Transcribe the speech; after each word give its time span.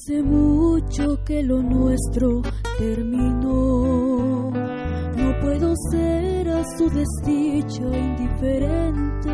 Hace 0.00 0.22
mucho 0.22 1.22
que 1.24 1.42
lo 1.42 1.62
nuestro 1.62 2.40
terminó, 2.78 4.50
no 4.50 5.40
puedo 5.42 5.74
ser 5.90 6.48
a 6.48 6.64
su 6.78 6.88
desdicha 6.88 7.82
indiferente. 7.82 9.28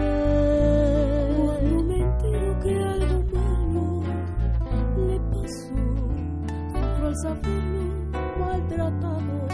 Cuando 1.37 1.83
me 1.85 2.01
entero 2.01 2.59
que 2.61 2.83
algo 2.83 3.23
malo 3.33 4.03
le 5.07 5.21
pasó, 5.21 5.77
sufro 6.73 7.07
al 7.07 7.17
saberlo 7.23 7.85
maltratado 8.41 9.47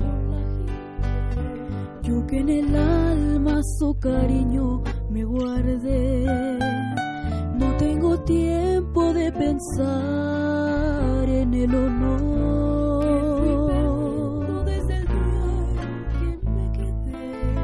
por 0.00 0.20
la 0.30 0.40
gente. 0.56 2.02
Yo 2.02 2.26
que 2.26 2.38
en 2.38 2.48
el 2.48 2.74
alma 2.74 3.60
su 3.78 3.94
cariño 4.00 4.82
me 5.10 5.24
guardé, 5.24 6.58
no 7.60 7.76
tengo 7.76 8.18
tiempo 8.20 9.12
de 9.12 9.30
pensar 9.32 11.28
en 11.28 11.52
el 11.54 11.74
honor. 11.74 13.04
Desde 14.64 14.96
el 14.96 15.06
que 15.06 16.38
me 16.48 16.72
quedé 16.72 17.54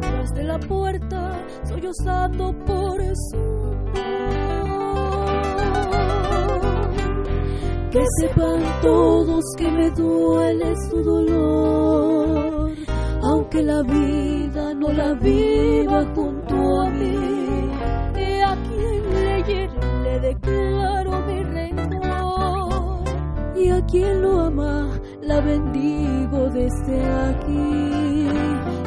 tras 0.00 0.34
de 0.34 0.42
la 0.44 0.58
puerta, 0.58 1.38
sollozando 1.64 2.52
por 2.66 3.00
su. 3.30 3.62
Que 7.92 8.04
sepan 8.20 8.62
todos 8.80 9.44
que 9.58 9.70
me 9.70 9.90
duele 9.90 10.74
su 10.88 11.02
dolor, 11.02 12.72
aunque 13.22 13.62
la 13.62 13.82
vida 13.82 14.74
no 14.74 14.88
la 14.92 15.12
viva 15.14 16.04
junto 16.14 16.80
a 16.80 16.90
mí. 16.90 17.51
Le 20.04 20.20
declaro 20.20 21.20
mi 21.26 21.42
rencor, 21.42 23.04
y 23.54 23.68
a 23.68 23.84
quien 23.86 24.22
lo 24.22 24.40
ama 24.40 24.88
la 25.20 25.40
bendigo 25.40 26.48
desde 26.50 27.04
aquí. 27.28 28.28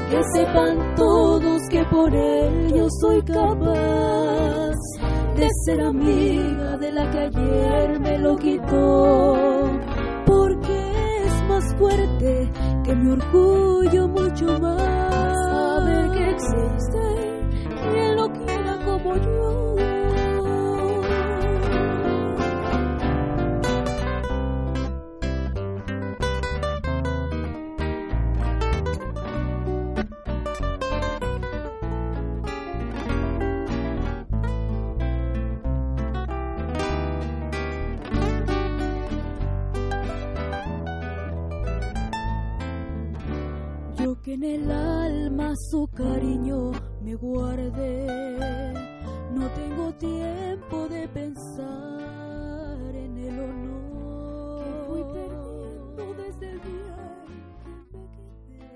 Que 0.09 0.21
sepan 0.33 0.95
todos 0.95 1.61
que 1.69 1.83
por 1.85 2.15
él 2.15 2.73
yo 2.73 2.87
soy 3.01 3.21
capaz 3.23 4.75
de 5.35 5.49
ser 5.65 5.81
amiga 5.81 6.77
de 6.77 6.91
la 6.91 7.09
que 7.11 7.19
ayer 7.19 7.99
me 7.99 8.17
lo 8.19 8.35
quitó, 8.35 9.69
porque 10.25 10.91
es 11.25 11.43
más 11.49 11.75
fuerte 11.75 12.51
que 12.83 12.95
mi 12.95 13.11
orgullo 13.11 14.07
mucho 14.07 14.59
más. 14.59 15.33
Saber 15.51 16.11
que 16.11 16.29
existe 16.31 17.03
quien 17.91 18.15
lo 18.15 18.31
quiera 18.31 18.79
como. 18.85 19.15
Yo 19.15 19.74
cariño 45.95 46.71
me 47.01 47.15
guardé, 47.15 48.73
no 49.33 49.49
tengo 49.53 49.93
tiempo 49.93 50.87
de 50.89 51.07
pensar 51.07 52.95
en 52.95 53.17
el 53.17 53.39
honor 53.39 54.63
que 54.65 54.73
fui 54.87 55.03
perdiendo 55.13 56.13
desde 56.21 56.51
el 56.51 56.59
día 56.61 56.97
en 57.23 57.85
que 57.87 57.97
me 57.97 58.07
quedé 58.17 58.75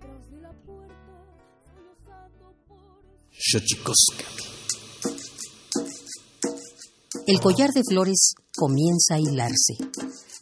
tras 0.00 0.30
de 0.30 0.40
la 0.40 0.52
puerta, 0.64 1.14
sollozando 1.74 2.54
por 2.68 2.86
El 7.26 7.40
collar 7.40 7.70
de 7.70 7.82
flores 7.88 8.34
comienza 8.54 9.14
a 9.16 9.18
hilarse. 9.18 9.74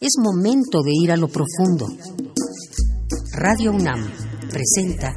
Es 0.01 0.13
momento 0.19 0.83
de 0.83 0.93
ir 0.93 1.11
a 1.11 1.17
lo 1.17 1.29
profundo. 1.29 1.87
Radio 3.33 3.73
UNAM 3.73 4.13
presenta 4.51 5.17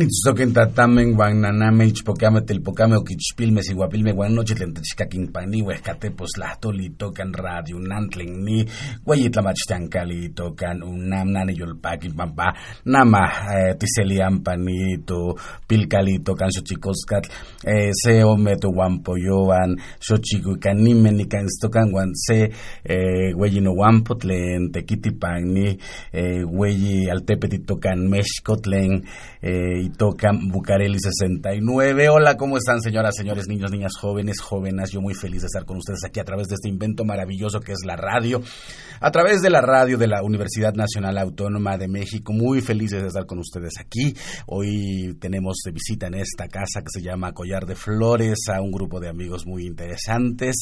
Kenitzoken 0.00 0.54
tatamen 0.56 1.12
guan 1.12 1.42
naname 1.44 1.84
ichpocame 1.90 2.40
telpocame 2.48 2.96
oquichpilme 2.96 3.60
siguapilme 3.62 4.14
guan 4.16 4.32
noche 4.34 4.54
tlentechcaquin 4.56 5.26
pani 5.32 5.60
huescatepos 5.60 6.38
lahtoli 6.40 6.88
tocan 6.96 7.34
radio 7.34 7.76
nantlen 7.78 8.32
ni 8.44 8.64
guayitlamachtancali 9.04 10.30
tocan 10.32 10.80
unam 10.82 11.28
nani 11.34 11.52
yolpaki 11.58 12.08
pampa 12.16 12.54
nama 12.86 13.20
eh, 13.52 13.76
tiselian 13.76 14.40
panito 14.40 15.36
pilcali 15.68 16.24
tocan 16.24 16.48
xochicoscatl 16.48 17.28
eh, 17.68 17.92
se 17.92 18.24
ome 18.24 18.56
to 18.56 18.72
guampoyoan 18.72 19.76
xochicuicanime 20.00 21.10
nican 21.12 21.44
tocan 21.60 21.92
guan 21.92 22.14
se 22.14 22.48
eh, 22.88 23.34
güeyino 23.36 23.74
guampo 23.74 24.14
tlen 24.14 24.72
tequitipani 24.72 25.76
eh, 26.12 26.40
güeyi 26.48 27.10
altepeti 27.10 27.58
tocan 27.58 28.08
mexco 28.08 28.56
tlen 28.56 29.04
eh, 29.42 29.89
y 29.90 29.96
tocan 29.96 30.48
Bucareli 30.48 30.98
69. 31.00 32.08
Hola, 32.08 32.36
¿cómo 32.36 32.56
están 32.56 32.80
señoras, 32.80 33.16
señores, 33.16 33.48
niños, 33.48 33.70
niñas, 33.70 33.92
jóvenes, 33.98 34.40
jóvenes? 34.40 34.90
Yo 34.90 35.00
muy 35.00 35.14
feliz 35.14 35.42
de 35.42 35.46
estar 35.46 35.64
con 35.64 35.78
ustedes 35.78 36.04
aquí 36.04 36.20
a 36.20 36.24
través 36.24 36.48
de 36.48 36.54
este 36.54 36.68
invento 36.68 37.04
maravilloso 37.04 37.60
que 37.60 37.72
es 37.72 37.80
la 37.84 37.96
radio. 37.96 38.42
A 39.00 39.10
través 39.10 39.40
de 39.40 39.50
la 39.50 39.62
radio 39.62 39.96
de 39.96 40.06
la 40.06 40.22
Universidad 40.22 40.74
Nacional 40.74 41.16
Autónoma 41.18 41.78
de 41.78 41.88
México. 41.88 42.32
Muy 42.32 42.60
felices 42.60 43.00
de 43.00 43.08
estar 43.08 43.26
con 43.26 43.38
ustedes 43.38 43.78
aquí. 43.80 44.14
Hoy 44.46 45.16
tenemos 45.18 45.56
de 45.64 45.72
visita 45.72 46.06
en 46.06 46.14
esta 46.14 46.48
casa 46.48 46.82
que 46.82 46.90
se 46.90 47.02
llama 47.02 47.32
Collar 47.32 47.64
de 47.64 47.74
Flores 47.74 48.38
a 48.52 48.60
un 48.60 48.70
grupo 48.70 49.00
de 49.00 49.08
amigos 49.08 49.46
muy 49.46 49.66
interesantes. 49.66 50.56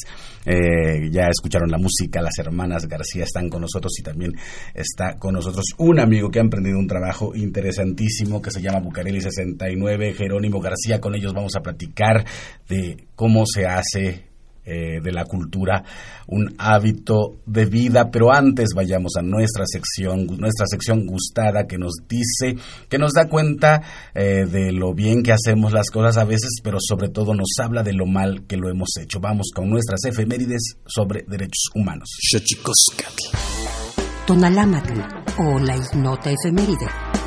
Eh, 0.47 1.11
ya 1.11 1.27
escucharon 1.29 1.71
la 1.71 1.79
música, 1.79 2.23
las 2.23 2.39
hermanas 2.39 2.87
García 2.87 3.25
están 3.25 3.49
con 3.49 3.63
nosotros 3.63 3.93
y 3.99 4.03
también 4.03 4.33
está 4.75 5.17
con 5.19 5.35
nosotros 5.35 5.65
un 5.79 5.99
amigo 5.99 6.31
que 6.31 6.39
ha 6.39 6.43
emprendido 6.43 6.79
un 6.79 6.87
trabajo 6.87 7.35
interesantísimo 7.35 8.41
que 8.41 8.51
se 8.51 8.63
llama 8.63 8.81
Bucareli 8.81 9.08
69, 9.17 10.15
Jerónimo 10.15 10.61
García. 10.61 11.01
Con 11.01 11.15
ellos 11.15 11.35
vamos 11.35 11.57
a 11.57 11.61
platicar 11.61 12.25
de 12.69 13.07
cómo 13.15 13.45
se 13.47 13.67
hace 13.67 14.29
eh, 14.71 15.01
de 15.03 15.13
la 15.13 15.25
cultura 15.25 15.83
un 16.27 16.55
hábito 16.59 17.39
de 17.47 17.65
vida, 17.65 18.11
pero 18.11 18.31
antes 18.31 18.75
vayamos 18.77 19.13
a 19.17 19.23
nuestra 19.23 19.65
sección, 19.65 20.27
nuestra 20.27 20.67
sección 20.67 21.07
gustada 21.07 21.67
que 21.67 21.79
nos 21.79 21.95
dice, 22.07 22.63
que 22.87 22.99
nos 22.99 23.15
da 23.15 23.31
cuenta 23.31 23.81
eh, 24.15 24.45
de 24.45 24.73
lo 24.73 24.93
bien 24.93 25.23
que 25.23 25.33
hacemos 25.33 25.73
las 25.73 25.89
cosas 25.91 26.19
a 26.19 26.25
veces, 26.25 26.61
pero 26.63 26.77
sobre 26.81 27.09
todo 27.09 27.33
nos 27.33 27.49
habla 27.63 27.83
de 27.83 27.95
lo 27.95 28.05
mal 28.05 28.47
que 28.47 28.59
lo 28.59 28.69
hemos 28.69 28.91
hecho. 29.01 29.21
Vamos 29.21 29.53
con 29.55 29.71
nuestras 29.71 30.05
efemérides 30.05 30.77
sobre 30.87 31.25
derechos 31.27 31.71
humanos. 31.75 32.11
Tonalámatl 34.27 35.01
o 35.39 35.59
la 35.61 35.77
ignota 35.79 36.31
efeméride. 36.31 37.18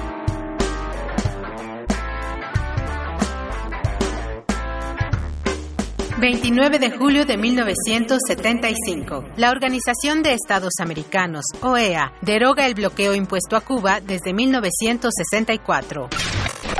29 6.21 6.77
de 6.77 6.91
julio 6.91 7.25
de 7.25 7.35
1975. 7.35 9.25
La 9.37 9.49
Organización 9.49 10.21
de 10.21 10.33
Estados 10.33 10.73
Americanos, 10.79 11.45
OEA, 11.61 12.13
deroga 12.21 12.67
el 12.67 12.75
bloqueo 12.75 13.15
impuesto 13.15 13.55
a 13.55 13.61
Cuba 13.61 14.01
desde 14.01 14.31
1964. 14.31 16.09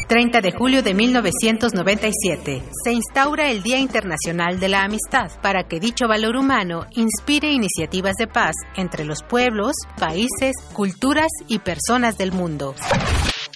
30 0.07 0.41
de 0.41 0.51
julio 0.51 0.83
de 0.83 0.93
1997, 0.93 2.61
se 2.83 2.91
instaura 2.91 3.49
el 3.49 3.63
Día 3.63 3.79
Internacional 3.79 4.59
de 4.59 4.69
la 4.69 4.83
Amistad 4.83 5.31
para 5.41 5.63
que 5.63 5.79
dicho 5.79 6.07
valor 6.07 6.35
humano 6.35 6.85
inspire 6.91 7.51
iniciativas 7.51 8.17
de 8.17 8.27
paz 8.27 8.53
entre 8.75 9.05
los 9.05 9.23
pueblos, 9.23 9.73
países, 9.97 10.53
culturas 10.73 11.29
y 11.47 11.59
personas 11.59 12.15
del 12.19 12.31
mundo. 12.31 12.75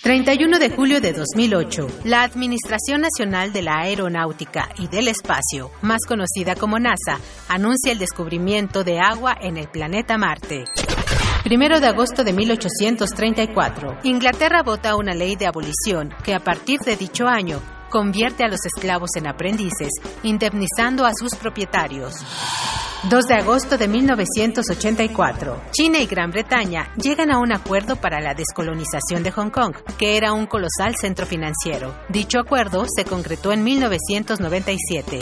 31 0.06 0.60
de 0.60 0.70
julio 0.70 1.02
de 1.02 1.14
2008, 1.14 1.88
la 2.04 2.22
Administración 2.22 3.02
Nacional 3.02 3.52
de 3.52 3.64
la 3.64 3.80
Aeronáutica 3.80 4.70
y 4.78 4.88
del 4.88 5.08
Espacio, 5.08 5.72
más 5.82 6.02
conocida 6.08 6.54
como 6.54 6.78
NASA, 6.78 7.20
anuncia 7.50 7.92
el 7.92 7.98
descubrimiento 7.98 8.84
de 8.84 9.00
agua 9.00 9.36
en 9.42 9.58
el 9.58 9.68
planeta 9.68 10.20
Marte. 10.20 10.66
Primero 11.44 11.80
de 11.80 11.88
agosto 11.88 12.24
de 12.24 12.34
1834, 12.34 14.02
Inglaterra 14.04 14.62
vota 14.62 14.96
una 14.96 15.16
ley 15.16 15.36
de 15.38 15.48
abolición 15.48 16.14
que 16.24 16.36
a 16.36 16.40
partir 16.40 16.82
de 16.82 16.98
dicho 16.98 17.26
año 17.26 17.60
convierte 17.90 18.44
a 18.44 18.48
los 18.48 18.60
esclavos 18.64 19.10
en 19.16 19.26
aprendices, 19.26 19.90
indemnizando 20.22 21.08
a 21.08 21.14
sus 21.20 21.34
propietarios. 21.34 22.14
2 23.08 23.26
de 23.26 23.36
agosto 23.36 23.78
de 23.78 23.88
1984. 23.88 25.62
China 25.72 26.00
y 26.00 26.08
Gran 26.08 26.32
Bretaña 26.32 26.92
llegan 26.96 27.32
a 27.32 27.38
un 27.38 27.54
acuerdo 27.54 27.98
para 27.98 28.20
la 28.20 28.34
descolonización 28.34 29.22
de 29.22 29.30
Hong 29.30 29.52
Kong, 29.52 29.76
que 30.00 30.18
era 30.18 30.34
un 30.34 30.48
colosal 30.48 30.96
centro 31.00 31.28
financiero. 31.28 31.96
Dicho 32.10 32.40
acuerdo 32.40 32.86
se 32.88 33.06
concretó 33.06 33.52
en 33.52 33.64
1997. 33.64 35.20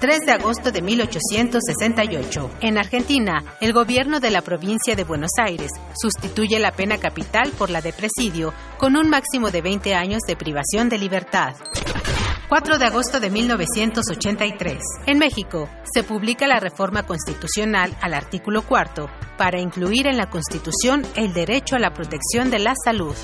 3 0.00 0.18
de 0.26 0.32
agosto 0.32 0.70
de 0.70 0.82
1868. 0.82 2.50
En 2.60 2.76
Argentina, 2.76 3.42
el 3.62 3.72
gobierno 3.72 4.20
de 4.20 4.30
la 4.30 4.42
provincia 4.42 4.94
de 4.94 5.04
Buenos 5.04 5.32
Aires 5.42 5.70
sustituye 5.98 6.58
la 6.58 6.72
pena 6.72 6.98
capital 6.98 7.52
por 7.56 7.70
la 7.70 7.80
de 7.80 7.94
presidio 7.94 8.52
con 8.76 8.96
un 8.96 9.08
máximo 9.08 9.50
de 9.50 9.62
20 9.62 9.94
años 9.94 10.20
de 10.26 10.36
privación 10.36 10.90
de 10.90 10.98
libertad. 10.98 11.54
4 12.48 12.78
de 12.78 12.86
agosto 12.86 13.20
de 13.20 13.28
1983. 13.28 14.78
En 15.06 15.18
México, 15.18 15.68
se 15.92 16.02
publica 16.02 16.46
la 16.46 16.58
reforma 16.60 17.02
constitucional 17.04 17.94
al 18.00 18.14
artículo 18.14 18.62
cuarto 18.62 19.10
para 19.36 19.60
incluir 19.60 20.06
en 20.06 20.16
la 20.16 20.30
Constitución 20.30 21.06
el 21.14 21.34
derecho 21.34 21.76
a 21.76 21.78
la 21.78 21.92
protección 21.92 22.50
de 22.50 22.58
la 22.58 22.72
salud. 22.82 23.14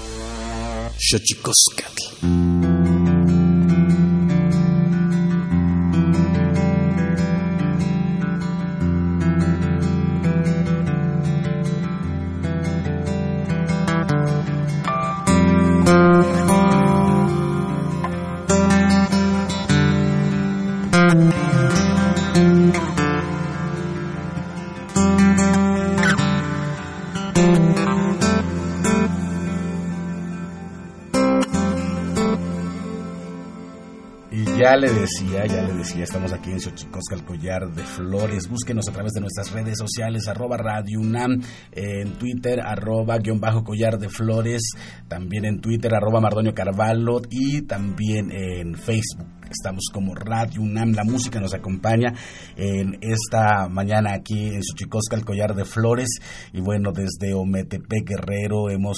Ya 34.74 34.80
le 34.80 34.92
decía, 34.92 35.46
ya 35.46 35.62
le 35.62 35.72
decía, 35.72 36.02
estamos 36.02 36.32
aquí 36.32 36.50
en 36.50 36.58
Xochicosca, 36.58 37.14
el 37.14 37.24
collar 37.24 37.72
de 37.76 37.84
flores. 37.84 38.48
Búsquenos 38.48 38.88
a 38.88 38.92
través 38.92 39.12
de 39.12 39.20
nuestras 39.20 39.52
redes 39.52 39.78
sociales, 39.78 40.26
arroba 40.26 40.56
Radio 40.56 40.98
UNAM, 40.98 41.42
en 41.70 42.14
Twitter, 42.14 42.58
arroba 42.60 43.18
guion 43.18 43.38
bajo 43.38 43.62
collar 43.62 43.98
de 43.98 44.08
flores, 44.08 44.62
también 45.06 45.44
en 45.44 45.60
Twitter, 45.60 45.94
arroba 45.94 46.20
Mardonio 46.20 46.54
Carvalho 46.54 47.22
y 47.30 47.62
también 47.62 48.32
en 48.32 48.74
Facebook. 48.74 49.43
Estamos 49.54 49.84
como 49.92 50.16
Radio 50.16 50.62
UNAM, 50.62 50.94
la 50.94 51.04
música 51.04 51.38
nos 51.40 51.54
acompaña 51.54 52.12
en 52.56 52.98
esta 53.00 53.68
mañana 53.68 54.12
aquí 54.12 54.48
en 54.48 54.64
Xochicosca, 54.64 55.14
el 55.14 55.24
collar 55.24 55.54
de 55.54 55.64
flores. 55.64 56.08
Y 56.52 56.60
bueno, 56.60 56.90
desde 56.92 57.34
Ometepe 57.34 58.02
Guerrero 58.04 58.68
hemos 58.68 58.96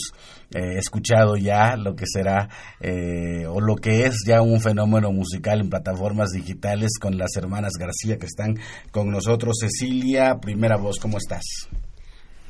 eh, 0.54 0.78
escuchado 0.78 1.36
ya 1.36 1.76
lo 1.76 1.94
que 1.94 2.06
será 2.06 2.48
eh, 2.80 3.46
o 3.46 3.60
lo 3.60 3.76
que 3.76 4.06
es 4.06 4.24
ya 4.26 4.40
un 4.40 4.60
fenómeno 4.60 5.12
musical 5.12 5.60
en 5.60 5.68
plataformas 5.68 6.30
digitales 6.30 6.92
con 6.98 7.18
las 7.18 7.36
hermanas 7.36 7.74
García 7.78 8.16
que 8.16 8.26
están 8.26 8.58
con 8.90 9.10
nosotros. 9.10 9.58
Cecilia, 9.60 10.38
primera 10.40 10.78
voz, 10.78 10.98
¿cómo 10.98 11.18
estás? 11.18 11.44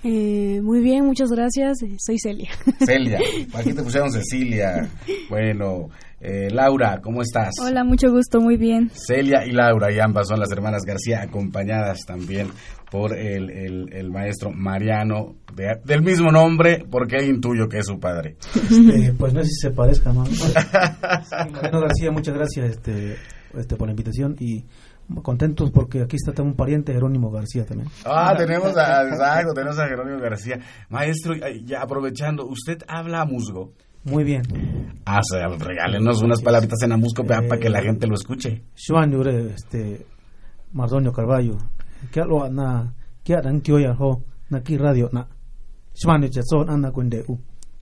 Eh, 0.04 0.60
muy 0.62 0.80
bien, 0.80 1.04
muchas 1.04 1.30
gracias. 1.30 1.78
Soy 1.98 2.18
Celia. 2.18 2.50
Celia, 2.84 3.18
aquí 3.54 3.72
te 3.72 3.82
pusieron 3.82 4.10
Cecilia. 4.10 4.88
Bueno, 5.28 5.88
eh, 6.20 6.48
Laura, 6.50 7.00
¿cómo 7.02 7.22
estás? 7.22 7.50
Hola, 7.60 7.84
mucho 7.84 8.10
gusto, 8.10 8.40
muy 8.40 8.56
bien. 8.56 8.90
Celia 8.90 9.44
y 9.46 9.52
Laura, 9.52 9.92
y 9.92 9.98
ambas 9.98 10.28
son 10.28 10.40
las 10.40 10.50
hermanas 10.50 10.82
García, 10.84 11.22
acompañadas 11.22 12.00
también 12.06 12.48
por 12.90 13.16
el, 13.16 13.92
el, 13.92 14.10
maestro 14.10 14.50
Mariano, 14.50 15.34
del 15.84 16.02
mismo 16.02 16.30
nombre, 16.30 16.84
porque 16.90 17.24
intuyo 17.24 17.68
que 17.68 17.78
es 17.78 17.86
su 17.86 17.98
padre. 17.98 18.36
Este, 18.54 19.12
pues 19.18 19.34
no 19.34 19.42
sé 19.42 19.48
si 19.48 19.68
se 19.68 19.70
parezca, 19.72 20.12
¿no? 20.12 20.24
Mariano 21.52 21.80
García, 21.80 22.10
muchas 22.12 22.34
gracias 22.34 22.70
este, 22.70 23.16
este, 23.54 23.76
por 23.76 23.88
la 23.88 23.92
invitación 23.92 24.36
y 24.38 24.64
contentos 25.22 25.70
porque 25.70 26.02
aquí 26.02 26.16
está 26.16 26.32
también 26.32 26.52
un 26.52 26.56
pariente 26.56 26.92
Jerónimo 26.92 27.30
García 27.30 27.64
también. 27.64 27.88
Ah, 28.04 28.34
tenemos 28.36 28.76
a, 28.76 29.08
exacto, 29.08 29.54
tenemos 29.54 29.78
a 29.78 29.86
Jerónimo 29.86 30.20
García. 30.20 30.58
Maestro, 30.88 31.34
ya 31.64 31.82
aprovechando, 31.82 32.46
usted 32.46 32.78
habla 32.88 33.22
a 33.22 33.24
musgo. 33.24 33.72
Muy 34.04 34.22
bien. 34.22 34.42
Ah, 35.04 35.18
o 35.18 35.22
sea, 35.22 35.48
regálenos 35.48 36.22
unas 36.22 36.40
palabritas 36.40 36.80
en 36.82 36.92
amusco 36.92 37.24
para 37.24 37.58
que 37.58 37.68
la 37.68 37.82
gente 37.82 38.06
lo 38.06 38.14
escuche. 38.14 38.62
Juan 38.88 39.12
este 39.50 40.06
Mardonio 40.72 41.12
Carballo. 41.12 41.56
¿Qué 42.12 42.20
lo 42.20 42.48
na 42.48 42.94
que 43.24 43.72
hoy 43.72 43.84
ho 43.86 44.22
na 44.48 44.58
aquí 44.58 44.76
radio 44.76 45.08
na. 45.12 45.26
Juan 46.00 46.28
son 46.48 46.70
anda 46.70 46.92
cuende 46.92 47.24
u. 47.26 47.36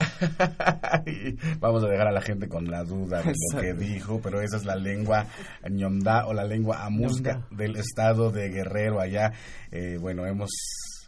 Vamos 1.59 1.83
a 1.83 1.87
dejar 1.87 2.07
a 2.07 2.11
la 2.11 2.21
gente 2.21 2.47
con 2.47 2.65
la 2.69 2.83
duda 2.83 3.21
de 3.21 3.33
lo 3.53 3.61
que 3.61 3.73
dijo, 3.73 4.19
pero 4.21 4.41
esa 4.41 4.57
es 4.57 4.65
la 4.65 4.75
lengua 4.75 5.27
ñomda 5.69 6.25
o 6.27 6.33
la 6.33 6.43
lengua 6.43 6.85
amusca 6.85 7.45
del 7.51 7.75
estado 7.77 8.31
de 8.31 8.49
Guerrero 8.49 8.99
allá. 8.99 9.31
Eh, 9.71 9.97
bueno, 9.99 10.25
hemos 10.25 10.49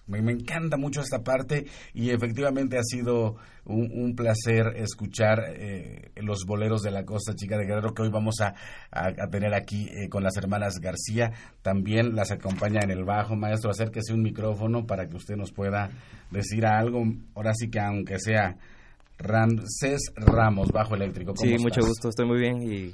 me, 0.08 0.20
encanta 0.32 0.78
mucho 0.78 1.02
esta 1.02 1.22
parte 1.22 1.66
y 1.94 2.12
efectivamente 2.12 2.78
ha 2.78 2.84
sido 2.84 3.36
un, 3.66 4.16
placer 4.16 4.74
escuchar 4.78 5.44
eh, 5.50 6.12
los 6.16 6.46
boleros 6.46 6.82
de 6.82 6.92
la 6.92 7.04
Costa 7.04 7.34
Chica 7.36 7.58
de 7.58 7.66
Guerrero 7.66 7.94
que 7.94 8.04
hoy 8.04 8.10
vamos 8.10 8.36
a, 8.40 8.54
tener 9.30 9.54
aquí 9.54 9.90
eh, 9.90 10.08
con 10.08 10.24
las 10.24 10.38
hermanas 10.38 10.80
García. 10.80 11.34
También 11.62 12.16
las 12.16 12.32
acompaña 12.32 12.80
en 12.82 12.92
el 12.92 13.04
bajo. 13.04 13.36
Maestro, 13.36 13.72
acérquese 13.72 14.14
un 14.14 14.22
micrófono 14.22 14.86
para 14.86 15.08
que 15.08 15.18
usted 15.18 15.36
nos 15.36 15.52
pueda 15.52 15.90
decir 16.32 16.66
algo. 16.66 17.04
Ahora 17.36 17.52
sí 17.54 17.70
que 17.70 17.80
aunque 17.82 18.20
sea 18.20 18.56
Ramsés 19.18 20.12
Ramos, 20.16 20.72
bajo 20.72 20.96
eléctrico. 20.96 21.34
sí, 21.36 21.58
mucho 21.58 21.82
gusto, 21.82 22.10
estoy 22.10 22.26
muy 22.28 22.40
bien 22.40 22.62
y 22.62 22.94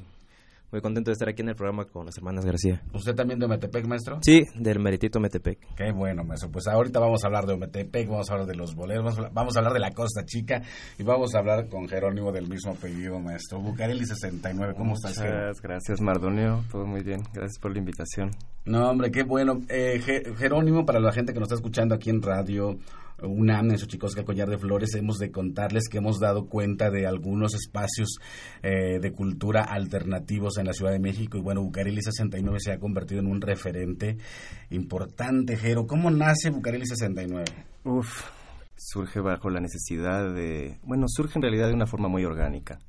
muy 0.73 0.81
contento 0.81 1.11
de 1.11 1.13
estar 1.13 1.29
aquí 1.29 1.43
en 1.43 1.49
el 1.49 1.55
programa 1.55 1.85
con 1.85 2.07
las 2.07 2.17
hermanas 2.17 2.43
García. 2.45 2.81
¿Usted 2.95 3.13
también 3.13 3.39
de 3.39 3.47
Metepec, 3.47 3.85
maestro? 3.85 4.17
Sí, 4.23 4.41
del 4.55 4.79
Meritito 4.79 5.19
Metepec. 5.19 5.59
Qué 5.75 5.91
bueno, 5.91 6.23
maestro. 6.23 6.49
Pues 6.49 6.67
ahorita 6.67 6.99
vamos 6.99 7.23
a 7.23 7.27
hablar 7.27 7.45
de 7.45 7.55
Metepec, 7.55 8.09
vamos 8.09 8.27
a 8.27 8.33
hablar 8.33 8.47
de 8.47 8.55
los 8.55 8.73
boleros, 8.73 9.15
vamos 9.31 9.55
a 9.55 9.59
hablar 9.59 9.73
de 9.73 9.79
la 9.79 9.91
Costa 9.91 10.25
Chica 10.25 10.63
y 10.97 11.03
vamos 11.03 11.35
a 11.35 11.37
hablar 11.37 11.69
con 11.69 11.87
Jerónimo 11.87 12.31
del 12.31 12.49
mismo 12.49 12.71
apellido, 12.71 13.19
maestro. 13.19 13.61
Bucareli 13.61 14.03
69, 14.03 14.73
¿cómo 14.75 14.95
estás? 14.95 15.15
Muchas 15.19 15.61
gracias, 15.61 16.01
Mardonio. 16.01 16.63
Todo 16.71 16.87
muy 16.87 17.03
bien. 17.03 17.21
Gracias 17.31 17.59
por 17.59 17.71
la 17.71 17.77
invitación. 17.77 18.31
No, 18.65 18.89
hombre, 18.89 19.11
qué 19.11 19.21
bueno. 19.21 19.61
Eh, 19.69 20.01
Jerónimo, 20.39 20.87
para 20.87 20.99
la 20.99 21.11
gente 21.11 21.33
que 21.33 21.39
nos 21.39 21.49
está 21.49 21.55
escuchando 21.55 21.93
aquí 21.93 22.09
en 22.09 22.19
radio 22.23 22.79
UNAM, 23.23 23.71
en 23.71 23.77
Xochicosca 23.77 24.23
Collar 24.23 24.49
de 24.49 24.57
Flores, 24.57 24.93
hemos 24.95 25.17
de 25.17 25.31
contarles 25.31 25.87
que 25.89 25.97
hemos 25.97 26.19
dado 26.19 26.47
cuenta 26.47 26.89
de 26.89 27.07
algunos 27.07 27.53
espacios 27.53 28.19
eh, 28.61 28.99
de 28.99 29.11
cultura 29.11 29.61
alternativos 29.63 30.57
en 30.57 30.65
la 30.65 30.73
Ciudad 30.73 30.91
de 30.91 30.99
México. 30.99 31.37
Y 31.37 31.41
bueno, 31.41 31.61
Bucareli 31.63 32.01
69 32.01 32.59
se 32.59 32.71
ha 32.73 32.79
convertido 32.79 33.21
en 33.21 33.27
un 33.27 33.41
referente 33.41 34.17
importante, 34.69 35.57
Jero. 35.57 35.87
¿Cómo 35.87 36.11
nace 36.11 36.49
Bucareli 36.49 36.85
69? 36.85 37.45
Uf, 37.85 38.23
surge 38.75 39.19
bajo 39.19 39.49
la 39.49 39.59
necesidad 39.59 40.33
de... 40.33 40.77
Bueno, 40.83 41.05
surge 41.07 41.37
en 41.37 41.43
realidad 41.43 41.67
de 41.67 41.73
una 41.73 41.87
forma 41.87 42.07
muy 42.07 42.25
orgánica. 42.25 42.79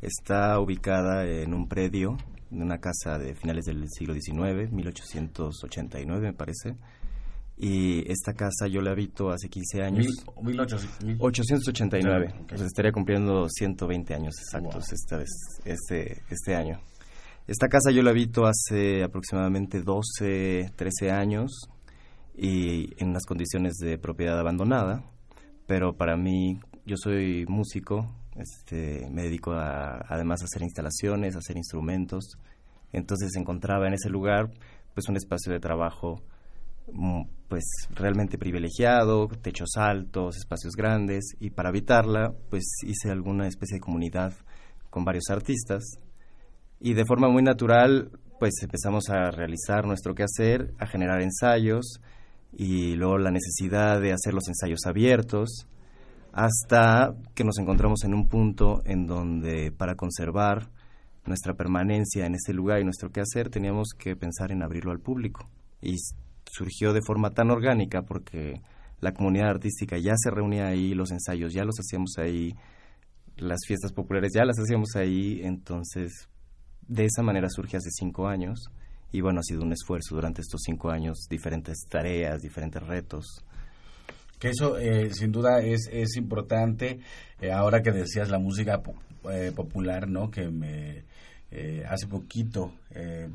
Está 0.00 0.58
ubicada 0.58 1.26
en 1.26 1.52
un 1.52 1.68
predio, 1.68 2.16
en 2.50 2.62
una 2.62 2.78
casa 2.78 3.18
de 3.18 3.34
finales 3.34 3.64
del 3.66 3.88
siglo 3.88 4.14
XIX, 4.14 4.72
1889 4.72 6.20
me 6.20 6.32
parece 6.32 6.76
y 7.62 8.10
esta 8.10 8.32
casa 8.32 8.68
yo 8.68 8.80
la 8.80 8.92
habito 8.92 9.30
hace 9.30 9.50
15 9.50 9.82
años. 9.82 10.06
1889. 11.04 12.34
estaría 12.64 12.90
cumpliendo 12.90 13.46
120 13.50 14.14
años 14.14 14.34
exactos 14.40 14.84
este, 15.66 16.22
este 16.30 16.54
año. 16.54 16.80
Esta 17.46 17.68
casa 17.68 17.90
yo 17.90 18.02
la 18.02 18.10
habito 18.10 18.46
hace 18.46 19.02
aproximadamente 19.02 19.82
12, 19.82 20.72
13 20.74 21.10
años 21.10 21.68
y 22.34 22.94
en 23.02 23.10
unas 23.10 23.26
condiciones 23.26 23.74
de 23.74 23.98
propiedad 23.98 24.38
abandonada, 24.38 25.04
pero 25.66 25.94
para 25.94 26.16
mí, 26.16 26.58
yo 26.86 26.96
soy 26.96 27.44
músico, 27.46 28.06
este, 28.36 29.06
me 29.10 29.24
dedico 29.24 29.52
a, 29.52 29.98
además 30.08 30.40
a 30.40 30.44
hacer 30.44 30.62
instalaciones, 30.62 31.34
a 31.34 31.40
hacer 31.40 31.58
instrumentos, 31.58 32.38
entonces 32.92 33.36
encontraba 33.36 33.86
en 33.86 33.94
ese 33.94 34.08
lugar 34.08 34.50
pues 34.94 35.08
un 35.10 35.16
espacio 35.16 35.52
de 35.52 35.60
trabajo 35.60 36.22
pues 37.48 37.64
realmente 37.90 38.38
privilegiado, 38.38 39.28
techos 39.42 39.76
altos, 39.76 40.36
espacios 40.36 40.74
grandes 40.74 41.36
y 41.40 41.50
para 41.50 41.70
habitarla 41.70 42.32
pues 42.48 42.64
hice 42.84 43.10
alguna 43.10 43.48
especie 43.48 43.76
de 43.76 43.80
comunidad 43.80 44.32
con 44.88 45.04
varios 45.04 45.30
artistas 45.30 45.98
y 46.78 46.94
de 46.94 47.04
forma 47.04 47.28
muy 47.28 47.42
natural 47.42 48.12
pues 48.38 48.54
empezamos 48.62 49.10
a 49.10 49.30
realizar 49.30 49.86
nuestro 49.86 50.14
quehacer, 50.14 50.72
a 50.78 50.86
generar 50.86 51.20
ensayos 51.22 52.00
y 52.52 52.94
luego 52.94 53.18
la 53.18 53.30
necesidad 53.30 54.00
de 54.00 54.12
hacer 54.12 54.32
los 54.32 54.48
ensayos 54.48 54.86
abiertos 54.86 55.66
hasta 56.32 57.14
que 57.34 57.44
nos 57.44 57.58
encontramos 57.58 58.04
en 58.04 58.14
un 58.14 58.28
punto 58.28 58.82
en 58.84 59.06
donde 59.06 59.72
para 59.72 59.94
conservar 59.94 60.70
nuestra 61.26 61.54
permanencia 61.54 62.26
en 62.26 62.34
ese 62.34 62.52
lugar 62.52 62.80
y 62.80 62.84
nuestro 62.84 63.10
quehacer 63.10 63.50
teníamos 63.50 63.88
que 63.98 64.16
pensar 64.16 64.52
en 64.52 64.62
abrirlo 64.62 64.92
al 64.92 65.00
público. 65.00 65.48
Y 65.82 65.96
surgió 66.50 66.92
de 66.92 67.02
forma 67.02 67.30
tan 67.30 67.50
orgánica 67.50 68.02
porque 68.02 68.60
la 69.00 69.12
comunidad 69.12 69.50
artística 69.50 69.98
ya 69.98 70.12
se 70.16 70.30
reunía 70.30 70.66
ahí, 70.66 70.94
los 70.94 71.10
ensayos 71.10 71.52
ya 71.52 71.64
los 71.64 71.76
hacíamos 71.78 72.14
ahí, 72.18 72.54
las 73.36 73.60
fiestas 73.66 73.92
populares 73.92 74.32
ya 74.34 74.44
las 74.44 74.58
hacíamos 74.58 74.96
ahí, 74.96 75.40
entonces 75.42 76.28
de 76.86 77.06
esa 77.06 77.22
manera 77.22 77.48
surge 77.48 77.76
hace 77.76 77.90
cinco 77.90 78.26
años 78.26 78.70
y 79.12 79.20
bueno, 79.20 79.40
ha 79.40 79.42
sido 79.42 79.62
un 79.62 79.72
esfuerzo 79.72 80.14
durante 80.14 80.40
estos 80.40 80.60
cinco 80.64 80.90
años, 80.90 81.26
diferentes 81.28 81.86
tareas, 81.88 82.42
diferentes 82.42 82.82
retos. 82.82 83.44
Que 84.38 84.50
eso 84.50 84.78
eh, 84.78 85.12
sin 85.12 85.32
duda 85.32 85.60
es, 85.60 85.88
es 85.92 86.16
importante, 86.16 87.00
eh, 87.40 87.52
ahora 87.52 87.82
que 87.82 87.90
decías 87.90 88.30
la 88.30 88.38
música 88.38 88.80
eh, 89.30 89.52
popular, 89.54 90.08
¿no? 90.08 90.30
Que 90.30 90.48
me, 90.48 91.04
hace 91.88 92.06
poquito 92.06 92.72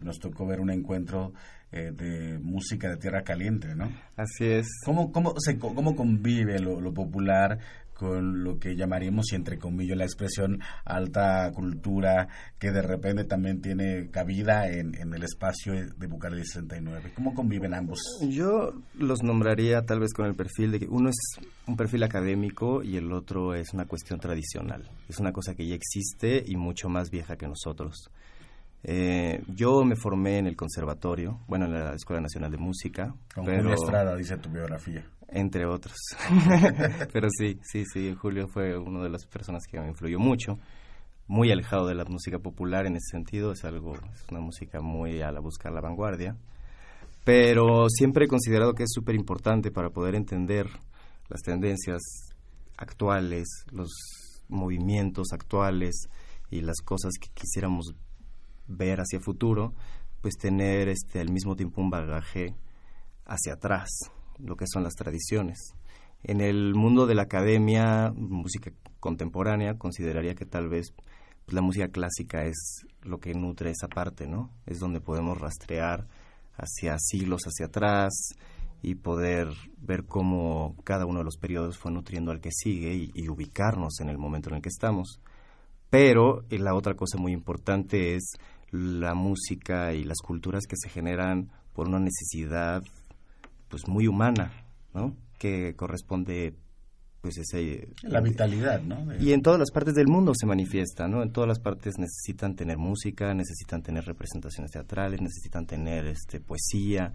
nos 0.01 0.19
tocó 0.19 0.45
ver 0.45 0.59
un 0.59 0.71
encuentro 0.71 1.33
de 1.71 2.39
música 2.41 2.89
de 2.89 2.97
tierra 2.97 3.23
caliente, 3.23 3.75
¿no? 3.75 3.91
Así 4.15 4.45
es. 4.45 4.67
¿Cómo, 4.85 5.11
cómo, 5.11 5.33
se, 5.39 5.57
cómo 5.57 5.95
convive 5.95 6.59
lo, 6.59 6.79
lo 6.79 6.93
popular 6.93 7.59
con 7.95 8.43
lo 8.43 8.59
que 8.59 8.75
llamaríamos, 8.75 9.31
y 9.31 9.35
entre 9.35 9.57
comillas, 9.57 9.97
la 9.97 10.03
expresión 10.03 10.59
alta 10.83 11.51
cultura, 11.53 12.27
que 12.59 12.71
de 12.71 12.81
repente 12.81 13.23
también 13.23 13.61
tiene 13.61 14.09
cabida 14.11 14.69
en, 14.69 14.95
el 14.95 15.23
espacio 15.23 15.73
de 15.73 16.07
Bucareli 16.07 16.45
69. 16.45 17.13
¿Cómo 17.15 17.33
conviven 17.33 17.73
ambos? 17.73 17.99
Yo 18.29 18.73
los 18.95 19.23
nombraría 19.23 19.81
tal 19.83 20.01
vez 20.01 20.13
con 20.13 20.25
el 20.25 20.35
perfil 20.35 20.71
de 20.73 20.79
que 20.81 20.87
uno 20.87 21.09
es 21.09 21.45
un 21.67 21.77
perfil 21.77 22.03
académico 22.03 22.83
y 22.83 22.97
el 22.97 23.11
otro 23.13 23.55
es 23.55 23.73
una 23.73 23.85
cuestión 23.85 24.19
tradicional. 24.19 24.89
Es 25.07 25.19
una 25.19 25.31
cosa 25.31 25.55
que 25.55 25.65
ya 25.65 25.75
existe 25.75 26.43
y 26.45 26.57
mucho 26.57 26.89
más 26.89 27.09
vieja 27.09 27.37
que 27.37 27.47
nosotros. 27.47 28.09
Eh, 28.87 29.41
yo 29.47 29.83
me 29.83 29.95
formé 29.95 30.37
en 30.37 30.45
el 30.45 30.55
conservatorio, 30.55 31.39
bueno, 31.47 31.65
en 31.65 31.73
la 31.73 31.95
Escuela 31.95 32.21
Nacional 32.21 32.51
de 32.51 32.57
Música. 32.57 33.15
Con 33.33 33.45
pero, 33.45 33.73
Estrada, 33.73 34.15
dice 34.15 34.37
tu 34.37 34.49
biografía. 34.49 35.03
Entre 35.27 35.65
otros. 35.65 35.97
pero 37.13 37.29
sí, 37.29 37.59
sí, 37.63 37.83
sí, 37.85 38.13
Julio 38.13 38.47
fue 38.47 38.77
una 38.77 39.03
de 39.03 39.09
las 39.09 39.25
personas 39.25 39.63
que 39.69 39.79
me 39.79 39.87
influyó 39.87 40.19
mucho. 40.19 40.59
Muy 41.27 41.51
alejado 41.51 41.87
de 41.87 41.95
la 41.95 42.05
música 42.05 42.37
popular 42.39 42.85
en 42.85 42.95
ese 42.95 43.11
sentido, 43.11 43.51
es 43.51 43.65
algo, 43.65 43.93
es 43.93 44.25
una 44.29 44.39
música 44.39 44.81
muy 44.81 45.21
a 45.21 45.31
la 45.31 45.39
buscar 45.39 45.71
la 45.71 45.81
vanguardia. 45.81 46.37
Pero 47.23 47.87
siempre 47.89 48.25
he 48.25 48.27
considerado 48.27 48.73
que 48.73 48.83
es 48.83 48.91
súper 48.93 49.15
importante 49.15 49.71
para 49.71 49.89
poder 49.89 50.13
entender 50.13 50.67
las 51.27 51.41
tendencias 51.41 52.01
actuales, 52.77 53.47
los 53.71 53.89
movimientos 54.47 55.29
actuales 55.33 56.07
y 56.51 56.61
las 56.61 56.81
cosas 56.83 57.13
que 57.19 57.29
quisiéramos 57.33 57.95
ver 58.67 58.99
hacia 58.99 59.19
futuro, 59.19 59.73
pues 60.21 60.35
tener 60.37 60.89
este 60.89 61.19
al 61.19 61.31
mismo 61.31 61.55
tiempo 61.55 61.81
un 61.81 61.89
bagaje 61.89 62.55
hacia 63.25 63.53
atrás, 63.53 63.89
lo 64.39 64.55
que 64.55 64.65
son 64.67 64.83
las 64.83 64.95
tradiciones. 64.95 65.73
En 66.23 66.41
el 66.41 66.73
mundo 66.73 67.05
de 67.05 67.15
la 67.15 67.23
academia, 67.23 68.11
música 68.15 68.71
contemporánea, 68.99 69.77
consideraría 69.77 70.35
que 70.35 70.45
tal 70.45 70.69
vez 70.69 70.93
pues, 71.45 71.53
la 71.53 71.61
música 71.61 71.87
clásica 71.89 72.45
es 72.45 72.85
lo 73.01 73.19
que 73.19 73.33
nutre 73.33 73.71
esa 73.71 73.87
parte, 73.87 74.27
¿no? 74.27 74.49
Es 74.65 74.79
donde 74.79 75.01
podemos 75.01 75.37
rastrear 75.37 76.07
hacia 76.57 76.97
siglos 76.97 77.41
hacia 77.45 77.67
atrás 77.67 78.13
y 78.81 78.95
poder 78.95 79.49
ver 79.77 80.05
cómo 80.05 80.75
cada 80.83 81.05
uno 81.05 81.19
de 81.19 81.25
los 81.25 81.37
periodos 81.37 81.77
fue 81.77 81.91
nutriendo 81.91 82.31
al 82.31 82.41
que 82.41 82.51
sigue 82.51 83.11
y 83.13 83.29
ubicarnos 83.29 83.99
en 83.99 84.09
el 84.09 84.17
momento 84.17 84.49
en 84.49 84.55
el 84.55 84.61
que 84.61 84.69
estamos. 84.69 85.19
Pero 85.89 86.43
eh, 86.49 86.59
la 86.59 86.75
otra 86.75 86.95
cosa 86.95 87.17
muy 87.17 87.31
importante 87.31 88.15
es 88.15 88.33
la 88.71 89.13
música 89.13 89.93
y 89.93 90.03
las 90.03 90.19
culturas 90.19 90.65
que 90.67 90.75
se 90.75 90.89
generan 90.89 91.51
por 91.73 91.87
una 91.87 91.99
necesidad 91.99 92.83
pues 93.69 93.87
muy 93.87 94.07
humana, 94.07 94.51
¿no? 94.93 95.15
Que 95.37 95.75
corresponde 95.75 96.55
pues 97.21 97.37
ese 97.39 97.89
la 98.03 98.21
vitalidad, 98.21 98.83
¿no? 98.83 99.03
Y 99.19 99.33
en 99.33 99.41
todas 99.41 99.59
las 99.59 99.71
partes 99.71 99.95
del 99.95 100.07
mundo 100.07 100.33
se 100.35 100.45
manifiesta, 100.45 101.07
¿no? 101.07 101.23
En 101.23 101.31
todas 101.31 101.47
las 101.47 101.59
partes 101.59 101.97
necesitan 101.97 102.55
tener 102.55 102.77
música, 102.77 103.33
necesitan 103.33 103.81
tener 103.81 104.05
representaciones 104.05 104.71
teatrales, 104.71 105.21
necesitan 105.21 105.65
tener 105.65 106.05
este 106.05 106.39
poesía, 106.39 107.13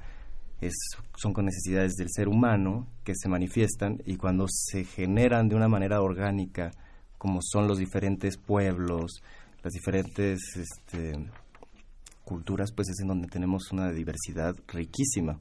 es, 0.61 0.75
son 1.17 1.33
con 1.33 1.45
necesidades 1.45 1.95
del 1.95 2.09
ser 2.11 2.29
humano 2.29 2.89
que 3.05 3.15
se 3.15 3.29
manifiestan 3.29 4.03
y 4.05 4.17
cuando 4.17 4.47
se 4.49 4.85
generan 4.85 5.49
de 5.49 5.55
una 5.55 5.69
manera 5.69 6.03
orgánica, 6.03 6.73
como 7.17 7.41
son 7.43 7.69
los 7.69 7.79
diferentes 7.79 8.37
pueblos, 8.37 9.23
las 9.63 9.73
diferentes 9.73 10.41
este, 10.57 11.13
culturas, 12.25 12.73
pues 12.73 12.89
es 12.89 13.01
en 13.01 13.09
donde 13.09 13.29
tenemos 13.29 13.71
una 13.73 13.93
diversidad 13.93 14.55
riquísima. 14.69 15.39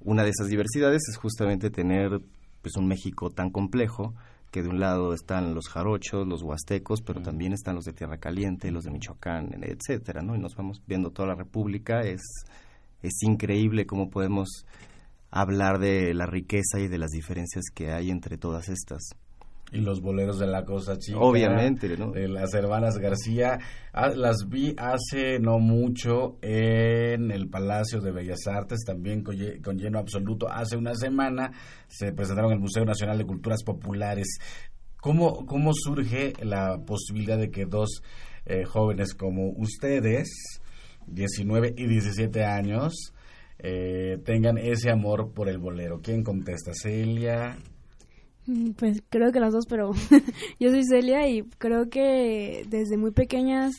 Una 0.00 0.22
de 0.22 0.30
esas 0.30 0.48
diversidades 0.48 1.02
es 1.08 1.16
justamente 1.16 1.70
tener 1.70 2.20
pues 2.62 2.76
un 2.76 2.86
México 2.86 3.30
tan 3.30 3.50
complejo 3.50 4.14
que 4.50 4.62
de 4.62 4.68
un 4.68 4.80
lado 4.80 5.12
están 5.12 5.54
los 5.54 5.68
jarochos, 5.68 6.26
los 6.26 6.42
huastecos, 6.42 7.02
pero 7.02 7.20
también 7.20 7.52
están 7.52 7.74
los 7.74 7.84
de 7.84 7.92
Tierra 7.92 8.18
Caliente, 8.18 8.70
los 8.70 8.84
de 8.84 8.90
Michoacán, 8.90 9.50
etcétera, 9.62 10.22
¿no? 10.22 10.34
Y 10.34 10.38
nos 10.38 10.54
vamos 10.54 10.82
viendo 10.86 11.10
toda 11.10 11.28
la 11.28 11.34
República, 11.34 12.00
es 12.00 12.22
es 13.02 13.22
increíble 13.22 13.86
cómo 13.86 14.10
podemos 14.10 14.66
hablar 15.30 15.78
de 15.78 16.14
la 16.14 16.26
riqueza 16.26 16.80
y 16.80 16.88
de 16.88 16.98
las 16.98 17.10
diferencias 17.10 17.64
que 17.74 17.92
hay 17.92 18.10
entre 18.10 18.38
todas 18.38 18.68
estas 18.68 19.10
y 19.72 19.78
los 19.78 20.00
boleros 20.00 20.38
de 20.38 20.46
la 20.46 20.64
Cosa 20.64 20.96
Chica. 20.98 21.18
Obviamente, 21.18 21.96
¿no? 21.96 22.12
De 22.12 22.28
las 22.28 22.54
hermanas 22.54 22.98
García. 22.98 23.58
Ah, 23.92 24.08
las 24.08 24.48
vi 24.48 24.74
hace 24.78 25.38
no 25.40 25.58
mucho 25.58 26.38
en 26.40 27.30
el 27.30 27.48
Palacio 27.48 28.00
de 28.00 28.12
Bellas 28.12 28.46
Artes, 28.46 28.84
también 28.86 29.22
con, 29.22 29.36
lleno 29.36 29.98
absoluto. 29.98 30.48
Hace 30.48 30.76
una 30.76 30.94
semana 30.94 31.52
se 31.88 32.12
presentaron 32.12 32.52
en 32.52 32.58
el 32.58 32.62
Museo 32.62 32.84
Nacional 32.84 33.18
de 33.18 33.26
Culturas 33.26 33.64
Populares. 33.64 34.38
¿Cómo, 35.00 35.46
cómo 35.46 35.72
surge 35.72 36.32
la 36.42 36.78
posibilidad 36.84 37.38
de 37.38 37.50
que 37.50 37.64
dos 37.64 38.02
eh, 38.44 38.64
jóvenes 38.64 39.14
como 39.14 39.50
ustedes, 39.50 40.28
19 41.06 41.74
y 41.76 41.86
17 41.86 42.44
años, 42.44 43.12
eh, 43.58 44.18
tengan 44.24 44.58
ese 44.58 44.90
amor 44.90 45.32
por 45.32 45.48
el 45.48 45.58
bolero? 45.58 46.00
¿Quién 46.02 46.22
contesta? 46.22 46.72
Celia, 46.74 47.56
pues 48.76 49.02
creo 49.08 49.32
que 49.32 49.40
las 49.40 49.52
dos, 49.52 49.66
pero 49.66 49.92
yo 50.60 50.70
soy 50.70 50.84
Celia 50.84 51.28
y 51.28 51.42
creo 51.58 51.88
que 51.88 52.64
desde 52.68 52.96
muy 52.96 53.10
pequeñas 53.10 53.74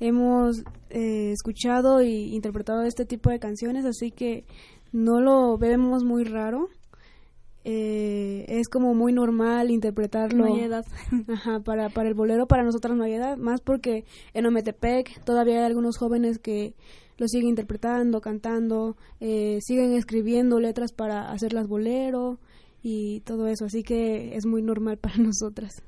hemos 0.00 0.58
eh, 0.90 1.32
escuchado 1.32 2.00
e 2.00 2.08
interpretado 2.08 2.82
este 2.82 3.04
tipo 3.04 3.30
de 3.30 3.38
canciones, 3.38 3.84
así 3.84 4.10
que 4.10 4.44
no 4.92 5.20
lo 5.20 5.58
vemos 5.58 6.04
muy 6.04 6.24
raro. 6.24 6.68
Eh, 7.64 8.44
es 8.48 8.68
como 8.68 8.92
muy 8.92 9.12
normal 9.12 9.70
interpretarlo. 9.70 10.46
No 10.46 10.54
hay 10.54 10.62
edad. 10.62 10.84
Ajá, 11.28 11.60
para, 11.60 11.88
para 11.90 12.08
el 12.08 12.14
bolero, 12.14 12.46
para 12.46 12.64
nosotras 12.64 12.96
no 12.96 13.04
hay 13.04 13.14
edad, 13.14 13.36
más 13.36 13.60
porque 13.60 14.04
en 14.34 14.46
Ometepec 14.46 15.22
todavía 15.24 15.60
hay 15.60 15.66
algunos 15.66 15.96
jóvenes 15.96 16.38
que 16.38 16.74
lo 17.18 17.28
siguen 17.28 17.50
interpretando, 17.50 18.20
cantando, 18.20 18.96
eh, 19.20 19.58
siguen 19.60 19.92
escribiendo 19.92 20.58
letras 20.58 20.92
para 20.92 21.30
hacerlas 21.30 21.68
bolero 21.68 22.40
y 22.82 23.20
todo 23.20 23.46
eso, 23.46 23.66
así 23.66 23.82
que 23.82 24.36
es 24.36 24.46
muy 24.46 24.62
normal 24.62 24.98
para 24.98 25.16
nosotras. 25.18 25.82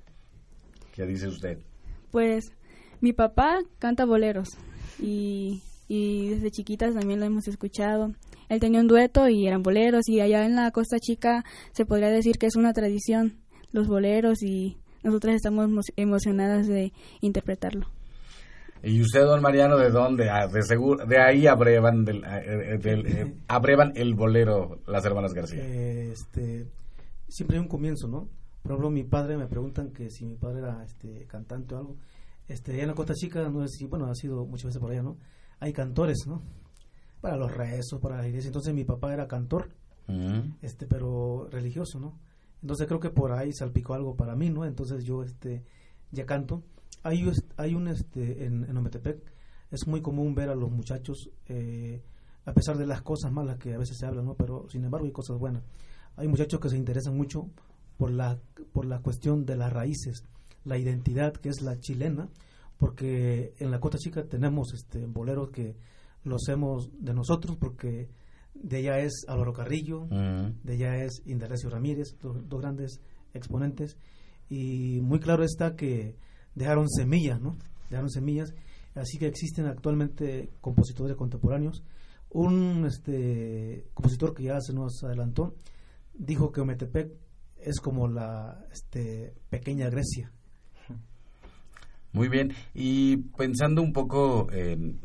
¿Qué 0.92 1.06
dice 1.06 1.28
usted? 1.28 1.58
Pues 2.10 2.52
mi 3.00 3.12
papá 3.12 3.58
canta 3.78 4.04
boleros 4.04 4.48
y, 5.00 5.62
y 5.88 6.28
desde 6.28 6.50
chiquitas 6.50 6.94
también 6.94 7.20
lo 7.20 7.26
hemos 7.26 7.48
escuchado. 7.48 8.12
Él 8.48 8.60
tenía 8.60 8.80
un 8.80 8.86
dueto 8.86 9.28
y 9.28 9.46
eran 9.46 9.62
boleros 9.62 10.08
y 10.08 10.20
allá 10.20 10.44
en 10.46 10.54
la 10.54 10.70
Costa 10.70 10.98
Chica 11.00 11.44
se 11.72 11.84
podría 11.84 12.10
decir 12.10 12.36
que 12.38 12.46
es 12.46 12.56
una 12.56 12.72
tradición 12.72 13.40
los 13.72 13.88
boleros 13.88 14.42
y 14.42 14.76
nosotras 15.02 15.34
estamos 15.34 15.68
emocionadas 15.96 16.66
de 16.66 16.92
interpretarlo. 17.20 17.88
¿Y 18.82 19.00
usted, 19.00 19.22
don 19.22 19.40
Mariano, 19.40 19.78
de 19.78 19.90
dónde? 19.90 20.28
Ah, 20.28 20.46
de 20.46 20.62
seguro, 20.62 21.06
de 21.06 21.18
ahí 21.18 21.46
abrevan, 21.46 22.04
del, 22.04 22.22
eh, 22.22 22.78
del, 22.78 23.06
eh, 23.06 23.34
abrevan 23.48 23.92
el 23.96 24.14
bolero 24.14 24.78
las 24.86 25.04
hermanas 25.06 25.32
García. 25.32 25.62
Eh, 25.64 26.12
este, 26.12 26.66
siempre 27.34 27.56
hay 27.56 27.62
un 27.62 27.68
comienzo, 27.68 28.06
¿no? 28.06 28.28
Por 28.62 28.72
ejemplo, 28.72 28.90
mi 28.90 29.02
padre 29.02 29.36
me 29.36 29.48
preguntan 29.48 29.90
que 29.90 30.08
si 30.08 30.24
mi 30.24 30.36
padre 30.36 30.60
era 30.60 30.84
este 30.84 31.26
cantante 31.26 31.74
o 31.74 31.78
algo. 31.78 31.96
Este, 32.46 32.80
en 32.80 32.88
la 32.88 32.94
Costa 32.94 33.12
Chica, 33.14 33.48
no 33.48 33.66
si, 33.66 33.86
bueno, 33.86 34.06
ha 34.06 34.14
sido 34.14 34.46
muchas 34.46 34.66
veces 34.66 34.80
por 34.80 34.92
allá, 34.92 35.02
¿no? 35.02 35.18
Hay 35.58 35.72
cantores, 35.72 36.26
¿no? 36.28 36.42
Para 37.20 37.36
los 37.36 37.52
rezos, 37.52 38.00
para 38.00 38.18
la 38.18 38.28
iglesia. 38.28 38.48
Entonces 38.48 38.72
mi 38.72 38.84
papá 38.84 39.12
era 39.12 39.26
cantor, 39.26 39.70
este, 40.62 40.86
pero 40.86 41.48
religioso, 41.50 41.98
¿no? 41.98 42.18
Entonces 42.62 42.86
creo 42.86 43.00
que 43.00 43.10
por 43.10 43.32
ahí 43.32 43.52
salpicó 43.52 43.94
algo 43.94 44.14
para 44.14 44.36
mí, 44.36 44.50
¿no? 44.50 44.64
Entonces 44.64 45.04
yo, 45.04 45.24
este, 45.24 45.64
ya 46.12 46.24
canto. 46.24 46.62
Hay, 47.02 47.28
hay 47.56 47.74
un, 47.74 47.88
este, 47.88 48.46
en, 48.46 48.64
en 48.64 48.76
Ometepec, 48.76 49.20
es 49.72 49.86
muy 49.88 50.00
común 50.00 50.34
ver 50.34 50.50
a 50.50 50.54
los 50.54 50.70
muchachos, 50.70 51.30
eh, 51.46 52.02
a 52.44 52.52
pesar 52.52 52.78
de 52.78 52.86
las 52.86 53.02
cosas 53.02 53.32
malas 53.32 53.58
que 53.58 53.74
a 53.74 53.78
veces 53.78 53.98
se 53.98 54.06
hablan, 54.06 54.24
¿no? 54.24 54.34
Pero 54.34 54.68
sin 54.70 54.84
embargo 54.84 55.06
hay 55.06 55.12
cosas 55.12 55.36
buenas. 55.38 55.64
Hay 56.16 56.28
muchachos 56.28 56.60
que 56.60 56.70
se 56.70 56.76
interesan 56.76 57.16
mucho 57.16 57.48
por 57.96 58.10
la, 58.10 58.38
por 58.72 58.84
la 58.86 59.00
cuestión 59.00 59.44
de 59.44 59.56
las 59.56 59.72
raíces, 59.72 60.24
la 60.64 60.78
identidad 60.78 61.32
que 61.34 61.48
es 61.48 61.60
la 61.60 61.78
chilena, 61.78 62.28
porque 62.78 63.54
en 63.58 63.70
la 63.70 63.80
Costa 63.80 63.98
Chica 63.98 64.24
tenemos 64.24 64.72
este 64.74 65.06
boleros 65.06 65.50
que 65.50 65.76
los 66.22 66.42
hacemos 66.42 66.90
de 66.98 67.14
nosotros, 67.14 67.56
porque 67.56 68.08
de 68.54 68.78
ella 68.78 68.98
es 69.00 69.24
Álvaro 69.26 69.52
Carrillo, 69.52 70.06
de 70.06 70.74
ella 70.74 71.04
es 71.04 71.22
Indalecio 71.26 71.68
Ramírez, 71.68 72.16
dos, 72.20 72.48
dos, 72.48 72.60
grandes 72.60 73.00
exponentes, 73.32 73.96
y 74.48 75.00
muy 75.02 75.18
claro 75.18 75.44
está 75.44 75.74
que 75.74 76.16
dejaron 76.54 76.88
semillas, 76.88 77.40
¿no? 77.40 77.56
Dejaron 77.90 78.10
semillas, 78.10 78.54
así 78.94 79.18
que 79.18 79.26
existen 79.26 79.66
actualmente 79.66 80.50
compositores 80.60 81.16
contemporáneos. 81.16 81.82
Un 82.30 82.84
este, 82.86 83.86
compositor 83.94 84.34
que 84.34 84.44
ya 84.44 84.60
se 84.60 84.72
nos 84.72 85.02
adelantó 85.04 85.54
dijo 86.14 86.52
que 86.52 86.60
Ometepec 86.60 87.12
es 87.58 87.80
como 87.80 88.08
la 88.08 88.64
este, 88.72 89.34
pequeña 89.48 89.88
Grecia. 89.90 90.32
Muy 92.12 92.28
bien, 92.28 92.52
y 92.74 93.16
pensando 93.16 93.82
un 93.82 93.92
poco 93.92 94.48
en 94.52 95.00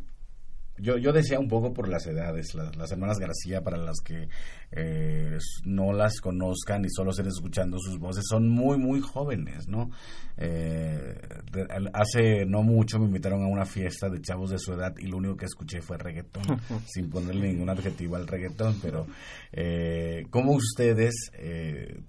yo, 0.79 0.97
yo 0.97 1.11
decía 1.11 1.39
un 1.39 1.47
poco 1.47 1.73
por 1.73 1.87
las 1.87 2.05
edades, 2.07 2.53
las, 2.55 2.75
las 2.75 2.91
hermanas 2.91 3.19
García, 3.19 3.61
para 3.61 3.77
las 3.77 3.99
que 4.03 4.27
eh, 4.71 5.37
no 5.65 5.93
las 5.93 6.19
conozcan 6.19 6.85
y 6.85 6.89
solo 6.89 7.11
estén 7.11 7.27
escuchando 7.27 7.77
sus 7.79 7.99
voces, 7.99 8.25
son 8.27 8.49
muy, 8.49 8.77
muy 8.77 9.01
jóvenes, 9.01 9.67
¿no? 9.67 9.89
Eh, 10.37 11.17
de, 11.51 11.67
hace 11.93 12.45
no 12.45 12.63
mucho 12.63 12.97
me 12.97 13.05
invitaron 13.05 13.43
a 13.43 13.47
una 13.47 13.65
fiesta 13.65 14.09
de 14.09 14.21
chavos 14.21 14.51
de 14.51 14.57
su 14.57 14.73
edad 14.73 14.95
y 14.97 15.07
lo 15.07 15.17
único 15.17 15.35
que 15.35 15.45
escuché 15.45 15.81
fue 15.81 15.97
reggaetón, 15.97 16.43
sin 16.87 17.09
ponerle 17.09 17.47
ningún 17.47 17.69
adjetivo 17.69 18.15
al 18.15 18.27
reggaetón, 18.27 18.77
pero 18.81 19.05
eh, 19.51 20.23
¿cómo 20.29 20.53
ustedes 20.53 21.31
eh, 21.33 21.99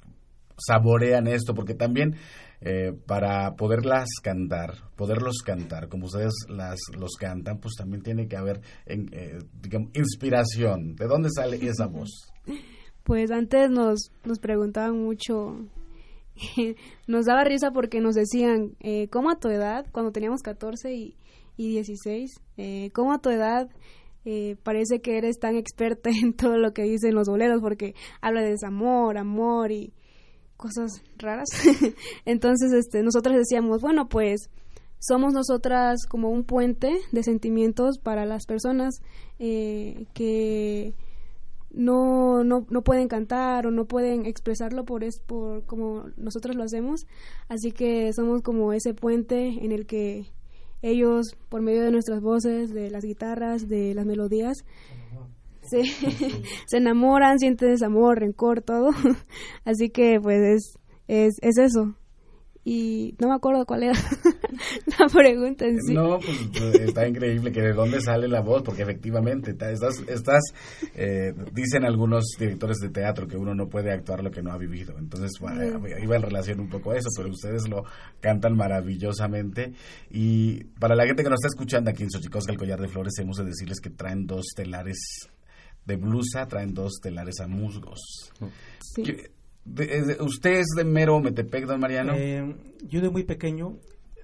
saborean 0.56 1.26
esto? 1.26 1.54
Porque 1.54 1.74
también 1.74 2.16
eh, 2.60 2.92
para 3.06 3.54
poderlas 3.56 4.08
cantar, 4.22 4.74
poderlos 4.96 5.38
cantar, 5.44 5.88
como 5.88 6.06
ustedes 6.06 6.32
las 6.48 6.78
los 6.98 7.12
cantan, 7.18 7.58
pues 7.58 7.74
también 7.76 8.02
tiene 8.02 8.28
que 8.28 8.36
haber 8.36 8.60
en, 8.86 9.08
eh, 9.12 9.38
digamos, 9.62 9.90
inspiración. 9.94 10.94
¿De 10.96 11.06
dónde 11.06 11.30
sale 11.30 11.56
esa 11.56 11.86
voz? 11.86 12.10
Pues 13.04 13.30
antes 13.30 13.70
nos, 13.70 14.12
nos 14.24 14.38
preguntaban 14.38 15.02
mucho, 15.02 15.56
nos 17.06 17.26
daba 17.26 17.44
risa 17.44 17.70
porque 17.70 18.00
nos 18.00 18.14
decían, 18.14 18.76
eh, 18.80 19.08
¿cómo 19.08 19.30
a 19.30 19.38
tu 19.38 19.48
edad, 19.48 19.86
cuando 19.92 20.12
teníamos 20.12 20.42
14 20.42 20.94
y, 20.94 21.16
y 21.56 21.68
16, 21.70 22.30
eh, 22.56 22.90
cómo 22.92 23.12
a 23.12 23.18
tu 23.18 23.30
edad 23.30 23.68
eh, 24.24 24.56
parece 24.62 25.00
que 25.00 25.16
eres 25.16 25.38
tan 25.38 25.56
experta 25.56 26.10
en 26.22 26.34
todo 26.34 26.58
lo 26.58 26.72
que 26.72 26.82
dicen 26.82 27.14
los 27.14 27.28
boleros 27.28 27.60
porque 27.60 27.94
habla 28.20 28.42
de 28.42 28.50
desamor, 28.50 29.18
amor 29.18 29.72
y 29.72 29.92
cosas 30.60 31.02
raras. 31.16 31.48
Entonces, 32.26 32.72
este, 32.72 33.02
nosotras 33.02 33.36
decíamos, 33.36 33.80
bueno, 33.80 34.08
pues 34.08 34.50
somos 34.98 35.32
nosotras 35.32 36.06
como 36.06 36.28
un 36.28 36.44
puente 36.44 37.00
de 37.10 37.22
sentimientos 37.22 37.99
para 37.99 38.26
las 38.26 38.44
personas 38.44 39.00
eh, 39.38 40.04
que 40.12 40.94
no, 41.70 42.44
no, 42.44 42.66
no 42.68 42.82
pueden 42.82 43.08
cantar 43.08 43.66
o 43.66 43.70
no 43.70 43.86
pueden 43.86 44.26
expresarlo 44.26 44.84
por, 44.84 45.02
es, 45.02 45.20
por 45.20 45.64
como 45.64 46.04
nosotros 46.18 46.54
lo 46.54 46.64
hacemos. 46.64 47.06
Así 47.49 47.73
que 47.73 48.12
somos 48.12 48.42
como 48.42 48.75
ese 48.75 48.92
puente 48.92 49.64
en 49.64 49.73
el 49.73 49.86
que 49.86 50.26
ellos, 50.82 51.36
por 51.49 51.62
medio 51.62 51.82
de 51.82 51.90
nuestras 51.90 52.20
voces, 52.20 52.73
de 52.73 52.90
las 52.90 53.04
guitarras, 53.04 53.68
de 53.68 53.94
las 53.94 54.04
melodías, 54.04 54.64
se, 55.71 55.85
se 56.67 56.76
enamoran, 56.76 57.39
sienten 57.39 57.71
desamor, 57.71 58.19
rencor, 58.19 58.63
todo. 58.63 58.91
Así 59.65 59.91
que 59.91 60.19
pues 60.21 60.41
es, 60.41 60.78
es, 61.09 61.35
es 61.41 61.59
eso. 61.59 61.95
Y 62.63 63.15
no 63.19 63.28
me 63.28 63.35
acuerdo 63.35 63.65
cuál 63.65 63.85
era 63.85 63.95
la 64.99 65.06
pregunta 65.06 65.65
en 65.65 65.80
sí. 65.80 65.95
No, 65.95 66.19
pues 66.19 66.75
está 66.75 67.09
increíble 67.09 67.52
que 67.52 67.63
de 67.63 67.73
dónde 67.73 68.02
sale 68.02 68.28
la 68.28 68.43
voz, 68.43 68.63
porque 68.63 68.83
efectivamente 68.83 69.52
estás, 69.52 70.02
estás 70.06 70.43
eh, 70.95 71.33
dicen 71.52 71.87
algunos 71.87 72.25
directores 72.39 72.76
de 72.78 72.91
teatro 72.91 73.26
que 73.26 73.39
uno 73.39 73.54
no 73.54 73.69
puede 73.69 73.91
actuar 73.93 74.23
lo 74.23 74.30
que 74.30 74.43
no 74.43 74.52
ha 74.52 74.59
vivido. 74.59 74.99
Entonces 74.99 75.30
iba 75.41 76.17
en 76.17 76.23
relación 76.23 76.61
un 76.61 76.69
poco 76.69 76.91
a 76.91 76.99
eso, 76.99 77.09
pero 77.17 77.30
ustedes 77.30 77.67
lo 77.67 77.85
cantan 78.21 78.54
maravillosamente. 78.56 79.73
Y 80.11 80.65
para 80.78 80.95
la 80.95 81.06
gente 81.06 81.23
que 81.23 81.30
nos 81.30 81.39
está 81.39 81.49
escuchando 81.49 81.91
aquí 81.91 82.02
en 82.02 82.11
Xochicosca, 82.11 82.52
el 82.52 82.59
Collar 82.59 82.80
de 82.80 82.89
Flores, 82.89 83.15
hemos 83.19 83.39
de 83.39 83.47
decirles 83.47 83.80
que 83.80 83.89
traen 83.89 84.26
dos 84.26 84.45
telares 84.54 85.30
de 85.86 85.97
blusa, 85.97 86.47
traen 86.47 86.75
dos 86.75 86.95
telares 87.02 87.40
a 87.40 87.47
musgos. 87.47 87.99
Sí. 88.95 89.02
De, 89.64 89.86
de, 89.86 90.16
¿Usted 90.23 90.60
es 90.60 90.66
de 90.76 90.84
mero 90.84 91.16
Ometepec, 91.16 91.66
don 91.66 91.80
Mariano? 91.80 92.14
Eh, 92.16 92.56
yo 92.88 93.00
de 93.00 93.10
muy 93.10 93.25
pequeño, 93.25 93.78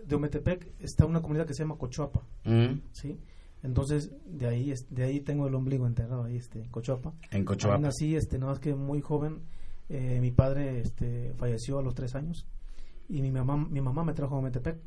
de 0.05 0.15
Ometepec, 0.17 0.73
está 0.81 1.05
una 1.07 1.21
comunidad 1.21 1.47
que 1.47 1.55
se 1.55 1.63
llama 1.63 1.77
Cochuapa, 1.77 2.23
Mm. 2.45 2.81
¿sí? 2.93 3.19
Entonces, 3.63 4.11
de 4.27 4.47
ahí 4.47 4.71
es- 4.71 4.87
de 4.91 5.03
ahí 5.05 5.21
tengo 5.21 5.47
el 5.49 5.55
ombligo 5.55 5.87
enterrado, 5.87 6.25
ahí, 6.25 6.37
este, 6.37 6.61
en 6.61 6.69
Cochuapa. 6.71 7.13
En 7.31 7.45
Cochuapa. 7.45 7.77
Ahí 7.77 7.83
nací, 7.83 8.15
este, 8.17 8.39
nada 8.39 8.53
más 8.53 8.61
que 8.61 8.75
muy 8.75 9.01
joven, 9.01 9.43
eh, 9.89 10.19
mi 10.21 10.31
padre 10.31 10.81
este, 10.81 11.33
falleció 11.37 11.79
a 11.79 11.83
los 11.83 11.95
tres 11.95 12.15
años 12.15 12.47
y 13.09 13.21
mi 13.23 13.31
mamá, 13.31 13.57
mi 13.57 13.81
mamá 13.81 14.05
me 14.05 14.13
trajo 14.15 14.37
a 14.37 14.39
Ometepec 14.39 14.79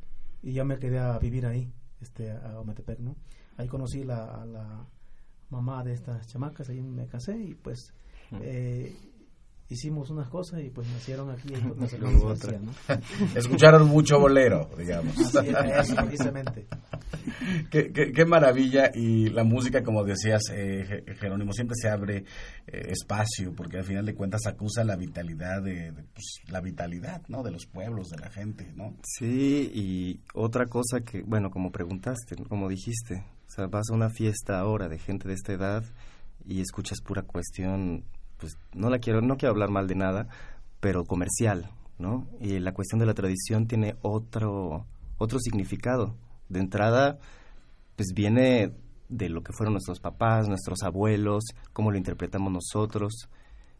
y 0.43 0.53
ya 0.53 0.63
me 0.63 0.77
quedé 0.77 0.99
a 0.99 1.17
vivir 1.19 1.45
ahí, 1.45 1.71
este, 2.01 2.31
a 2.31 2.59
Ometepec, 2.59 2.99
¿no? 2.99 3.15
Ahí 3.57 3.67
conocí 3.67 4.03
la, 4.03 4.23
a 4.41 4.45
la 4.45 4.87
mamá 5.49 5.83
de 5.83 5.93
estas 5.93 6.27
chamacas, 6.27 6.69
ahí 6.69 6.81
me 6.81 7.07
casé 7.07 7.37
y 7.37 7.55
pues 7.55 7.93
eh, 8.41 8.95
hicimos 9.69 10.09
unas 10.09 10.29
cosas 10.29 10.61
y 10.63 10.69
pues 10.69 10.87
nacieron 10.89 11.29
aquí 11.31 11.53
hermanas 11.53 11.93
otra. 12.23 12.59
¿no? 12.59 12.71
Escucharon 13.35 13.87
mucho 13.87 14.19
bolero, 14.19 14.69
digamos. 14.77 15.15
Sí, 15.15 15.37
eso, 15.47 15.95
precisamente. 15.95 16.67
qué, 17.71 17.91
qué- 17.91 18.11
qué 18.11 18.25
maravilla 18.25 18.91
y 18.93 19.29
la 19.29 19.43
música, 19.43 19.83
como 19.83 20.03
decías, 20.03 20.41
eh, 20.51 20.85
Je- 21.05 21.15
Jerónimo, 21.17 21.53
siempre 21.53 21.75
se 21.79 21.89
abre 21.89 22.23
eh, 22.67 22.81
espacio 22.89 23.53
porque 23.55 23.77
al 23.77 23.83
final 23.85 24.05
de 24.05 24.15
cuentas 24.15 24.41
acusa 24.47 24.83
la 24.83 24.95
vitalidad 24.95 25.61
de, 25.63 25.91
de, 25.91 26.03
pues, 26.03 26.41
la 26.47 26.61
vitalidad, 26.61 27.21
¿no? 27.27 27.43
De 27.43 27.51
los 27.51 27.65
pueblos, 27.67 28.09
de 28.09 28.17
la 28.19 28.29
gente, 28.29 28.71
¿no? 28.75 28.95
Sí, 29.03 29.71
y 29.73 30.19
otra 30.33 30.65
cosa 30.67 31.01
que, 31.01 31.21
bueno, 31.23 31.49
como 31.51 31.71
preguntaste, 31.71 32.35
como 32.47 32.69
dijiste, 32.69 33.23
o 33.49 33.51
sea, 33.51 33.65
vas 33.65 33.89
a 33.89 33.95
una 33.95 34.11
fiesta 34.11 34.59
ahora 34.59 34.87
de 34.87 34.99
gente 34.99 35.27
de 35.27 35.33
esta 35.33 35.53
edad 35.53 35.83
y 36.45 36.61
escuchas 36.61 37.01
pura 37.01 37.23
cuestión, 37.23 38.05
pues 38.37 38.53
no 38.75 38.91
la 38.91 38.99
quiero, 38.99 39.21
no 39.21 39.37
quiero 39.37 39.53
hablar 39.53 39.71
mal 39.71 39.87
de 39.87 39.95
nada, 39.95 40.27
pero 40.79 41.03
comercial, 41.03 41.71
¿no? 41.97 42.27
Y 42.39 42.59
la 42.59 42.73
cuestión 42.73 42.99
de 42.99 43.07
la 43.07 43.15
tradición 43.15 43.65
tiene 43.65 43.95
otro, 44.03 44.85
otro 45.17 45.39
significado. 45.39 46.15
De 46.47 46.59
entrada, 46.59 47.17
pues 47.95 48.09
viene 48.13 48.71
de 49.09 49.29
lo 49.29 49.41
que 49.41 49.51
fueron 49.51 49.73
nuestros 49.73 49.99
papás, 49.99 50.47
nuestros 50.47 50.83
abuelos, 50.83 51.43
cómo 51.73 51.89
lo 51.89 51.97
interpretamos 51.97 52.53
nosotros. 52.53 53.29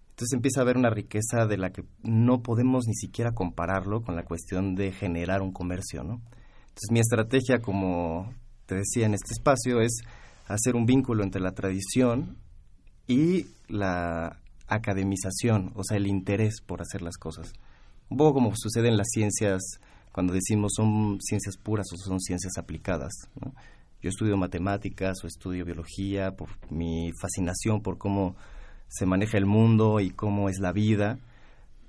Entonces 0.10 0.34
empieza 0.34 0.62
a 0.62 0.64
haber 0.64 0.78
una 0.78 0.90
riqueza 0.90 1.46
de 1.46 1.58
la 1.58 1.70
que 1.70 1.84
no 2.02 2.42
podemos 2.42 2.86
ni 2.88 2.96
siquiera 2.96 3.34
compararlo 3.34 4.02
con 4.02 4.16
la 4.16 4.24
cuestión 4.24 4.74
de 4.74 4.92
generar 4.94 5.44
un 5.44 5.54
comercio, 5.54 6.04
¿no? 6.04 6.24
Entonces 6.62 6.90
mi 6.92 7.00
estrategia, 7.00 7.62
como 7.62 8.34
te 8.70 8.76
decía 8.76 9.08
en 9.08 9.16
este 9.16 9.34
espacio, 9.34 9.82
es 9.82 10.04
hacer 10.48 10.76
un 10.76 10.86
vínculo 10.86 11.24
entre 11.24 11.42
la 11.42 11.54
tradición 11.54 12.38
y 13.08 13.48
la 13.68 14.40
academización, 14.68 15.72
o 15.76 15.84
sea, 15.84 15.98
el 15.98 16.06
interés 16.06 16.62
por 16.62 16.80
hacer 16.80 17.02
las 17.02 17.18
cosas. 17.18 17.52
Un 18.10 18.18
poco 18.18 18.36
como 18.36 18.52
sucede 18.56 18.88
en 18.88 18.98
las 18.98 19.08
ciencias, 19.12 19.62
cuando 20.12 20.34
decimos 20.34 20.74
son 20.76 21.18
ciencias 21.20 21.58
puras 21.58 21.88
o 21.92 21.98
son 21.98 22.20
ciencias 22.20 22.58
aplicadas. 22.60 23.12
Yo 24.02 24.10
estudio 24.10 24.38
matemáticas 24.38 25.18
o 25.24 25.28
estudio 25.28 25.66
biología 25.66 26.32
por 26.32 26.50
mi 26.72 27.12
fascinación 27.20 27.82
por 27.82 27.98
cómo 27.98 28.36
se 28.88 29.08
maneja 29.08 29.38
el 29.38 29.46
mundo 29.48 30.00
y 30.00 30.12
cómo 30.12 30.48
es 30.48 30.60
la 30.60 30.72
vida, 30.72 31.18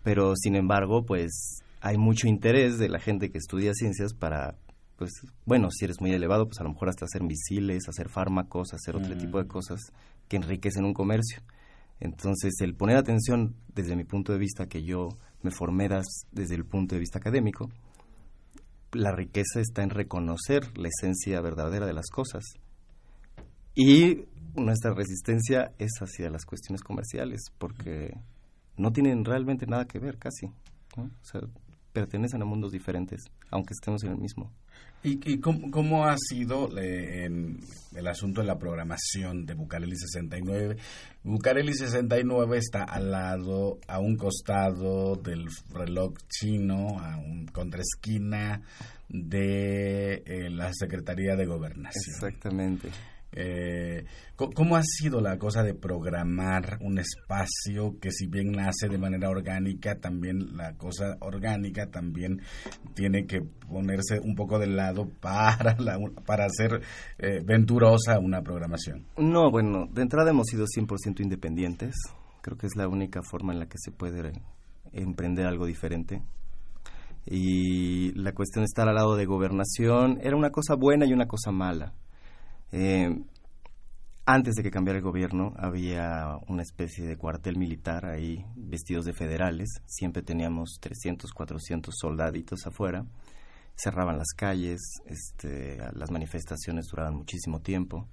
pero 0.02 0.34
sin 0.34 0.56
embargo, 0.56 1.04
pues 1.04 1.62
hay 1.82 1.98
mucho 1.98 2.26
interés 2.26 2.78
de 2.78 2.88
la 2.88 3.00
gente 3.00 3.30
que 3.30 3.38
estudia 3.38 3.74
ciencias 3.74 4.14
para 4.14 4.56
pues 5.00 5.12
bueno, 5.46 5.70
si 5.70 5.86
eres 5.86 5.98
muy 6.02 6.12
elevado, 6.12 6.44
pues 6.44 6.60
a 6.60 6.62
lo 6.62 6.68
mejor 6.68 6.90
hasta 6.90 7.06
hacer 7.06 7.22
misiles, 7.22 7.88
hacer 7.88 8.10
fármacos, 8.10 8.74
hacer 8.74 8.96
otro 8.96 9.16
tipo 9.16 9.38
de 9.38 9.48
cosas 9.48 9.80
que 10.28 10.36
enriquecen 10.36 10.84
un 10.84 10.92
comercio. 10.92 11.40
Entonces, 12.00 12.52
el 12.60 12.74
poner 12.74 12.98
atención 12.98 13.56
desde 13.74 13.96
mi 13.96 14.04
punto 14.04 14.34
de 14.34 14.38
vista, 14.38 14.66
que 14.66 14.82
yo 14.82 15.08
me 15.40 15.50
formé 15.50 15.88
desde 16.32 16.54
el 16.54 16.66
punto 16.66 16.96
de 16.96 16.98
vista 16.98 17.18
académico, 17.18 17.70
la 18.92 19.10
riqueza 19.10 19.60
está 19.60 19.82
en 19.82 19.88
reconocer 19.88 20.76
la 20.76 20.88
esencia 20.88 21.40
verdadera 21.40 21.86
de 21.86 21.94
las 21.94 22.10
cosas. 22.10 22.44
Y 23.74 24.26
nuestra 24.54 24.92
resistencia 24.92 25.72
es 25.78 25.92
hacia 26.02 26.28
las 26.28 26.44
cuestiones 26.44 26.82
comerciales, 26.82 27.40
porque 27.56 28.18
no 28.76 28.92
tienen 28.92 29.24
realmente 29.24 29.64
nada 29.66 29.86
que 29.86 29.98
ver 29.98 30.18
casi. 30.18 30.48
O 30.98 31.08
sea, 31.22 31.40
pertenecen 31.94 32.42
a 32.42 32.44
mundos 32.44 32.72
diferentes, 32.72 33.22
aunque 33.50 33.72
estemos 33.72 34.04
en 34.04 34.10
el 34.10 34.18
mismo. 34.18 34.52
¿Y, 35.02 35.38
cómo, 35.38 36.04
ha 36.04 36.16
sido 36.18 36.68
el 36.76 38.06
asunto 38.06 38.42
de 38.42 38.46
la 38.46 38.58
programación 38.58 39.46
de 39.46 39.54
Bucareli 39.54 39.96
69? 39.96 40.76
Bucareli 41.22 41.72
69 41.72 42.58
está 42.58 42.84
al 42.84 43.10
lado, 43.10 43.78
a 43.88 43.98
un 43.98 44.16
costado 44.16 45.16
del 45.16 45.46
reloj 45.72 46.14
chino, 46.28 46.98
a 46.98 47.16
un 47.16 47.46
contraesquina 47.46 48.60
de 49.08 50.22
eh, 50.26 50.50
la 50.50 50.70
Secretaría 50.74 51.34
de 51.34 51.46
Gobernación. 51.46 52.14
Exactamente. 52.14 52.90
Eh, 53.32 54.04
¿Cómo 54.34 54.76
ha 54.76 54.82
sido 54.82 55.20
la 55.20 55.38
cosa 55.38 55.62
de 55.62 55.74
programar 55.74 56.78
un 56.80 56.98
espacio 56.98 57.98
que 58.00 58.10
si 58.10 58.26
bien 58.26 58.52
nace 58.52 58.88
de 58.88 58.98
manera 58.98 59.28
orgánica, 59.28 59.96
también 59.96 60.56
la 60.56 60.72
cosa 60.74 61.16
orgánica 61.20 61.86
también 61.86 62.40
tiene 62.94 63.26
que 63.26 63.40
ponerse 63.40 64.18
un 64.20 64.34
poco 64.34 64.58
de 64.58 64.66
lado 64.66 65.08
para, 65.20 65.76
para 66.26 66.46
hacer 66.46 66.80
eh, 67.18 67.42
venturosa 67.44 68.18
una 68.18 68.42
programación? 68.42 69.06
No, 69.16 69.50
bueno, 69.50 69.86
de 69.92 70.02
entrada 70.02 70.30
hemos 70.30 70.46
sido 70.48 70.64
100% 70.64 71.20
independientes. 71.20 71.94
Creo 72.42 72.56
que 72.56 72.66
es 72.66 72.76
la 72.76 72.88
única 72.88 73.20
forma 73.22 73.52
en 73.52 73.60
la 73.60 73.66
que 73.66 73.76
se 73.78 73.92
puede 73.92 74.32
emprender 74.92 75.46
algo 75.46 75.66
diferente 75.66 76.22
y 77.26 78.12
la 78.12 78.32
cuestión 78.32 78.62
de 78.62 78.66
estar 78.66 78.88
al 78.88 78.94
lado 78.94 79.16
de 79.16 79.26
gobernación 79.26 80.18
era 80.22 80.36
una 80.36 80.50
cosa 80.50 80.74
buena 80.74 81.06
y 81.06 81.12
una 81.12 81.26
cosa 81.26 81.52
mala. 81.52 81.92
Eh, 82.72 83.16
antes 84.26 84.54
de 84.54 84.62
que 84.62 84.70
cambiara 84.70 84.98
el 84.98 85.04
gobierno 85.04 85.54
había 85.56 86.38
una 86.46 86.62
especie 86.62 87.04
de 87.04 87.16
cuartel 87.16 87.56
militar 87.56 88.06
ahí, 88.06 88.44
vestidos 88.54 89.04
de 89.04 89.12
federales. 89.12 89.80
Siempre 89.86 90.22
teníamos 90.22 90.78
300, 90.80 91.32
400 91.32 91.94
soldaditos 91.98 92.66
afuera. 92.66 93.04
Cerraban 93.74 94.18
las 94.18 94.32
calles, 94.36 94.80
este, 95.06 95.78
las 95.94 96.10
manifestaciones 96.10 96.86
duraban 96.86 97.16
muchísimo 97.16 97.60
tiempo. 97.60 98.06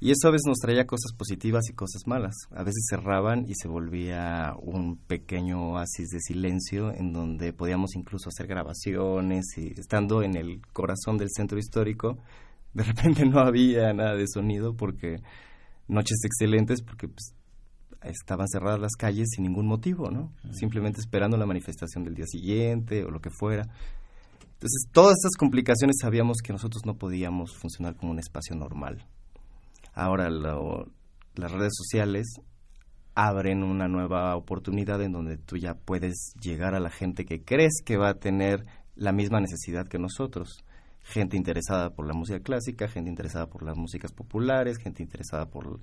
Y 0.00 0.10
eso 0.10 0.26
a 0.26 0.32
veces 0.32 0.46
nos 0.48 0.58
traía 0.58 0.84
cosas 0.84 1.12
positivas 1.16 1.68
y 1.70 1.74
cosas 1.74 2.08
malas. 2.08 2.34
A 2.50 2.64
veces 2.64 2.86
cerraban 2.90 3.44
y 3.48 3.54
se 3.54 3.68
volvía 3.68 4.56
un 4.60 4.96
pequeño 4.96 5.74
oasis 5.74 6.08
de 6.08 6.18
silencio 6.18 6.92
en 6.92 7.12
donde 7.12 7.52
podíamos 7.52 7.94
incluso 7.94 8.30
hacer 8.30 8.48
grabaciones 8.48 9.44
y 9.56 9.78
estando 9.78 10.24
en 10.24 10.34
el 10.34 10.60
corazón 10.72 11.18
del 11.18 11.28
centro 11.30 11.56
histórico 11.56 12.18
de 12.74 12.82
repente 12.82 13.24
no 13.26 13.40
había 13.40 13.92
nada 13.92 14.14
de 14.14 14.26
sonido 14.26 14.74
porque 14.74 15.22
noches 15.88 16.18
excelentes 16.24 16.82
porque 16.82 17.08
pues, 17.08 17.34
estaban 18.02 18.48
cerradas 18.48 18.80
las 18.80 18.92
calles 18.92 19.28
sin 19.34 19.44
ningún 19.44 19.66
motivo, 19.66 20.10
¿no? 20.10 20.32
Simplemente 20.52 21.00
esperando 21.00 21.36
la 21.36 21.46
manifestación 21.46 22.04
del 22.04 22.14
día 22.14 22.26
siguiente 22.26 23.04
o 23.04 23.10
lo 23.10 23.20
que 23.20 23.30
fuera. 23.30 23.62
Entonces, 24.62 24.86
todas 24.92 25.14
estas 25.18 25.36
complicaciones 25.36 25.96
sabíamos 26.00 26.38
que 26.38 26.52
nosotros 26.52 26.82
no 26.86 26.96
podíamos 26.96 27.56
funcionar 27.56 27.96
como 27.96 28.12
un 28.12 28.18
espacio 28.18 28.54
normal. 28.54 29.04
Ahora 29.92 30.30
las 30.30 31.52
redes 31.52 31.72
sociales 31.76 32.26
abren 33.14 33.62
una 33.62 33.88
nueva 33.88 34.34
oportunidad 34.36 35.02
en 35.02 35.12
donde 35.12 35.36
tú 35.36 35.56
ya 35.56 35.74
puedes 35.74 36.34
llegar 36.40 36.74
a 36.74 36.80
la 36.80 36.90
gente 36.90 37.24
que 37.24 37.42
crees 37.42 37.82
que 37.84 37.98
va 37.98 38.10
a 38.10 38.14
tener 38.14 38.64
la 38.94 39.12
misma 39.12 39.40
necesidad 39.40 39.86
que 39.86 39.98
nosotros 39.98 40.64
gente 41.02 41.36
interesada 41.36 41.90
por 41.90 42.06
la 42.06 42.14
música 42.14 42.40
clásica, 42.40 42.88
gente 42.88 43.10
interesada 43.10 43.46
por 43.46 43.62
las 43.62 43.76
músicas 43.76 44.12
populares, 44.12 44.78
gente 44.78 45.02
interesada 45.02 45.46
por 45.46 45.80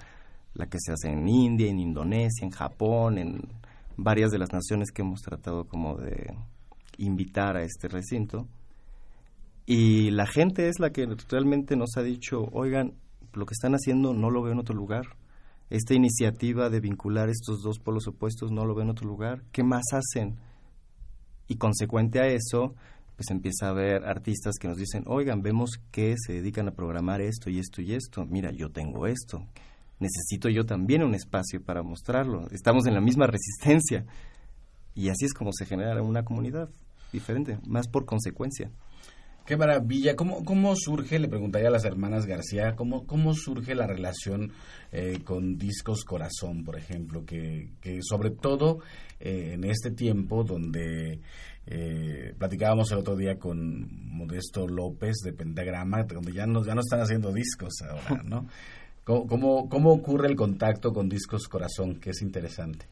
la 0.53 0.67
que 0.67 0.77
se 0.79 0.91
hace 0.91 1.09
en 1.09 1.27
India, 1.27 1.69
en 1.69 1.79
Indonesia, 1.79 2.43
en 2.45 2.51
Japón, 2.51 3.17
en 3.17 3.41
varias 3.97 4.31
de 4.31 4.39
las 4.39 4.51
naciones 4.51 4.91
que 4.91 5.01
hemos 5.01 5.21
tratado 5.21 5.65
como 5.65 5.97
de 5.97 6.35
invitar 6.97 7.57
a 7.57 7.63
este 7.63 7.87
recinto. 7.87 8.47
Y 9.65 10.11
la 10.11 10.25
gente 10.25 10.67
es 10.67 10.79
la 10.79 10.91
que 10.91 11.07
realmente 11.29 11.75
nos 11.75 11.95
ha 11.97 12.01
dicho, 12.01 12.49
oigan, 12.53 12.93
lo 13.33 13.45
que 13.45 13.53
están 13.53 13.73
haciendo 13.73 14.13
no 14.13 14.31
lo 14.31 14.41
veo 14.41 14.53
en 14.53 14.59
otro 14.59 14.75
lugar. 14.75 15.05
Esta 15.69 15.93
iniciativa 15.93 16.69
de 16.69 16.79
vincular 16.79 17.29
estos 17.29 17.61
dos 17.61 17.77
polos 17.77 18.07
opuestos 18.07 18.51
no 18.51 18.65
lo 18.65 18.73
veo 18.73 18.83
en 18.83 18.89
otro 18.89 19.07
lugar. 19.07 19.43
¿Qué 19.51 19.63
más 19.63 19.83
hacen? 19.93 20.37
Y 21.47 21.57
consecuente 21.57 22.19
a 22.19 22.27
eso, 22.27 22.73
pues 23.19 23.31
empieza 23.31 23.65
a 23.65 23.71
haber 23.71 24.05
artistas 24.05 24.55
que 24.57 24.69
nos 24.69 24.77
dicen, 24.77 25.03
oigan, 25.05 25.41
vemos 25.41 25.71
que 25.91 26.15
se 26.17 26.31
dedican 26.31 26.69
a 26.69 26.71
programar 26.71 27.19
esto 27.19 27.49
y 27.49 27.59
esto 27.59 27.81
y 27.81 27.93
esto, 27.93 28.25
mira, 28.25 28.49
yo 28.51 28.71
tengo 28.71 29.07
esto, 29.07 29.45
necesito 29.99 30.47
yo 30.47 30.65
también 30.65 31.03
un 31.03 31.13
espacio 31.13 31.61
para 31.61 31.83
mostrarlo, 31.83 32.47
estamos 32.51 32.87
en 32.87 32.93
la 32.93 33.01
misma 33.01 33.27
resistencia. 33.27 34.05
Y 34.95 35.09
así 35.09 35.25
es 35.25 35.33
como 35.33 35.51
se 35.51 35.65
genera 35.65 36.01
una 36.01 36.23
comunidad 36.23 36.69
diferente, 37.11 37.59
más 37.67 37.89
por 37.89 38.05
consecuencia. 38.05 38.71
Qué 39.45 39.57
maravilla. 39.57 40.15
¿Cómo, 40.15 40.45
¿Cómo 40.45 40.73
surge, 40.77 41.19
le 41.19 41.27
preguntaría 41.27 41.67
a 41.67 41.71
las 41.71 41.83
hermanas 41.83 42.25
García, 42.25 42.77
cómo, 42.77 43.05
cómo 43.05 43.33
surge 43.33 43.75
la 43.75 43.85
relación 43.85 44.53
eh, 44.93 45.19
con 45.25 45.57
Discos 45.57 46.05
Corazón, 46.05 46.63
por 46.63 46.77
ejemplo? 46.77 47.25
Que, 47.25 47.71
que 47.81 47.99
sobre 48.01 48.29
todo 48.29 48.79
eh, 49.19 49.55
en 49.55 49.65
este 49.65 49.91
tiempo 49.91 50.45
donde 50.45 51.19
eh, 51.71 52.33
platicábamos 52.35 52.91
el 52.91 52.97
otro 52.97 53.15
día 53.15 53.37
con 53.37 53.87
Modesto 54.11 54.67
López 54.67 55.17
de 55.23 55.33
Pentagrama, 55.33 56.03
donde 56.03 56.33
ya 56.33 56.47
no, 56.47 56.65
ya 56.65 56.73
no 56.73 56.81
están 56.81 57.01
haciendo 57.01 57.31
discos 57.31 57.73
ahora, 57.83 58.23
¿no? 58.23 58.47
¿Cómo, 59.03 59.69
cómo, 59.69 59.91
ocurre 59.91 60.27
el 60.27 60.35
contacto 60.35 60.93
con 60.93 61.09
Discos 61.09 61.47
Corazón? 61.47 61.99
Que 61.99 62.11
es 62.11 62.21
interesante. 62.21 62.85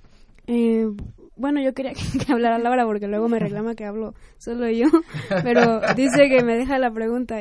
Eh, 0.47 0.87
bueno, 1.35 1.61
yo 1.61 1.73
quería 1.73 1.93
que 2.25 2.31
hablara 2.31 2.57
Laura 2.57 2.85
porque 2.85 3.07
luego 3.07 3.27
me 3.29 3.39
reclama 3.39 3.75
que 3.75 3.85
hablo 3.85 4.13
solo 4.37 4.69
yo, 4.69 4.87
pero 5.43 5.81
dice 5.95 6.29
que 6.29 6.43
me 6.43 6.55
deja 6.55 6.79
la 6.79 6.91
pregunta. 6.91 7.39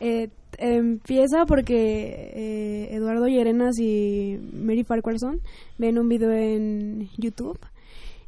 Eh, 0.00 0.30
empieza 0.58 1.46
porque 1.46 2.32
eh, 2.34 2.88
Eduardo 2.94 3.26
Llerenas 3.26 3.78
y 3.78 4.38
Mary 4.52 4.82
Farquharson 4.82 5.40
ven 5.76 5.98
un 5.98 6.08
video 6.08 6.32
en 6.32 7.08
YouTube 7.16 7.58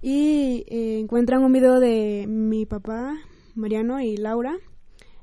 y 0.02 0.64
eh, 0.68 0.98
encuentran 0.98 1.44
un 1.44 1.52
video 1.52 1.80
de 1.80 2.26
mi 2.28 2.66
papá, 2.66 3.16
Mariano 3.54 4.00
y 4.00 4.16
Laura. 4.16 4.56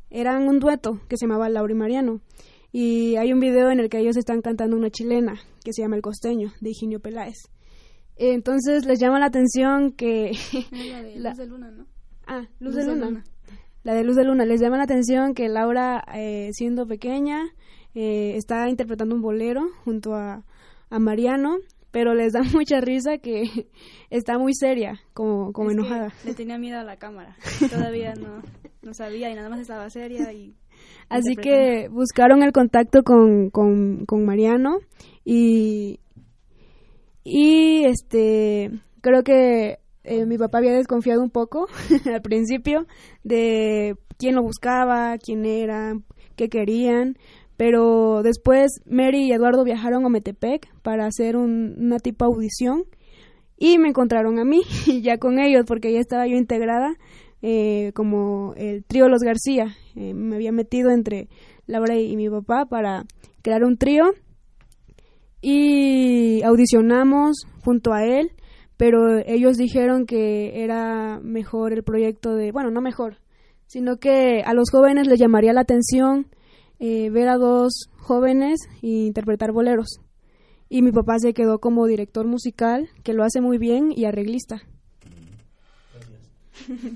Eran 0.09 0.47
un 0.47 0.59
dueto 0.59 1.01
que 1.07 1.17
se 1.17 1.25
llamaba 1.25 1.49
Laura 1.49 1.73
y 1.73 1.77
Mariano. 1.77 2.21
Y 2.71 3.15
hay 3.15 3.33
un 3.33 3.39
video 3.39 3.71
en 3.71 3.79
el 3.79 3.89
que 3.89 3.99
ellos 3.99 4.17
están 4.17 4.41
cantando 4.41 4.77
una 4.77 4.89
chilena 4.89 5.39
que 5.63 5.73
se 5.73 5.81
llama 5.81 5.95
El 5.95 6.01
Costeño, 6.01 6.53
de 6.61 6.69
Higinio 6.69 6.99
Peláez. 6.99 7.49
Entonces 8.17 8.85
les 8.85 8.99
llama 8.99 9.19
la 9.19 9.27
atención 9.27 9.91
que... 9.91 10.31
la 10.71 11.01
de 11.01 11.15
Luz 11.19 11.37
de 11.37 11.45
Luna, 11.45 11.71
¿no? 11.71 11.87
Ah, 12.25 12.47
Luz, 12.59 12.75
de, 12.75 12.85
luna. 12.85 13.23
La 13.83 13.93
de 13.93 14.03
Luz 14.03 14.15
de 14.15 14.25
Luna. 14.25 14.45
Les 14.45 14.59
llama 14.59 14.77
la 14.77 14.83
atención 14.83 15.33
que 15.33 15.47
Laura, 15.47 16.03
eh, 16.13 16.49
siendo 16.51 16.87
pequeña, 16.87 17.45
eh, 17.95 18.35
está 18.35 18.69
interpretando 18.69 19.15
un 19.15 19.21
bolero 19.21 19.69
junto 19.85 20.13
a, 20.13 20.43
a, 20.89 20.99
Mariano, 20.99 21.57
pero 21.91 22.13
les 22.13 22.33
da 22.33 22.41
mucha 22.53 22.81
risa 22.81 23.17
que 23.17 23.67
está 24.09 24.37
muy 24.37 24.53
seria, 24.53 24.99
como, 25.13 25.51
como 25.53 25.71
enojada. 25.71 26.13
le 26.25 26.33
tenía 26.33 26.57
miedo 26.57 26.79
a 26.79 26.83
la 26.83 26.97
cámara. 26.97 27.35
Todavía 27.69 28.13
no, 28.15 28.41
no 28.81 28.93
sabía 28.93 29.29
y 29.29 29.35
nada 29.35 29.49
más 29.49 29.59
estaba 29.59 29.89
seria 29.89 30.31
y... 30.31 30.55
Así 31.09 31.35
que 31.35 31.87
buscaron 31.89 32.43
el 32.43 32.51
contacto 32.51 33.01
con, 33.03 33.49
con, 33.49 34.05
con 34.05 34.25
Mariano 34.25 34.79
y, 35.23 35.99
y 37.23 37.85
este, 37.85 38.71
creo 39.01 39.23
que 39.23 39.79
eh, 40.03 40.25
mi 40.25 40.37
papá 40.37 40.59
había 40.59 40.73
desconfiado 40.73 41.21
un 41.21 41.29
poco 41.29 41.67
al 42.13 42.21
principio 42.21 42.87
de 43.23 43.97
quién 44.17 44.35
lo 44.35 44.41
buscaba, 44.43 45.17
quién 45.17 45.45
era, 45.45 45.93
qué 46.37 46.47
querían, 46.47 47.17
pero 47.57 48.21
después 48.23 48.81
Mary 48.85 49.25
y 49.25 49.31
Eduardo 49.31 49.63
viajaron 49.63 50.05
a 50.05 50.09
Metepec 50.09 50.71
para 50.83 51.07
hacer 51.07 51.35
una 51.35 51.97
tipo 51.97 52.25
audición 52.25 52.83
y 53.57 53.79
me 53.79 53.89
encontraron 53.89 54.39
a 54.39 54.45
mí 54.45 54.61
ya 55.01 55.17
con 55.17 55.39
ellos 55.39 55.65
porque 55.67 55.91
ya 55.91 55.99
estaba 55.99 56.27
yo 56.27 56.37
integrada 56.37 56.95
eh, 57.41 57.91
como 57.93 58.53
el 58.55 58.83
trío 58.83 59.09
Los 59.09 59.21
García. 59.21 59.75
Eh, 59.95 60.13
me 60.13 60.35
había 60.35 60.51
metido 60.51 60.91
entre 60.91 61.27
Laura 61.65 61.97
y 61.97 62.15
mi 62.15 62.29
papá 62.29 62.65
para 62.65 63.05
crear 63.41 63.63
un 63.63 63.77
trío 63.77 64.05
y 65.41 66.41
audicionamos 66.43 67.45
junto 67.63 67.93
a 67.93 68.03
él, 68.03 68.31
pero 68.75 69.17
ellos 69.25 69.57
dijeron 69.57 70.05
que 70.05 70.63
era 70.63 71.19
mejor 71.21 71.73
el 71.73 71.83
proyecto 71.83 72.35
de, 72.35 72.51
bueno, 72.51 72.71
no 72.71 72.81
mejor, 72.81 73.17
sino 73.65 73.97
que 73.97 74.41
a 74.45 74.53
los 74.53 74.69
jóvenes 74.71 75.07
les 75.07 75.19
llamaría 75.19 75.53
la 75.53 75.61
atención 75.61 76.27
eh, 76.79 77.09
ver 77.09 77.29
a 77.29 77.37
dos 77.37 77.89
jóvenes 77.97 78.59
interpretar 78.81 79.51
boleros. 79.51 79.99
Y 80.69 80.81
mi 80.81 80.91
papá 80.91 81.17
se 81.19 81.33
quedó 81.33 81.59
como 81.59 81.87
director 81.87 82.27
musical, 82.27 82.89
que 83.03 83.13
lo 83.13 83.23
hace 83.23 83.41
muy 83.41 83.57
bien, 83.57 83.91
y 83.95 84.05
arreglista. 84.05 84.61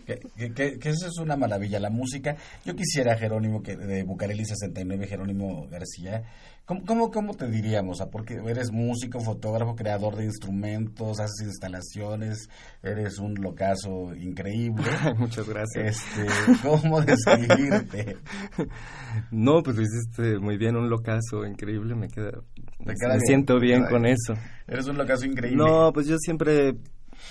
Que, 0.06 0.54
que, 0.54 0.90
eso 0.90 1.08
es 1.08 1.18
una 1.20 1.36
maravilla, 1.36 1.80
la 1.80 1.90
música. 1.90 2.36
Yo 2.66 2.76
quisiera, 2.76 3.18
Jerónimo, 3.18 3.62
que 3.62 3.76
de 3.76 4.04
Bucareli 4.04 4.46
69, 4.46 5.08
Jerónimo 5.08 5.68
García, 5.70 6.24
¿cómo, 6.66 6.86
cómo, 6.86 7.12
cómo 7.12 7.34
te 7.34 7.48
diríamos? 7.48 8.02
porque 8.12 8.36
eres 8.48 8.72
músico, 8.72 9.20
fotógrafo, 9.20 9.76
creador 9.76 10.16
de 10.16 10.26
instrumentos, 10.26 11.20
haces 11.20 11.48
instalaciones, 11.48 12.50
eres 12.82 13.20
un 13.20 13.36
locazo 13.36 14.14
increíble. 14.16 14.84
Muchas 15.18 15.48
gracias. 15.48 16.04
Este, 16.18 16.28
¿Cómo 16.62 17.02
describirte? 17.02 18.18
no, 19.32 19.62
pues 19.64 19.76
lo 19.76 19.84
hiciste 19.84 20.40
muy 20.40 20.58
bien, 20.58 20.76
un 20.76 20.90
locazo 20.90 21.46
increíble, 21.46 21.96
me 21.96 22.08
queda... 22.08 22.42
Me, 22.84 22.96
siento 23.20 23.60
bien 23.60 23.86
con 23.86 24.06
eso. 24.06 24.34
Eres 24.68 24.88
un 24.88 24.98
locazo 24.98 25.26
increíble. 25.26 25.64
No, 25.64 25.92
pues 25.94 26.08
yo 26.08 26.18
siempre 26.18 26.74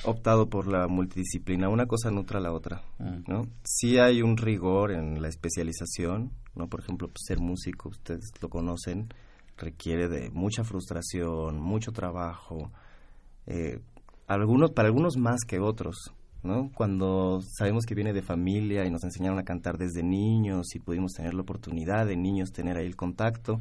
optado 0.04 0.48
por 0.48 0.66
la 0.66 0.88
multidisciplina. 0.88 1.68
Una 1.68 1.86
cosa 1.86 2.10
nutra 2.10 2.40
la 2.40 2.52
otra, 2.52 2.82
mm. 2.98 3.24
¿no? 3.26 3.46
Sí 3.64 3.98
hay 3.98 4.22
un 4.22 4.36
rigor 4.36 4.92
en 4.92 5.20
la 5.20 5.28
especialización, 5.28 6.32
¿no? 6.54 6.68
Por 6.68 6.80
ejemplo, 6.80 7.08
pues, 7.08 7.22
ser 7.26 7.38
músico, 7.38 7.88
ustedes 7.88 8.30
lo 8.40 8.48
conocen, 8.48 9.08
requiere 9.56 10.08
de 10.08 10.30
mucha 10.30 10.64
frustración, 10.64 11.60
mucho 11.60 11.92
trabajo, 11.92 12.70
eh, 13.46 13.80
algunos, 14.26 14.70
para 14.70 14.88
algunos 14.88 15.16
más 15.16 15.40
que 15.46 15.58
otros, 15.58 16.12
¿no? 16.42 16.70
Cuando 16.74 17.40
sabemos 17.42 17.84
que 17.84 17.94
viene 17.94 18.12
de 18.12 18.22
familia 18.22 18.86
y 18.86 18.90
nos 18.90 19.04
enseñaron 19.04 19.38
a 19.38 19.44
cantar 19.44 19.76
desde 19.76 20.02
niños 20.02 20.74
y 20.74 20.78
pudimos 20.78 21.12
tener 21.12 21.34
la 21.34 21.42
oportunidad 21.42 22.06
de 22.06 22.16
niños 22.16 22.52
tener 22.52 22.76
ahí 22.76 22.86
el 22.86 22.96
contacto, 22.96 23.60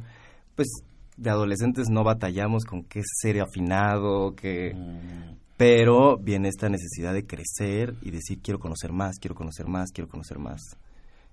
pues 0.54 0.68
de 1.16 1.28
adolescentes 1.28 1.88
no 1.90 2.02
batallamos 2.02 2.64
con 2.64 2.84
qué 2.84 3.02
ser 3.04 3.40
afinado, 3.40 4.34
que... 4.34 4.74
Mm 4.74 5.39
pero 5.60 6.16
viene 6.16 6.48
esta 6.48 6.70
necesidad 6.70 7.12
de 7.12 7.26
crecer 7.26 7.94
y 8.00 8.10
decir 8.10 8.40
quiero 8.40 8.58
conocer 8.58 8.92
más, 8.92 9.18
quiero 9.18 9.34
conocer 9.34 9.66
más, 9.68 9.90
quiero 9.92 10.08
conocer 10.08 10.38
más. 10.38 10.62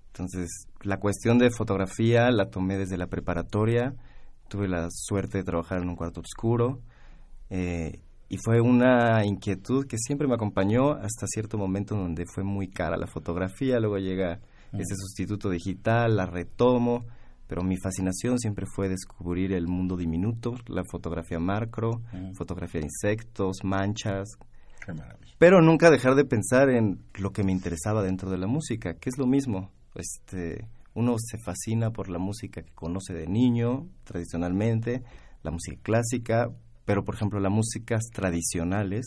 Entonces, 0.08 0.68
la 0.82 0.98
cuestión 0.98 1.38
de 1.38 1.50
fotografía 1.50 2.30
la 2.30 2.50
tomé 2.50 2.78
desde 2.78 2.98
la 2.98 3.08
preparatoria, 3.08 3.96
tuve 4.50 4.68
la 4.68 4.90
suerte 4.92 5.38
de 5.38 5.46
trabajar 5.46 5.82
en 5.82 5.88
un 5.88 5.96
cuarto 5.96 6.20
oscuro 6.20 6.82
eh, 7.50 8.02
y 8.28 8.36
fue 8.44 8.60
una 8.60 9.24
inquietud 9.24 9.88
que 9.88 9.98
siempre 9.98 10.28
me 10.28 10.34
acompañó 10.36 10.92
hasta 10.92 11.26
cierto 11.26 11.58
momento 11.58 11.96
donde 11.96 12.26
fue 12.26 12.44
muy 12.44 12.68
cara 12.68 12.98
la 12.98 13.08
fotografía, 13.08 13.80
luego 13.80 13.98
llega 13.98 14.42
ese 14.74 14.96
sustituto 14.98 15.50
digital, 15.50 16.18
la 16.18 16.26
retomo 16.26 17.06
pero 17.48 17.64
mi 17.64 17.78
fascinación 17.78 18.40
siempre 18.40 18.66
fue 18.66 18.90
descubrir 18.90 19.54
el 19.54 19.68
mundo 19.68 19.96
diminuto, 19.96 20.56
la 20.68 20.84
fotografía 20.84 21.40
macro, 21.40 22.02
mm. 22.12 22.34
fotografía 22.34 22.82
de 22.82 22.88
insectos, 22.88 23.64
manchas. 23.64 24.38
pero 25.38 25.62
nunca 25.62 25.90
dejar 25.90 26.16
de 26.16 26.26
pensar 26.26 26.70
en 26.70 27.00
lo 27.16 27.32
que 27.32 27.44
me 27.44 27.52
interesaba 27.52 28.04
dentro 28.04 28.30
de 28.30 28.38
la 28.38 28.48
música, 28.48 28.96
que 28.96 29.10
es 29.10 29.18
lo 29.18 29.26
mismo. 29.26 29.72
Este, 29.96 30.68
uno 30.94 31.16
se 31.18 31.38
fascina 31.38 31.92
por 31.92 32.10
la 32.10 32.20
música 32.20 32.62
que 32.62 32.74
conoce 32.74 33.14
de 33.14 33.28
niño, 33.28 33.88
tradicionalmente, 34.04 35.04
la 35.44 35.52
música 35.52 35.80
clásica, 35.82 36.50
pero 36.86 37.04
por 37.04 37.16
ejemplo 37.16 37.40
las 37.40 37.52
músicas 37.52 38.04
tradicionales 38.14 39.06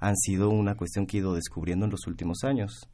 han 0.00 0.16
sido 0.16 0.50
una 0.50 0.74
cuestión 0.74 1.06
que 1.06 1.16
he 1.16 1.20
ido 1.20 1.34
descubriendo 1.34 1.86
en 1.86 1.90
los 1.90 2.06
últimos 2.06 2.44
años 2.44 2.88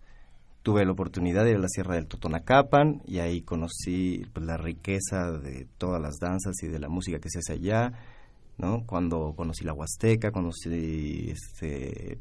tuve 0.62 0.84
la 0.84 0.92
oportunidad 0.92 1.44
de 1.44 1.50
ir 1.50 1.56
a 1.56 1.60
la 1.60 1.68
Sierra 1.68 1.94
del 1.94 2.06
Totonacapan 2.06 3.02
y 3.06 3.18
ahí 3.18 3.42
conocí 3.42 4.26
pues, 4.32 4.44
la 4.44 4.56
riqueza 4.56 5.30
de 5.32 5.66
todas 5.78 6.00
las 6.00 6.18
danzas 6.20 6.54
y 6.62 6.68
de 6.68 6.78
la 6.78 6.88
música 6.88 7.18
que 7.18 7.30
se 7.30 7.38
hace 7.38 7.54
allá, 7.54 7.92
¿no? 8.58 8.84
Cuando 8.86 9.34
conocí 9.34 9.64
la 9.64 9.72
Huasteca, 9.72 10.30
conocí 10.32 11.30
este, 11.30 12.18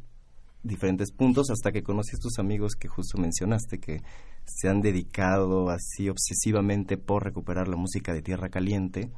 diferentes 0.63 1.11
puntos 1.11 1.49
hasta 1.51 1.71
que 1.71 1.83
conocí 1.83 2.11
a 2.11 2.17
estos 2.17 2.39
amigos 2.39 2.75
que 2.75 2.87
justo 2.87 3.17
mencionaste 3.17 3.79
que 3.79 4.01
se 4.45 4.69
han 4.69 4.81
dedicado 4.81 5.69
así 5.69 6.09
obsesivamente 6.09 6.97
por 6.97 7.23
recuperar 7.23 7.67
la 7.67 7.75
música 7.75 8.13
de 8.13 8.21
Tierra 8.21 8.49
Caliente. 8.49 9.11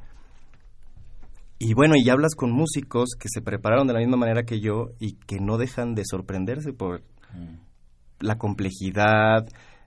Y 1.60 1.74
bueno, 1.74 1.94
y 1.96 2.10
hablas 2.10 2.34
con 2.34 2.50
músicos 2.50 3.10
que 3.16 3.28
se 3.32 3.40
prepararon 3.40 3.86
de 3.86 3.92
la 3.92 4.00
misma 4.00 4.16
manera 4.16 4.42
que 4.42 4.60
yo 4.60 4.90
y 4.98 5.14
que 5.14 5.38
no 5.38 5.58
dejan 5.58 5.94
de 5.94 6.02
sorprenderse 6.04 6.72
por 6.72 7.02
mm 7.32 7.71
la 8.22 8.38
complejidad, 8.38 9.46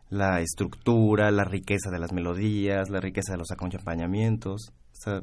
la 0.10 0.42
estructura, 0.42 1.32
la 1.32 1.44
riqueza 1.44 1.90
de 1.92 2.00
las 2.00 2.14
melodías, 2.14 2.90
la 2.90 3.00
riqueza 3.00 3.34
de 3.34 3.40
los 3.40 3.52
acompañamientos. 3.52 4.72
O 4.92 4.96
sea, 4.96 5.22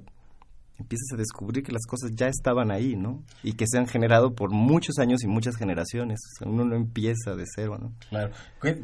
empiezas 0.82 1.12
a 1.14 1.16
descubrir 1.16 1.64
que 1.64 1.72
las 1.72 1.86
cosas 1.86 2.10
ya 2.14 2.28
estaban 2.28 2.70
ahí, 2.70 2.96
¿no? 2.96 3.22
Y 3.42 3.54
que 3.54 3.66
se 3.66 3.78
han 3.78 3.86
generado 3.86 4.34
por 4.34 4.50
muchos 4.50 4.98
años 4.98 5.22
y 5.22 5.28
muchas 5.28 5.56
generaciones. 5.56 6.20
O 6.34 6.38
sea, 6.38 6.52
uno 6.52 6.64
no 6.64 6.76
empieza 6.76 7.34
de 7.34 7.44
cero, 7.46 7.78
¿no? 7.80 7.92
Claro. 8.08 8.32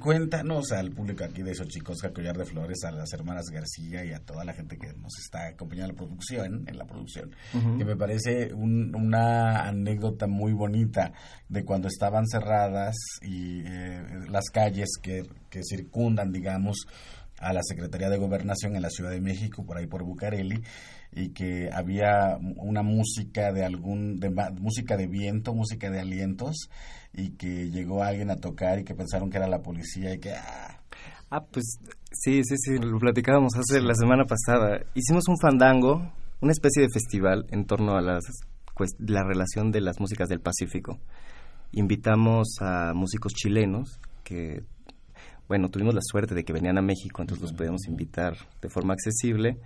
Cuéntanos 0.01 0.73
al 0.73 0.91
público 0.91 1.25
aquí 1.25 1.43
de 1.43 1.55
Xochicosca, 1.55 2.13
Collar 2.13 2.37
de 2.37 2.45
Flores, 2.45 2.85
a 2.85 2.91
las 2.91 3.13
hermanas 3.13 3.47
García 3.51 4.05
y 4.05 4.13
a 4.13 4.21
toda 4.21 4.45
la 4.45 4.53
gente 4.53 4.77
que 4.79 4.93
nos 4.95 5.19
está 5.19 5.49
acompañando 5.49 5.91
en 5.91 5.97
la 5.97 5.97
producción, 5.97 6.65
en 6.69 6.79
la 6.79 6.85
producción, 6.85 7.31
que 7.77 7.85
me 7.85 7.97
parece 7.97 8.53
una 8.55 9.69
anécdota 9.69 10.27
muy 10.27 10.53
bonita 10.53 11.13
de 11.49 11.65
cuando 11.65 11.89
estaban 11.89 12.27
cerradas 12.27 12.95
y 13.23 13.63
eh, 13.67 14.03
las 14.29 14.51
calles 14.51 14.89
que, 15.03 15.25
que 15.51 15.63
circundan, 15.63 16.33
digamos, 16.33 16.87
a 17.41 17.53
la 17.53 17.63
Secretaría 17.63 18.09
de 18.09 18.19
Gobernación 18.19 18.77
en 18.77 18.83
la 18.83 18.91
Ciudad 18.91 19.11
de 19.11 19.21
México, 19.21 19.65
por 19.65 19.79
ahí 19.79 19.87
por 19.87 20.03
Bucareli, 20.03 20.63
y 21.19 21.31
que 21.31 21.69
había 21.73 22.39
una 22.57 22.83
música 22.83 23.53
de 23.53 23.65
algún 23.65 24.21
de, 24.21 24.31
música 24.61 24.97
de 24.97 25.09
viento, 25.09 25.53
música 25.53 25.91
de 25.91 26.01
alientos 26.01 26.71
y 27.13 27.31
que 27.31 27.71
llegó 27.71 28.05
alguien 28.05 28.31
a 28.31 28.37
tocar 28.37 28.79
y 28.79 28.85
que 28.85 28.95
pensaron 28.95 29.29
que 29.29 29.39
era 29.39 29.49
la 29.49 29.61
policía 29.61 30.15
y 30.15 30.21
que 30.21 30.35
ah, 30.35 30.81
ah 31.31 31.45
pues 31.45 31.81
sí, 32.13 32.43
sí, 32.45 32.55
sí, 32.57 32.79
lo 32.79 32.99
platicábamos 33.01 33.55
hace 33.57 33.81
la 33.81 33.95
semana 33.95 34.25
pasada. 34.27 34.81
Hicimos 34.95 35.25
un 35.29 35.39
fandango, 35.39 36.13
una 36.41 36.53
especie 36.53 36.83
de 36.83 36.89
festival 36.93 37.47
en 37.51 37.67
torno 37.67 37.97
a 37.97 38.01
las 38.01 38.23
pues, 38.77 38.91
la 39.01 39.25
relación 39.25 39.73
de 39.73 39.81
las 39.81 39.99
músicas 39.99 40.29
del 40.29 40.41
Pacífico. 40.41 41.01
Invitamos 41.73 42.47
a 42.61 42.93
músicos 42.95 43.33
chilenos 43.35 43.99
que 44.23 44.63
bueno, 45.49 45.69
tuvimos 45.69 45.95
la 45.95 46.03
suerte 46.03 46.35
de 46.35 46.45
que 46.45 46.53
venían 46.53 46.79
a 46.79 46.83
México, 46.83 47.23
entonces 47.23 47.43
los 47.43 47.55
podíamos 47.55 47.89
invitar 47.89 48.37
de 48.61 48.69
forma 48.69 48.93
accesible 48.93 49.59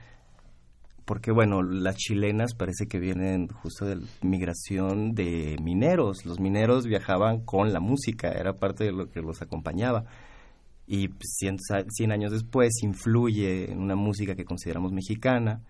porque 1.12 1.30
bueno, 1.30 1.60
las 1.62 1.96
chilenas 1.96 2.54
parece 2.54 2.86
que 2.86 2.98
vienen 2.98 3.46
justo 3.48 3.84
de 3.84 3.98
migración 4.22 5.12
de 5.12 5.58
mineros. 5.62 6.24
Los 6.24 6.40
mineros 6.40 6.86
viajaban 6.86 7.44
con 7.44 7.70
la 7.70 7.80
música, 7.80 8.32
era 8.32 8.54
parte 8.54 8.84
de 8.84 8.92
lo 8.92 9.10
que 9.10 9.20
los 9.20 9.42
acompañaba. 9.42 10.06
Y 10.86 11.10
100, 11.20 12.12
años 12.12 12.32
después 12.32 12.82
influye 12.82 13.70
en 13.70 13.80
una 13.80 13.94
música 13.94 14.34
que 14.34 14.46
consideramos 14.46 14.90
mexicana. 14.90 15.60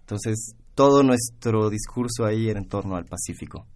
Entonces, 0.00 0.54
todo 0.74 1.02
nuestro 1.02 1.70
discurso 1.70 2.26
ahí 2.26 2.50
era 2.50 2.58
en 2.58 2.68
torno 2.68 2.96
al 2.96 3.06
Pacífico. 3.06 3.66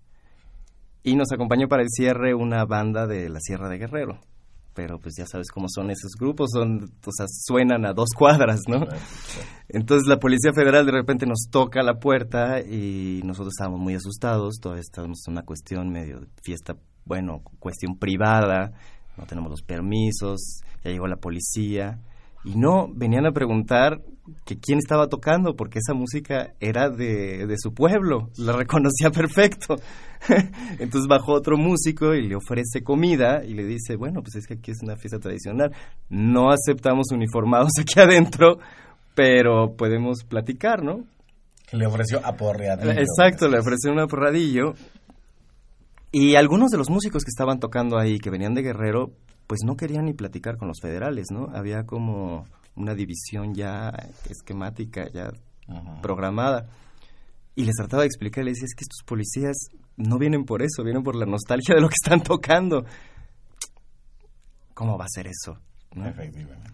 Y 1.03 1.17
nos 1.17 1.33
acompañó 1.33 1.69
para 1.69 1.85
el 1.85 1.89
cierre 1.89 2.35
una 2.35 2.67
banda 2.67 3.07
de 3.07 3.31
la 3.31 3.41
Sierra 3.41 3.71
de 3.71 3.79
Guerrero 3.79 4.21
pero 4.75 4.99
pues 4.99 5.15
ya 5.17 5.27
sabes 5.27 5.51
cómo 5.51 5.67
son 5.69 5.91
esos 5.91 6.13
grupos, 6.19 6.51
son, 6.53 6.85
o 6.85 7.13
sea, 7.13 7.27
suenan 7.29 7.87
a 7.87 7.93
dos 7.93 8.11
cuadras, 8.17 8.61
¿no? 8.69 8.87
Entonces 9.69 10.07
la 10.09 10.19
Policía 10.19 10.53
Federal 10.53 10.85
de 10.85 10.93
repente 10.93 11.27
nos 11.27 11.47
toca 11.51 11.83
la 11.83 11.99
puerta 11.99 12.61
y 12.61 13.23
nosotros 13.25 13.55
estábamos 13.55 13.81
muy 13.81 13.95
asustados, 13.95 14.57
todavía 14.61 14.83
estábamos 14.83 15.23
en 15.27 15.33
una 15.33 15.43
cuestión 15.43 15.91
medio 15.91 16.21
de 16.21 16.27
fiesta, 16.43 16.77
bueno, 17.05 17.43
cuestión 17.59 17.97
privada, 17.99 18.73
no 19.17 19.25
tenemos 19.27 19.51
los 19.51 19.63
permisos, 19.63 20.61
ya 20.83 20.91
llegó 20.91 21.07
la 21.07 21.17
policía 21.17 22.01
y 22.45 22.57
no, 22.57 22.89
venían 22.93 23.27
a 23.27 23.33
preguntar 23.33 24.03
que 24.45 24.59
quién 24.59 24.79
estaba 24.79 25.09
tocando, 25.09 25.57
porque 25.57 25.79
esa 25.79 25.95
música 25.95 26.55
era 26.61 26.91
de, 26.91 27.47
de 27.47 27.57
su 27.59 27.75
pueblo, 27.75 28.31
la 28.37 28.53
reconocía 28.53 29.11
perfecto. 29.11 29.77
Entonces 30.79 31.07
bajó 31.09 31.33
otro 31.33 31.57
músico 31.57 32.15
y 32.15 32.27
le 32.27 32.37
ofrece 32.37 32.83
comida 32.83 33.45
y 33.45 33.55
le 33.55 33.65
dice, 33.65 33.97
bueno, 33.97 34.23
pues 34.23 34.37
es 34.37 34.47
que 34.47 34.55
aquí 34.55 34.71
es 34.71 34.83
una 34.83 34.97
fiesta 34.97 35.19
tradicional, 35.19 35.73
no 36.09 36.51
aceptamos 36.51 37.07
uniformados 37.13 37.73
aquí 37.81 38.01
adentro, 38.01 38.59
pero 39.15 39.75
podemos 39.77 40.25
platicar, 40.25 40.83
¿no? 40.83 41.05
Le 41.73 41.87
ofreció 41.87 42.25
aporreadillo. 42.25 42.93
Exacto, 42.93 43.49
le 43.49 43.59
ofreció 43.59 43.91
un 43.91 44.01
aporreadillo. 44.01 44.75
Y 46.17 46.37
algunos 46.37 46.71
de 46.71 46.79
los 46.79 46.91
músicos 46.91 47.25
que 47.25 47.31
estaban 47.31 47.59
tocando 47.59 47.99
ahí, 47.99 48.21
que 48.21 48.31
venían 48.31 48.55
de 48.55 48.63
Guerrero, 48.63 49.11
pues 49.49 49.63
no 49.65 49.77
querían 49.77 50.05
ni 50.05 50.13
platicar 50.13 50.57
con 50.57 50.69
los 50.69 50.79
federales, 50.81 51.33
¿no? 51.33 51.49
Había 51.53 51.87
como 51.87 52.47
una 52.77 52.95
división 52.95 53.53
ya 53.53 53.91
esquemática, 54.31 55.11
ya 55.13 55.33
programada. 56.03 56.69
Y 57.57 57.65
les 57.65 57.75
trataba 57.75 58.03
de 58.03 58.07
explicar, 58.07 58.45
les 58.45 58.55
decía, 58.55 58.67
es 58.67 58.75
que 58.77 58.85
estos 58.85 59.03
policías 59.05 59.57
no 59.97 60.17
vienen 60.17 60.45
por 60.45 60.63
eso, 60.63 60.85
vienen 60.85 61.03
por 61.03 61.17
la 61.17 61.27
nostalgia 61.27 61.75
de 61.75 61.81
lo 61.81 61.89
que 61.89 61.97
están 62.01 62.23
tocando. 62.23 62.85
¿Cómo 64.73 64.97
va 64.97 65.07
a 65.07 65.09
ser 65.09 65.27
eso? 65.27 65.59
Efectivamente. 65.97 66.71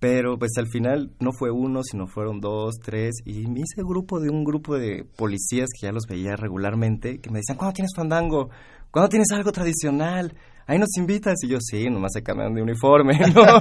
Pero 0.00 0.38
pues 0.38 0.52
al 0.56 0.66
final 0.66 1.12
no 1.20 1.32
fue 1.32 1.50
uno, 1.50 1.82
sino 1.82 2.06
fueron 2.06 2.40
dos, 2.40 2.76
tres, 2.82 3.16
y 3.26 3.46
me 3.46 3.60
hice 3.60 3.82
grupo 3.82 4.18
de 4.18 4.30
un 4.30 4.44
grupo 4.44 4.78
de 4.78 5.04
policías 5.04 5.68
que 5.78 5.86
ya 5.86 5.92
los 5.92 6.06
veía 6.08 6.36
regularmente, 6.36 7.20
que 7.20 7.30
me 7.30 7.40
decían, 7.40 7.58
¿cuándo 7.58 7.74
tienes 7.74 7.92
fandango? 7.94 8.48
¿Cuándo 8.90 9.10
tienes 9.10 9.30
algo 9.30 9.52
tradicional? 9.52 10.34
Ahí 10.66 10.78
nos 10.78 10.96
invitas. 10.96 11.34
Y 11.42 11.48
yo, 11.48 11.58
sí, 11.60 11.90
nomás 11.90 12.12
se 12.14 12.22
cambian 12.22 12.54
de 12.54 12.62
uniforme. 12.62 13.18
No, 13.34 13.42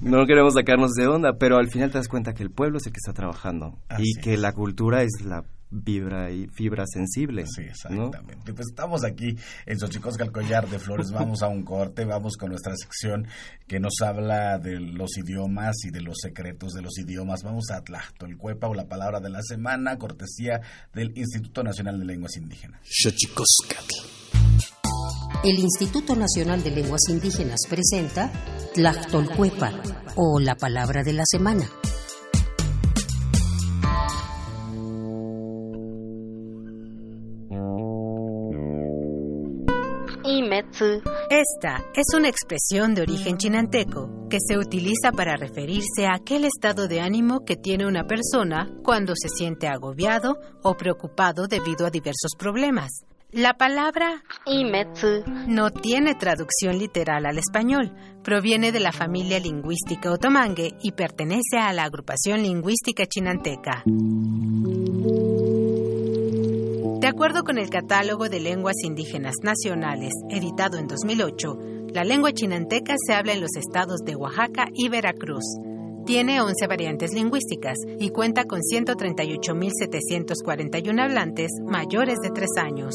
no, 0.02 0.26
queremos 0.26 0.54
sacarnos 0.54 0.92
de 0.92 1.06
onda, 1.06 1.36
pero 1.38 1.58
al 1.58 1.68
final 1.68 1.90
te 1.90 1.98
das 1.98 2.08
cuenta 2.08 2.32
que 2.32 2.42
el 2.42 2.50
pueblo 2.50 2.78
es 2.78 2.86
el 2.86 2.92
que 2.92 2.98
está 2.98 3.12
trabajando 3.12 3.78
y 3.98 4.18
que 4.20 4.36
la 4.36 4.52
cultura 4.52 5.02
es 5.02 5.24
la 5.24 5.44
vibra 5.70 6.30
y 6.30 6.48
fibra 6.48 6.84
sensible. 6.86 7.44
Sí, 7.46 7.62
exactamente. 7.62 8.52
Pues 8.52 8.68
estamos 8.68 9.04
aquí 9.04 9.36
en 9.66 9.78
Xochicosca, 9.78 10.24
el 10.24 10.32
collar 10.32 10.68
de 10.68 10.78
flores. 10.78 11.10
Vamos 11.12 11.42
a 11.42 11.48
un 11.48 11.62
corte, 11.62 12.04
vamos 12.04 12.36
con 12.36 12.50
nuestra 12.50 12.74
sección 12.76 13.26
que 13.66 13.78
nos 13.78 13.94
habla 14.02 14.58
de 14.58 14.80
los 14.80 15.16
idiomas 15.18 15.76
y 15.84 15.90
de 15.90 16.00
los 16.00 16.16
secretos 16.20 16.72
de 16.72 16.82
los 16.82 16.98
idiomas. 16.98 17.42
Vamos 17.42 17.70
a 17.70 17.82
Tlachtolcuepa 17.82 18.68
o 18.68 18.74
la 18.74 18.88
palabra 18.88 19.20
de 19.20 19.30
la 19.30 19.42
semana, 19.42 19.96
cortesía 19.98 20.60
del 20.92 21.16
Instituto 21.16 21.62
Nacional 21.62 21.98
de 21.98 22.06
Lenguas 22.06 22.36
Indígenas. 22.36 22.80
El 25.44 25.58
Instituto 25.58 26.16
Nacional 26.16 26.62
de 26.62 26.70
Lenguas 26.70 27.02
Indígenas 27.08 27.60
presenta 27.68 28.30
Tlachtolcuepa 28.74 29.72
o 30.16 30.38
la 30.40 30.54
palabra 30.54 31.02
de 31.02 31.12
la 31.12 31.22
semana. 31.24 31.70
Esta 41.28 41.84
es 41.94 42.14
una 42.16 42.28
expresión 42.28 42.94
de 42.94 43.02
origen 43.02 43.36
chinanteco 43.36 44.26
que 44.30 44.38
se 44.40 44.56
utiliza 44.56 45.12
para 45.12 45.36
referirse 45.36 46.06
a 46.06 46.14
aquel 46.14 46.44
estado 46.44 46.88
de 46.88 47.00
ánimo 47.00 47.44
que 47.44 47.56
tiene 47.56 47.86
una 47.86 48.04
persona 48.04 48.70
cuando 48.82 49.14
se 49.14 49.28
siente 49.28 49.68
agobiado 49.68 50.38
o 50.62 50.74
preocupado 50.76 51.46
debido 51.48 51.86
a 51.86 51.90
diversos 51.90 52.32
problemas. 52.38 52.90
La 53.32 53.54
palabra 53.54 54.24
imetsu 54.44 55.22
no 55.46 55.70
tiene 55.70 56.14
traducción 56.16 56.78
literal 56.78 57.26
al 57.26 57.38
español. 57.38 57.92
Proviene 58.24 58.72
de 58.72 58.80
la 58.80 58.90
familia 58.90 59.38
lingüística 59.38 60.10
otomangue 60.10 60.74
y 60.82 60.92
pertenece 60.92 61.58
a 61.58 61.72
la 61.72 61.84
agrupación 61.84 62.42
lingüística 62.42 63.06
chinanteca. 63.06 63.84
De 67.10 67.16
acuerdo 67.16 67.42
con 67.42 67.58
el 67.58 67.70
Catálogo 67.70 68.28
de 68.28 68.38
Lenguas 68.38 68.76
Indígenas 68.84 69.34
Nacionales, 69.42 70.12
editado 70.28 70.78
en 70.78 70.86
2008, 70.86 71.58
la 71.92 72.04
lengua 72.04 72.32
chinanteca 72.32 72.94
se 73.04 73.14
habla 73.14 73.32
en 73.32 73.40
los 73.40 73.56
estados 73.56 74.02
de 74.04 74.14
Oaxaca 74.14 74.68
y 74.72 74.88
Veracruz. 74.88 75.42
Tiene 76.06 76.40
11 76.40 76.68
variantes 76.68 77.12
lingüísticas 77.12 77.78
y 77.98 78.10
cuenta 78.10 78.44
con 78.44 78.60
138.741 78.60 81.02
hablantes 81.02 81.50
mayores 81.66 82.20
de 82.22 82.30
3 82.30 82.48
años. 82.58 82.94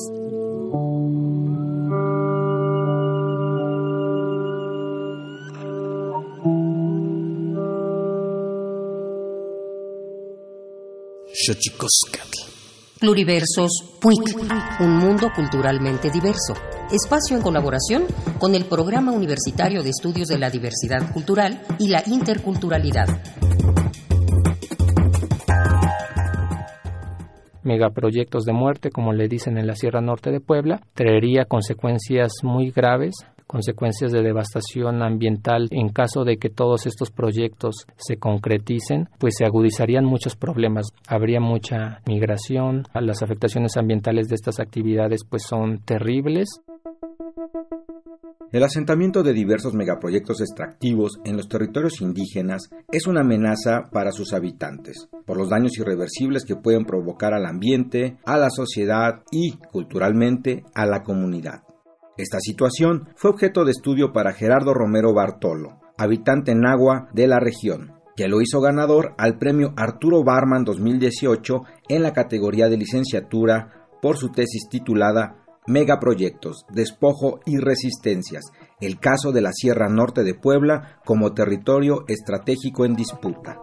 Pluriversos 13.00 13.98
PUIC, 14.00 14.38
un 14.80 14.98
mundo 14.98 15.30
culturalmente 15.36 16.10
diverso. 16.10 16.54
Espacio 16.90 17.36
en 17.36 17.44
colaboración 17.44 18.06
con 18.40 18.56
el 18.56 18.66
Programa 18.66 19.12
Universitario 19.12 19.84
de 19.84 19.90
Estudios 19.90 20.30
de 20.30 20.38
la 20.38 20.50
Diversidad 20.50 21.12
Cultural 21.12 21.62
y 21.78 21.90
la 21.90 22.04
Interculturalidad. 22.08 23.08
Megaproyectos 27.64 28.46
de 28.46 28.54
muerte, 28.54 28.92
como 28.92 29.12
le 29.12 29.28
dicen 29.28 29.58
en 29.58 29.68
la 29.68 29.76
Sierra 29.76 30.00
Norte 30.00 30.32
de 30.32 30.40
Puebla, 30.40 30.82
traería 30.94 31.44
consecuencias 31.44 32.32
muy 32.44 32.72
graves 32.72 33.16
consecuencias 33.48 34.12
de 34.12 34.22
devastación 34.22 35.02
ambiental 35.02 35.68
en 35.72 35.90
caso 35.90 36.24
de 36.24 36.38
que 36.38 36.50
todos 36.50 36.86
estos 36.86 37.12
proyectos 37.12 37.88
se 37.98 38.18
concreticen, 38.18 39.10
pues 39.20 39.36
se 39.38 39.46
agudizarían 39.46 40.06
muchos 40.06 40.36
problemas. 40.36 40.88
Habría 41.08 41.40
mucha 41.40 42.02
migración, 42.08 42.84
las 42.94 43.22
afectaciones 43.22 43.78
ambientales 43.78 44.28
de 44.28 44.36
estas 44.36 44.60
actividades 44.60 45.24
pues 45.30 45.44
son 45.44 45.80
terribles. 45.80 46.48
El 48.52 48.64
asentamiento 48.64 49.22
de 49.22 49.34
diversos 49.34 49.74
megaproyectos 49.74 50.40
extractivos 50.40 51.20
en 51.26 51.36
los 51.36 51.50
territorios 51.50 52.00
indígenas 52.00 52.70
es 52.90 53.06
una 53.06 53.20
amenaza 53.20 53.90
para 53.92 54.14
sus 54.14 54.32
habitantes, 54.32 55.10
por 55.26 55.38
los 55.38 55.50
daños 55.50 55.78
irreversibles 55.78 56.46
que 56.46 56.56
pueden 56.56 56.86
provocar 56.86 57.34
al 57.34 57.46
ambiente, 57.46 58.18
a 58.24 58.38
la 58.38 58.50
sociedad 58.50 59.24
y, 59.30 59.58
culturalmente, 59.74 60.64
a 60.74 60.86
la 60.86 61.04
comunidad. 61.04 61.65
Esta 62.18 62.40
situación 62.40 63.10
fue 63.16 63.32
objeto 63.32 63.66
de 63.66 63.72
estudio 63.72 64.14
para 64.14 64.32
Gerardo 64.32 64.74
Romero 64.74 65.14
Bartolo, 65.14 65.82
habitante 65.98 66.56
nagua 66.56 67.10
de 67.14 67.28
la 67.28 67.42
región, 67.42 67.94
que 68.16 68.30
lo 68.30 68.42
hizo 68.42 68.62
ganador 68.62 69.14
al 69.18 69.38
premio 69.38 69.74
Arturo 69.76 70.24
Barman 70.24 70.64
2018 70.64 71.64
en 71.90 72.04
la 72.04 72.14
categoría 72.14 72.70
de 72.70 72.78
licenciatura 72.78 73.90
por 74.02 74.16
su 74.16 74.30
tesis 74.30 74.70
titulada 74.70 75.46
Megaproyectos, 75.68 76.66
Despojo 76.72 77.42
y 77.46 77.58
Resistencias, 77.58 78.46
el 78.80 78.98
caso 78.98 79.34
de 79.34 79.42
la 79.42 79.52
Sierra 79.52 79.90
Norte 79.90 80.24
de 80.24 80.36
Puebla 80.36 81.02
como 81.04 81.34
territorio 81.34 82.06
estratégico 82.08 82.86
en 82.86 82.96
disputa. 82.96 83.60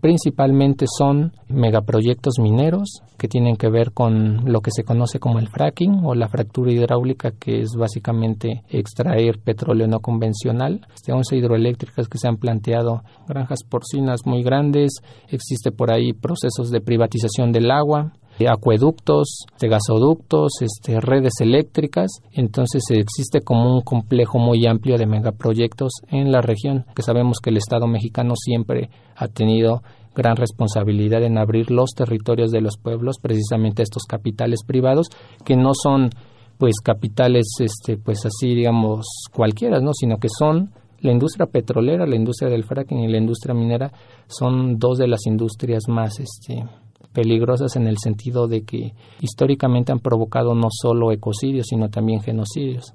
Principalmente 0.00 0.86
son 0.98 1.32
megaproyectos 1.48 2.38
mineros 2.38 3.02
que 3.18 3.28
tienen 3.28 3.56
que 3.56 3.68
ver 3.68 3.92
con 3.92 4.50
lo 4.50 4.62
que 4.62 4.70
se 4.70 4.82
conoce 4.82 5.18
como 5.18 5.38
el 5.38 5.48
fracking 5.48 6.04
o 6.04 6.14
la 6.14 6.28
fractura 6.28 6.72
hidráulica, 6.72 7.32
que 7.32 7.60
es 7.60 7.74
básicamente 7.78 8.62
extraer 8.70 9.38
petróleo 9.38 9.86
no 9.88 10.00
convencional. 10.00 10.86
Este 10.94 11.12
11 11.12 11.36
hidroeléctricas 11.36 12.08
que 12.08 12.16
se 12.16 12.28
han 12.28 12.38
planteado, 12.38 13.02
granjas 13.28 13.60
porcinas 13.68 14.20
muy 14.24 14.42
grandes, 14.42 14.92
existe 15.28 15.70
por 15.70 15.92
ahí 15.92 16.14
procesos 16.14 16.70
de 16.70 16.80
privatización 16.80 17.52
del 17.52 17.70
agua, 17.70 18.14
acueductos, 18.48 19.44
de 19.60 19.68
gasoductos, 19.68 20.52
este, 20.60 21.00
redes 21.00 21.34
eléctricas. 21.40 22.10
Entonces 22.32 22.82
existe 22.90 23.40
como 23.40 23.74
un 23.74 23.82
complejo 23.82 24.38
muy 24.38 24.66
amplio 24.66 24.96
de 24.96 25.06
megaproyectos 25.06 25.92
en 26.08 26.32
la 26.32 26.40
región, 26.40 26.86
que 26.94 27.02
sabemos 27.02 27.38
que 27.42 27.50
el 27.50 27.56
Estado 27.56 27.86
mexicano 27.86 28.34
siempre 28.36 28.90
ha 29.16 29.28
tenido 29.28 29.82
gran 30.14 30.36
responsabilidad 30.36 31.22
en 31.22 31.38
abrir 31.38 31.70
los 31.70 31.90
territorios 31.90 32.50
de 32.50 32.60
los 32.60 32.76
pueblos 32.76 33.16
precisamente 33.22 33.82
estos 33.82 34.04
capitales 34.04 34.60
privados 34.66 35.08
que 35.44 35.56
no 35.56 35.70
son 35.74 36.10
pues 36.58 36.74
capitales 36.82 37.46
este 37.60 37.96
pues 37.96 38.26
así 38.26 38.54
digamos 38.54 39.06
cualquiera 39.32 39.80
no 39.80 39.92
sino 39.94 40.18
que 40.18 40.28
son 40.28 40.72
la 41.00 41.12
industria 41.12 41.46
petrolera 41.46 42.06
la 42.06 42.16
industria 42.16 42.50
del 42.50 42.64
fracking 42.64 42.98
y 42.98 43.08
la 43.08 43.18
industria 43.18 43.54
minera 43.54 43.92
son 44.26 44.78
dos 44.78 44.98
de 44.98 45.06
las 45.06 45.26
industrias 45.26 45.84
más 45.88 46.18
este 46.18 46.64
peligrosas 47.12 47.76
en 47.76 47.86
el 47.86 47.98
sentido 47.98 48.48
de 48.48 48.62
que 48.62 48.94
históricamente 49.20 49.92
han 49.92 50.00
provocado 50.00 50.54
no 50.54 50.68
solo 50.70 51.12
ecocidios, 51.12 51.66
sino 51.68 51.90
también 51.90 52.20
genocidios. 52.20 52.94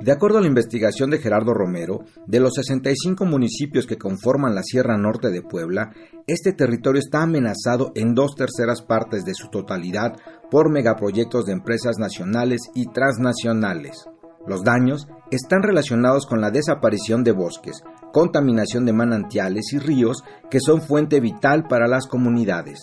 De 0.00 0.12
acuerdo 0.12 0.38
a 0.38 0.40
la 0.42 0.46
investigación 0.46 1.10
de 1.10 1.18
Gerardo 1.18 1.54
Romero, 1.54 2.04
de 2.26 2.38
los 2.38 2.52
65 2.54 3.24
municipios 3.24 3.86
que 3.86 3.96
conforman 3.96 4.54
la 4.54 4.62
Sierra 4.62 4.96
Norte 4.96 5.30
de 5.30 5.42
Puebla, 5.42 5.90
este 6.26 6.52
territorio 6.52 7.00
está 7.00 7.22
amenazado 7.22 7.92
en 7.94 8.14
dos 8.14 8.34
terceras 8.36 8.82
partes 8.82 9.24
de 9.24 9.34
su 9.34 9.48
totalidad 9.48 10.12
por 10.50 10.70
megaproyectos 10.70 11.46
de 11.46 11.54
empresas 11.54 11.96
nacionales 11.98 12.60
y 12.74 12.86
transnacionales. 12.86 14.06
Los 14.46 14.62
daños 14.62 15.08
están 15.30 15.62
relacionados 15.62 16.26
con 16.26 16.40
la 16.40 16.50
desaparición 16.50 17.24
de 17.24 17.32
bosques, 17.32 17.82
contaminación 18.12 18.84
de 18.86 18.92
manantiales 18.92 19.72
y 19.72 19.78
ríos 19.78 20.22
que 20.50 20.60
son 20.60 20.80
fuente 20.80 21.20
vital 21.20 21.66
para 21.68 21.88
las 21.88 22.06
comunidades. 22.06 22.78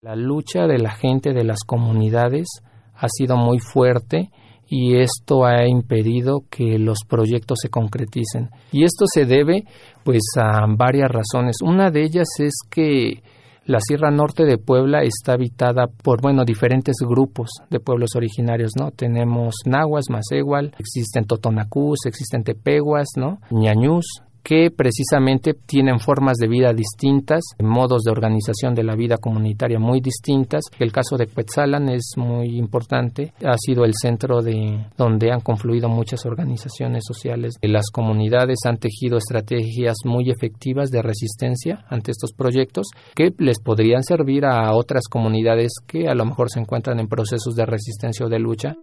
La 0.00 0.14
lucha 0.14 0.66
de 0.66 0.78
la 0.78 0.90
gente 0.90 1.32
de 1.32 1.44
las 1.44 1.60
comunidades 1.66 2.46
ha 2.94 3.08
sido 3.08 3.36
muy 3.36 3.58
fuerte 3.58 4.30
y 4.68 4.96
esto 4.98 5.46
ha 5.46 5.66
impedido 5.66 6.44
que 6.50 6.78
los 6.78 6.98
proyectos 7.08 7.58
se 7.62 7.70
concreticen. 7.70 8.50
Y 8.70 8.84
esto 8.84 9.06
se 9.12 9.24
debe 9.24 9.64
pues 10.04 10.22
a 10.36 10.66
varias 10.68 11.10
razones. 11.10 11.56
Una 11.62 11.90
de 11.90 12.04
ellas 12.04 12.28
es 12.38 12.54
que 12.68 13.22
la 13.68 13.80
Sierra 13.80 14.10
Norte 14.10 14.46
de 14.46 14.56
Puebla 14.56 15.02
está 15.02 15.34
habitada 15.34 15.88
por, 15.88 16.22
bueno, 16.22 16.46
diferentes 16.46 16.96
grupos 17.06 17.50
de 17.68 17.80
pueblos 17.80 18.16
originarios, 18.16 18.72
¿no? 18.80 18.92
Tenemos 18.92 19.56
nahuas, 19.66 20.06
macehual, 20.08 20.74
existen 20.78 21.26
totonacús, 21.26 21.98
existen 22.06 22.44
tepehuas, 22.44 23.08
¿no? 23.16 23.40
ñañús, 23.50 24.22
que 24.48 24.70
precisamente 24.74 25.52
tienen 25.52 26.00
formas 26.00 26.38
de 26.38 26.48
vida 26.48 26.72
distintas, 26.72 27.42
modos 27.62 28.00
de 28.04 28.10
organización 28.10 28.74
de 28.74 28.82
la 28.82 28.96
vida 28.96 29.18
comunitaria 29.18 29.78
muy 29.78 30.00
distintas. 30.00 30.62
El 30.78 30.90
caso 30.90 31.18
de 31.18 31.26
Quetzalan 31.26 31.90
es 31.90 32.12
muy 32.16 32.56
importante, 32.56 33.34
ha 33.44 33.58
sido 33.58 33.84
el 33.84 33.92
centro 33.92 34.40
de 34.40 34.86
donde 34.96 35.32
han 35.32 35.42
confluido 35.42 35.90
muchas 35.90 36.24
organizaciones 36.24 37.04
sociales. 37.06 37.56
Las 37.60 37.90
comunidades 37.92 38.60
han 38.64 38.78
tejido 38.78 39.18
estrategias 39.18 39.96
muy 40.06 40.30
efectivas 40.30 40.88
de 40.88 41.02
resistencia 41.02 41.84
ante 41.90 42.12
estos 42.12 42.32
proyectos 42.32 42.86
que 43.14 43.34
les 43.36 43.60
podrían 43.60 44.02
servir 44.02 44.46
a 44.46 44.74
otras 44.74 45.08
comunidades 45.10 45.72
que 45.86 46.08
a 46.08 46.14
lo 46.14 46.24
mejor 46.24 46.48
se 46.48 46.60
encuentran 46.60 46.98
en 47.00 47.08
procesos 47.08 47.54
de 47.54 47.66
resistencia 47.66 48.24
o 48.24 48.30
de 48.30 48.38
lucha. 48.38 48.76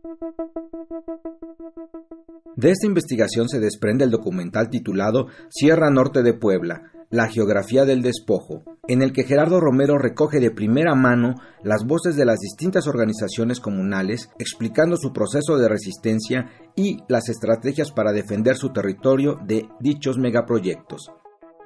De 2.55 2.71
esta 2.71 2.87
investigación 2.87 3.49
se 3.49 3.59
desprende 3.59 4.05
el 4.05 4.11
documental 4.11 4.69
titulado 4.69 5.27
Sierra 5.49 5.89
Norte 5.89 6.23
de 6.23 6.33
Puebla, 6.33 6.91
la 7.09 7.27
geografía 7.27 7.85
del 7.85 8.01
despojo, 8.01 8.63
en 8.87 9.01
el 9.01 9.13
que 9.13 9.23
Gerardo 9.23 9.59
Romero 9.59 9.97
recoge 9.97 10.39
de 10.39 10.51
primera 10.51 10.95
mano 10.95 11.35
las 11.63 11.85
voces 11.85 12.15
de 12.15 12.25
las 12.25 12.39
distintas 12.39 12.87
organizaciones 12.87 13.59
comunales 13.59 14.29
explicando 14.39 14.97
su 14.97 15.11
proceso 15.11 15.57
de 15.57 15.69
resistencia 15.69 16.49
y 16.75 16.97
las 17.07 17.29
estrategias 17.29 17.91
para 17.91 18.11
defender 18.11 18.55
su 18.55 18.71
territorio 18.71 19.37
de 19.45 19.67
dichos 19.79 20.17
megaproyectos. 20.17 21.11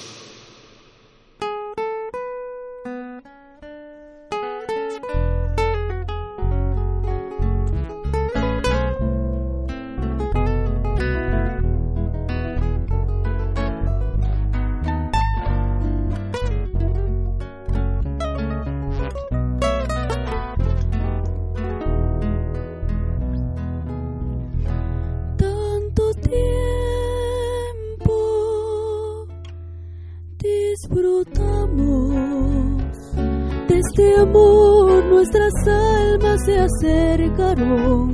acercaron, 36.83 38.11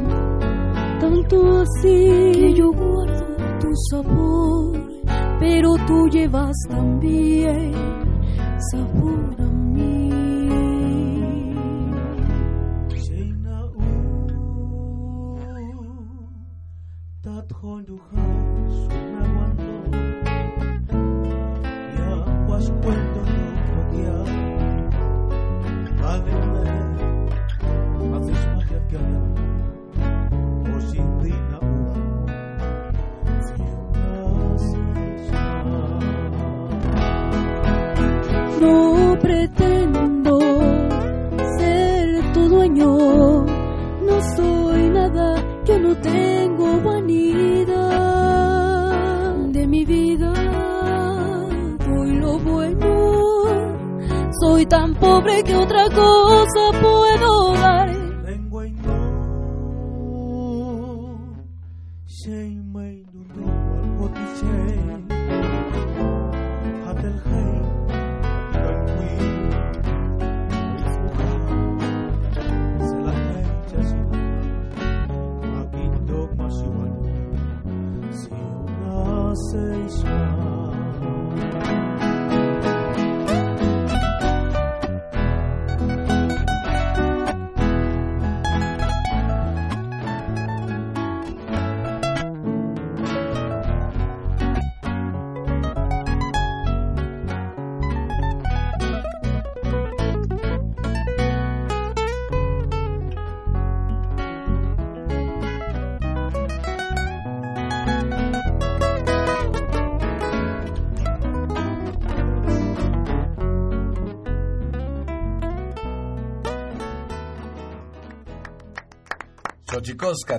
tanto 0.99 1.61
así 1.61 2.31
que 2.33 2.53
yo 2.53 2.71
guardo 2.71 3.25
tu 3.59 3.67
sabor, 3.89 4.79
pero 5.39 5.73
tú 5.87 6.07
llevas 6.09 6.55
también 6.69 7.73
sabor 8.71 9.35
a 9.39 9.43
mí. 9.43 9.59
pobre 55.19 55.43
que 55.43 55.55
otra 55.55 55.89
cosa. 55.89 56.68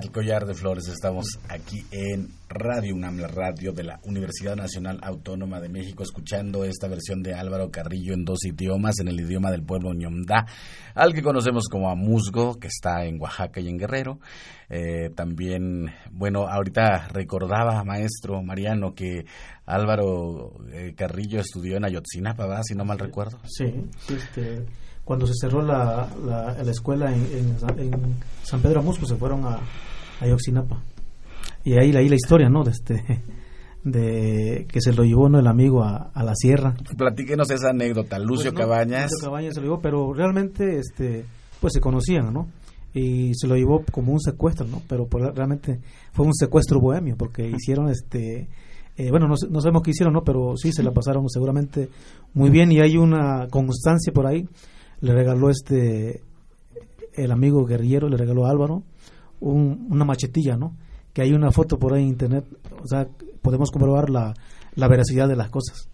Oscar 0.01 0.11
Collar 0.11 0.45
de 0.47 0.55
Flores, 0.55 0.87
estamos 0.87 1.25
aquí 1.47 1.85
en 1.91 2.29
Radio 2.49 2.95
UNAM, 2.95 3.19
la 3.19 3.27
radio 3.27 3.71
de 3.71 3.83
la 3.83 3.99
Universidad 4.03 4.55
Nacional 4.55 4.99
Autónoma 5.03 5.59
de 5.59 5.69
México, 5.69 6.01
escuchando 6.01 6.65
esta 6.65 6.87
versión 6.87 7.21
de 7.21 7.35
Álvaro 7.35 7.69
Carrillo 7.69 8.13
en 8.13 8.25
dos 8.25 8.43
idiomas, 8.45 8.99
en 8.99 9.09
el 9.09 9.19
idioma 9.19 9.51
del 9.51 9.63
pueblo 9.63 9.93
ñomdá, 9.93 10.47
al 10.95 11.13
que 11.13 11.21
conocemos 11.21 11.67
como 11.69 11.91
Amusgo, 11.91 12.57
que 12.59 12.67
está 12.67 13.05
en 13.05 13.21
Oaxaca 13.21 13.61
y 13.61 13.67
en 13.67 13.77
Guerrero. 13.77 14.19
Eh, 14.69 15.11
también, 15.15 15.93
bueno, 16.11 16.47
ahorita 16.47 17.09
recordaba, 17.09 17.83
maestro 17.83 18.41
Mariano, 18.41 18.95
que 18.95 19.25
Álvaro 19.67 20.53
eh, 20.71 20.95
Carrillo 20.95 21.41
estudió 21.41 21.77
en 21.77 21.85
Ayotzinapa, 21.85 22.63
si 22.63 22.73
no 22.73 22.85
mal 22.85 22.97
recuerdo. 22.97 23.37
Sí, 23.45 23.65
este 24.09 24.65
cuando 25.03 25.25
se 25.27 25.33
cerró 25.33 25.61
la, 25.61 26.07
la, 26.25 26.71
escuela 26.71 27.11
en, 27.13 27.57
San 28.43 28.61
Pedro 28.61 28.79
Amusco, 28.79 29.05
se 29.05 29.15
fueron 29.15 29.45
a, 29.45 29.59
a 30.21 30.27
Yoxinapa. 30.27 30.81
Y 31.63 31.73
ahí 31.73 31.91
leí 31.91 32.07
la 32.07 32.15
historia, 32.15 32.49
¿no? 32.49 32.63
De, 32.63 32.71
este, 32.71 33.03
de 33.83 34.65
que 34.71 34.81
se 34.81 34.93
lo 34.93 35.03
llevó 35.03 35.29
¿no? 35.29 35.39
el 35.39 35.47
amigo 35.47 35.83
a, 35.83 36.11
la 36.15 36.33
sierra. 36.35 36.75
Platíquenos 36.97 37.49
esa 37.51 37.69
anécdota, 37.69 38.17
Lucio 38.19 38.53
pues 38.53 38.63
Cabañas. 38.63 39.11
Lucio 39.11 39.27
Cabañas 39.27 39.53
se 39.53 39.61
lo 39.61 39.67
llevó, 39.67 39.81
pero 39.81 40.13
realmente 40.13 40.77
este, 40.77 41.25
pues 41.59 41.73
se 41.73 41.81
conocían, 41.81 42.31
¿no? 42.33 42.47
Y 42.93 43.33
se 43.35 43.47
lo 43.47 43.55
llevó 43.55 43.83
como 43.91 44.13
un 44.13 44.19
secuestro, 44.19 44.67
¿no? 44.67 44.81
Pero 44.87 45.07
pues, 45.07 45.23
realmente 45.35 45.79
fue 46.13 46.25
un 46.25 46.33
secuestro 46.33 46.79
bohemio, 46.79 47.15
porque 47.17 47.49
hicieron 47.49 47.89
este... 47.89 48.49
Eh, 48.97 49.09
bueno, 49.09 49.27
no, 49.27 49.35
no, 49.49 49.61
sabemos 49.61 49.83
qué 49.83 49.91
hicieron, 49.91 50.13
¿no? 50.13 50.23
Pero 50.23 50.55
sí 50.57 50.71
se 50.73 50.83
la 50.83 50.91
pasaron 50.91 51.27
seguramente 51.29 51.89
muy 52.33 52.49
bien 52.49 52.71
y 52.73 52.81
hay 52.81 52.97
una 52.97 53.47
constancia 53.49 54.11
por 54.13 54.27
ahí 54.27 54.45
le 55.01 55.13
regaló 55.13 55.49
este, 55.49 56.21
el 57.13 57.31
amigo 57.31 57.65
guerrillero, 57.65 58.07
le 58.07 58.17
regaló 58.17 58.45
a 58.45 58.51
Álvaro 58.51 58.83
una 59.41 60.05
machetilla, 60.05 60.55
¿no? 60.55 60.77
Que 61.13 61.23
hay 61.23 61.33
una 61.33 61.51
foto 61.51 61.77
por 61.77 61.93
ahí 61.93 62.03
en 62.03 62.09
internet, 62.09 62.45
o 62.81 62.87
sea, 62.87 63.07
podemos 63.41 63.69
comprobar 63.71 64.09
la, 64.09 64.33
la 64.75 64.87
veracidad 64.87 65.27
de 65.27 65.35
las 65.35 65.49
cosas. 65.49 65.89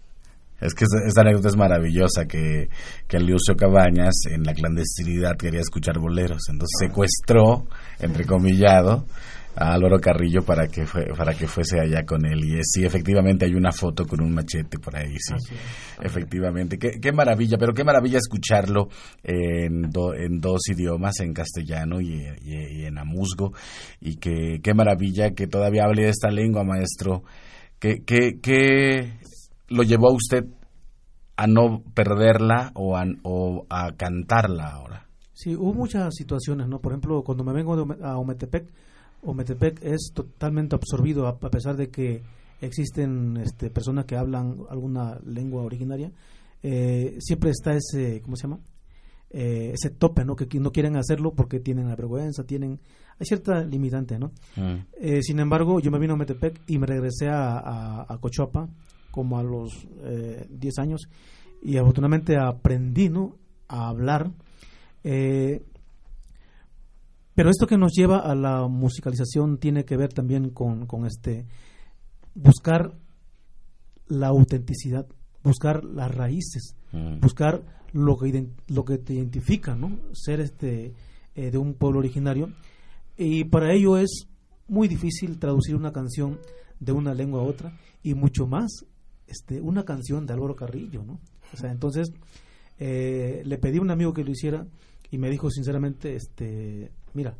Es 0.60 0.74
que 0.74 0.84
esta 1.06 1.20
anécdota 1.20 1.48
es 1.48 1.56
maravillosa, 1.56 2.26
que, 2.26 2.68
que 3.06 3.20
Lucio 3.20 3.54
Cabañas 3.56 4.14
en 4.28 4.42
la 4.42 4.54
clandestinidad 4.54 5.36
quería 5.36 5.60
escuchar 5.60 5.98
boleros, 6.00 6.42
entonces 6.48 6.76
secuestró, 6.80 7.66
entrecomillado, 8.00 9.04
a 9.58 9.74
Álvaro 9.74 9.98
Carrillo 9.98 10.42
para 10.42 10.68
que 10.68 10.86
fue, 10.86 11.06
para 11.16 11.34
que 11.34 11.48
fuese 11.48 11.80
allá 11.80 12.04
con 12.06 12.24
él. 12.24 12.44
Y 12.44 12.60
sí 12.62 12.84
efectivamente 12.84 13.44
hay 13.44 13.54
una 13.54 13.72
foto 13.72 14.06
con 14.06 14.22
un 14.22 14.32
machete 14.32 14.78
por 14.78 14.96
ahí 14.96 15.16
sí. 15.18 15.34
Efectivamente. 16.00 16.78
Qué, 16.78 17.00
qué, 17.00 17.12
maravilla 17.12 17.58
pero 17.58 17.72
qué 17.72 17.82
maravilla 17.82 18.18
escucharlo 18.18 18.88
en, 19.22 19.90
en 20.16 20.40
dos 20.40 20.60
idiomas 20.68 21.18
en 21.20 21.32
castellano 21.32 22.00
y, 22.00 22.24
y, 22.42 22.84
en 22.84 22.98
amusgo. 22.98 23.52
Y 24.00 24.16
que 24.16 24.60
qué 24.62 24.74
maravilla 24.74 25.32
que 25.32 25.48
todavía 25.48 25.84
hable 25.84 26.04
de 26.04 26.10
esta 26.10 26.30
lengua 26.30 26.62
maestro. 26.62 27.24
Que, 27.80 28.02
que, 28.04 28.40
que 28.40 29.18
lo 29.68 29.82
llevó 29.82 30.08
a 30.08 30.14
usted 30.14 30.44
a 31.36 31.46
no 31.46 31.82
perderla 31.94 32.72
o 32.74 32.96
a, 32.96 33.04
o 33.22 33.66
a 33.70 33.92
cantarla 33.96 34.70
ahora? 34.72 35.06
Sí, 35.32 35.54
hubo 35.54 35.72
muchas 35.72 36.12
situaciones, 36.16 36.66
¿no? 36.66 36.80
Por 36.80 36.92
ejemplo, 36.92 37.22
cuando 37.22 37.44
me 37.44 37.52
vengo 37.52 37.74
a 38.02 38.18
Ometepec, 38.18 38.68
Ometepec 39.22 39.82
es 39.82 40.12
totalmente 40.14 40.74
absorbido 40.74 41.26
a, 41.26 41.38
pesar 41.38 41.76
de 41.76 41.90
que 41.90 42.22
existen 42.60 43.36
este, 43.38 43.70
personas 43.70 44.04
que 44.04 44.16
hablan 44.16 44.56
alguna 44.70 45.18
lengua 45.24 45.62
originaria, 45.62 46.12
eh, 46.62 47.16
siempre 47.20 47.50
está 47.50 47.74
ese, 47.74 48.20
¿cómo 48.22 48.36
se 48.36 48.42
llama? 48.42 48.60
Eh, 49.30 49.72
ese 49.74 49.90
tope, 49.90 50.24
¿no? 50.24 50.36
Que 50.36 50.46
no 50.58 50.72
quieren 50.72 50.96
hacerlo 50.96 51.34
porque 51.34 51.60
tienen 51.60 51.88
la 51.88 51.96
vergüenza, 51.96 52.44
tienen... 52.44 52.80
Hay 53.20 53.26
cierta 53.26 53.62
limitante, 53.64 54.18
¿no? 54.18 54.32
Mm. 54.56 54.86
Eh, 55.00 55.22
sin 55.22 55.40
embargo, 55.40 55.80
yo 55.80 55.90
me 55.90 55.98
vine 55.98 56.12
a 56.12 56.14
Ometepec 56.14 56.60
y 56.68 56.78
me 56.78 56.86
regresé 56.86 57.28
a, 57.28 57.58
a, 57.58 58.06
a 58.08 58.18
Cochoapa 58.18 58.68
como 59.10 59.38
a 59.38 59.42
los 59.42 59.86
eh, 60.04 60.46
10 60.48 60.78
años 60.78 61.08
y 61.62 61.76
afortunadamente 61.76 62.36
aprendí 62.36 63.08
¿no? 63.08 63.36
a 63.66 63.88
hablar. 63.88 64.30
Pero 67.38 67.50
esto 67.50 67.68
que 67.68 67.78
nos 67.78 67.92
lleva 67.92 68.18
a 68.18 68.34
la 68.34 68.66
musicalización 68.66 69.58
tiene 69.58 69.84
que 69.84 69.96
ver 69.96 70.12
también 70.12 70.50
con, 70.50 70.86
con 70.86 71.06
este 71.06 71.46
buscar 72.34 72.98
la 74.08 74.26
autenticidad, 74.26 75.06
buscar 75.44 75.84
las 75.84 76.12
raíces, 76.12 76.74
mm. 76.90 77.20
buscar 77.20 77.62
lo 77.92 78.16
que, 78.18 78.48
lo 78.66 78.84
que 78.84 78.98
te 78.98 79.14
identifica, 79.14 79.76
¿no? 79.76 80.00
Ser 80.14 80.40
este 80.40 80.94
eh, 81.36 81.52
de 81.52 81.58
un 81.58 81.74
pueblo 81.74 82.00
originario. 82.00 82.50
Y 83.16 83.44
para 83.44 83.72
ello 83.72 83.98
es 83.98 84.26
muy 84.66 84.88
difícil 84.88 85.38
traducir 85.38 85.76
una 85.76 85.92
canción 85.92 86.40
de 86.80 86.90
una 86.90 87.14
lengua 87.14 87.42
a 87.42 87.44
otra 87.44 87.78
y 88.02 88.14
mucho 88.14 88.48
más 88.48 88.84
este, 89.28 89.60
una 89.60 89.84
canción 89.84 90.26
de 90.26 90.32
Álvaro 90.32 90.56
Carrillo, 90.56 91.04
¿no? 91.04 91.20
O 91.54 91.56
sea, 91.56 91.70
entonces 91.70 92.10
eh, 92.80 93.42
le 93.44 93.58
pedí 93.58 93.78
a 93.78 93.82
un 93.82 93.92
amigo 93.92 94.12
que 94.12 94.24
lo 94.24 94.32
hiciera 94.32 94.66
y 95.08 95.18
me 95.18 95.30
dijo 95.30 95.48
sinceramente, 95.50 96.16
este, 96.16 96.90
mira, 97.18 97.36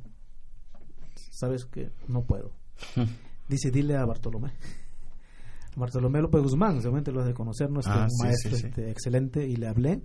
sabes 1.30 1.64
que 1.64 1.92
no 2.08 2.24
puedo. 2.24 2.50
Dice, 3.48 3.70
dile 3.70 3.96
a 3.96 4.04
Bartolomé. 4.04 4.52
Bartolomé 5.76 6.20
López 6.20 6.42
Guzmán, 6.42 6.78
seguramente 6.82 7.12
lo 7.12 7.20
has 7.20 7.28
de 7.28 7.34
conocer, 7.34 7.70
¿no? 7.70 7.78
Este, 7.78 7.92
ah, 7.92 8.08
un 8.10 8.26
maestro 8.26 8.56
Este, 8.56 8.90
excelente, 8.90 9.46
y 9.46 9.54
le 9.54 9.68
hablé. 9.68 10.02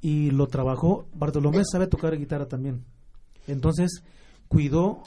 Y 0.00 0.32
lo 0.32 0.48
trabajó. 0.48 1.06
Bartolomé 1.14 1.62
sabe 1.64 1.86
tocar 1.86 2.18
guitarra 2.18 2.48
también. 2.48 2.84
Entonces, 3.46 4.02
cuidó 4.48 5.04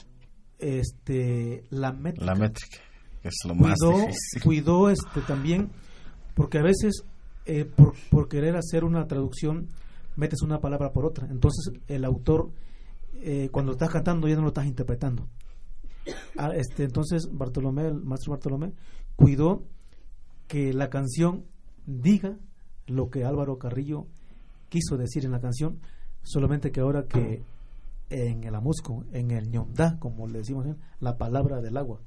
este, 0.58 1.64
la 1.68 1.92
métrica. 1.92 2.24
La 2.24 2.34
métrica, 2.34 2.78
es 3.22 3.34
lo 3.46 3.54
más 3.54 3.76
difícil. 3.78 4.42
Cuidó 4.42 4.88
este, 4.88 5.20
también 5.20 5.70
porque 6.34 6.58
a 6.58 6.62
veces 6.62 7.04
eh, 7.44 7.66
por, 7.66 7.92
por, 8.10 8.26
querer 8.26 8.56
hacer 8.56 8.84
una 8.84 9.06
traducción 9.06 9.68
metes 10.16 10.40
una 10.40 10.60
palabra 10.60 10.92
por 10.92 11.04
otra. 11.04 11.28
Entonces 11.30 11.74
el 11.88 12.06
autor, 12.06 12.50
eh, 13.24 13.48
cuando 13.50 13.72
estás 13.72 13.90
cantando, 13.90 14.28
ya 14.28 14.36
no 14.36 14.42
lo 14.42 14.48
estás 14.48 14.66
interpretando. 14.66 15.28
Ah, 16.36 16.50
este, 16.54 16.84
entonces 16.84 17.28
Bartolomé, 17.32 17.86
el 17.86 18.02
maestro 18.02 18.32
Bartolomé, 18.32 18.72
cuidó 19.14 19.64
que 20.48 20.72
la 20.72 20.90
canción 20.90 21.44
diga 21.86 22.36
lo 22.86 23.10
que 23.10 23.24
Álvaro 23.24 23.58
Carrillo 23.58 24.06
quiso 24.68 24.96
decir 24.96 25.24
en 25.24 25.32
la 25.32 25.40
canción, 25.40 25.80
solamente 26.22 26.72
que 26.72 26.80
ahora 26.80 27.06
que 27.06 27.44
en 28.10 28.44
el 28.44 28.54
amusco, 28.54 29.04
en 29.12 29.30
el 29.30 29.50
ñondá, 29.50 29.98
como 29.98 30.26
le 30.26 30.38
decimos, 30.38 30.66
la 31.00 31.16
palabra 31.16 31.60
del 31.60 31.76
agua. 31.76 32.00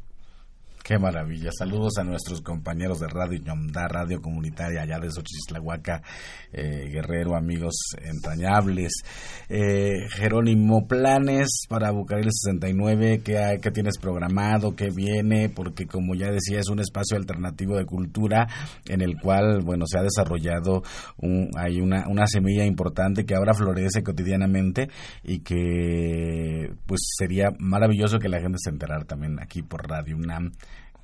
Qué 0.85 0.99
maravilla. 0.99 1.49
Saludos 1.51 1.97
a 1.97 2.03
nuestros 2.03 2.41
compañeros 2.41 2.99
de 2.99 3.07
Radio 3.07 3.39
Ñomda, 3.39 3.87
Radio 3.87 4.21
Comunitaria 4.21 4.83
allá 4.83 4.99
de 4.99 5.09
Xochislahuaca, 5.09 6.03
eh, 6.53 6.91
Guerrero, 6.91 7.35
amigos 7.35 7.73
entrañables. 8.03 8.93
Eh, 9.49 10.07
Jerónimo, 10.11 10.85
planes 10.87 11.65
para 11.67 11.89
Bucareli 11.89 12.29
69, 12.31 13.21
¿qué, 13.23 13.57
¿qué 13.59 13.71
tienes 13.71 13.97
programado? 13.97 14.75
¿Qué 14.75 14.89
viene? 14.95 15.49
Porque 15.49 15.87
como 15.87 16.13
ya 16.13 16.29
decía, 16.29 16.59
es 16.59 16.69
un 16.69 16.79
espacio 16.79 17.17
alternativo 17.17 17.77
de 17.77 17.87
cultura 17.87 18.47
en 18.87 19.01
el 19.01 19.15
cual, 19.19 19.61
bueno, 19.63 19.85
se 19.87 19.97
ha 19.97 20.03
desarrollado 20.03 20.83
un, 21.17 21.49
hay 21.57 21.81
una, 21.81 22.07
una 22.07 22.27
semilla 22.27 22.63
importante 22.63 23.25
que 23.25 23.33
ahora 23.33 23.55
florece 23.55 24.03
cotidianamente 24.03 24.89
y 25.23 25.39
que 25.39 26.71
pues 26.85 27.01
sería 27.17 27.47
maravilloso 27.57 28.19
que 28.19 28.29
la 28.29 28.39
gente 28.39 28.59
se 28.59 28.69
enterara 28.69 29.03
también 29.05 29.39
aquí 29.41 29.63
por 29.63 29.89
Radio 29.89 30.15
UNAM 30.17 30.51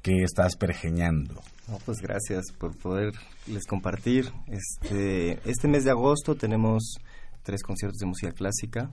que 0.01 0.23
estás 0.23 0.55
pergeñando. 0.55 1.41
pues 1.85 1.99
gracias 2.01 2.51
por 2.57 2.75
poderles 2.77 3.65
compartir. 3.67 4.31
Este, 4.47 5.39
este 5.49 5.67
mes 5.67 5.83
de 5.83 5.91
agosto 5.91 6.35
tenemos 6.35 6.95
tres 7.43 7.63
conciertos 7.63 7.99
de 7.99 8.07
música 8.07 8.31
clásica. 8.31 8.89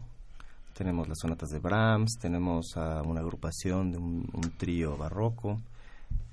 Tenemos 0.77 1.09
las 1.09 1.19
sonatas 1.19 1.49
de 1.49 1.59
Brahms, 1.59 2.19
tenemos 2.21 2.77
a 2.77 3.03
una 3.03 3.21
agrupación 3.21 3.91
de 3.91 3.99
un, 3.99 4.53
trío 4.59 4.97
barroco. 4.97 5.61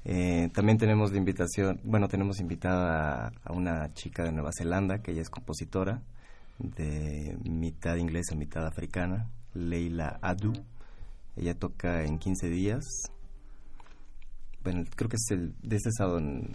Eh, 0.03 0.49
también 0.53 0.77
tenemos 0.77 1.11
la 1.11 1.17
invitación, 1.17 1.79
bueno, 1.83 2.07
tenemos 2.07 2.39
invitada 2.39 3.31
a, 3.43 3.53
una 3.53 3.91
chica 3.93 4.23
de 4.23 4.31
Nueva 4.31 4.51
Zelanda, 4.55 4.99
que 4.99 5.11
ella 5.11 5.23
es 5.23 5.31
compositora, 5.31 6.03
de 6.59 7.35
mitad 7.43 7.95
inglesa, 7.95 8.35
mitad 8.35 8.67
africana, 8.67 9.27
Leila 9.55 10.19
Adu. 10.21 10.53
Ella 11.35 11.57
toca 11.57 12.03
en 12.03 12.19
15 12.19 12.47
días 12.49 12.85
bueno, 14.65 14.83
creo 14.95 15.07
que 15.07 15.17
es 15.17 15.29
el 15.29 15.53
de 15.61 15.75
este 15.75 15.91
sábado 15.95 16.17
en, 16.17 16.49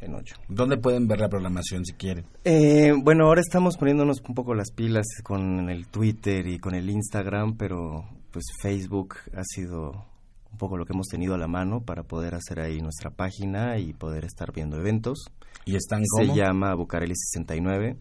en 0.00 0.14
8. 0.14 0.36
¿Dónde 0.48 0.78
pueden 0.78 1.06
ver 1.06 1.20
la 1.20 1.28
programación 1.28 1.84
si 1.84 1.92
quieren? 1.92 2.24
Eh, 2.44 2.92
bueno, 2.96 3.26
ahora 3.26 3.42
estamos 3.42 3.76
poniéndonos 3.76 4.22
un 4.26 4.34
poco 4.34 4.54
las 4.54 4.72
pilas 4.72 5.06
con 5.22 5.68
el 5.68 5.86
Twitter 5.86 6.46
y 6.46 6.58
con 6.58 6.74
el 6.74 6.88
Instagram, 6.88 7.58
pero 7.58 8.08
pues 8.30 8.46
Facebook 8.62 9.16
ha 9.36 9.44
sido 9.44 10.06
un 10.50 10.56
poco 10.56 10.78
lo 10.78 10.86
que 10.86 10.94
hemos 10.94 11.08
tenido 11.08 11.34
a 11.34 11.38
la 11.38 11.46
mano 11.46 11.82
para 11.82 12.04
poder 12.04 12.34
hacer 12.34 12.58
ahí 12.58 12.80
nuestra 12.80 13.10
página 13.10 13.78
y 13.78 13.92
poder 13.92 14.24
estar 14.24 14.50
viendo 14.50 14.78
eventos. 14.78 15.26
¿Y 15.66 15.76
están 15.76 16.02
Se 16.06 16.34
llama 16.34 16.74
Bucareli 16.74 17.14
69. 17.14 17.98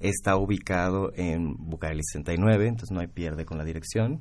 Está 0.00 0.36
ubicado 0.36 1.12
en 1.14 1.54
Bucareli 1.58 2.00
69, 2.02 2.66
entonces 2.66 2.94
no 2.94 3.00
hay 3.00 3.08
pierde 3.08 3.44
con 3.44 3.58
la 3.58 3.64
dirección 3.64 4.20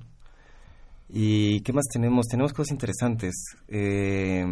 ¿Y 1.10 1.62
qué 1.62 1.74
más 1.74 1.86
tenemos? 1.92 2.28
Tenemos 2.28 2.54
cosas 2.54 2.72
interesantes. 2.72 3.34
Eh, 3.68 4.46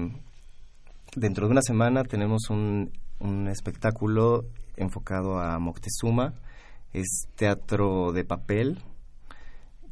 dentro 1.16 1.48
de 1.48 1.52
una 1.52 1.62
semana 1.62 2.04
tenemos 2.04 2.50
un, 2.50 2.92
un 3.20 3.48
espectáculo 3.48 4.46
enfocado 4.78 5.40
a 5.40 5.58
Moctezuma. 5.60 6.34
Es 6.92 7.28
teatro 7.36 8.12
de 8.12 8.24
papel 8.24 8.80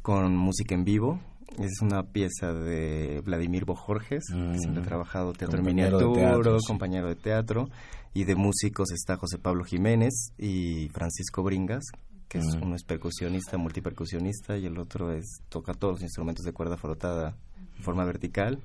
con 0.02 0.36
música 0.36 0.74
en 0.74 0.84
vivo. 0.84 1.20
Es 1.58 1.82
una 1.82 2.02
pieza 2.02 2.52
de 2.52 3.20
Vladimir 3.24 3.64
Bojorges, 3.64 4.24
que 4.30 4.58
siempre 4.58 4.80
ha 4.80 4.84
mm. 4.84 4.88
trabajado 4.88 5.32
teatro 5.32 5.58
en 5.58 5.66
miniatura, 5.66 6.38
compañero 6.66 7.08
de 7.08 7.16
teatro. 7.16 7.68
Y 8.14 8.24
de 8.24 8.34
músicos 8.36 8.90
está 8.92 9.16
José 9.16 9.38
Pablo 9.38 9.64
Jiménez 9.64 10.32
y 10.38 10.88
Francisco 10.90 11.42
Bringas, 11.42 11.84
que 12.32 12.38
es 12.38 12.46
uno 12.62 12.74
es 12.74 12.82
percusionista, 12.82 13.58
multipercusionista, 13.58 14.56
y 14.56 14.64
el 14.64 14.78
otro 14.78 15.12
es 15.12 15.42
toca 15.50 15.74
todos 15.74 15.96
los 15.96 16.02
instrumentos 16.02 16.46
de 16.46 16.52
cuerda 16.54 16.78
frotada 16.78 17.36
de 17.76 17.82
forma 17.82 18.06
vertical. 18.06 18.58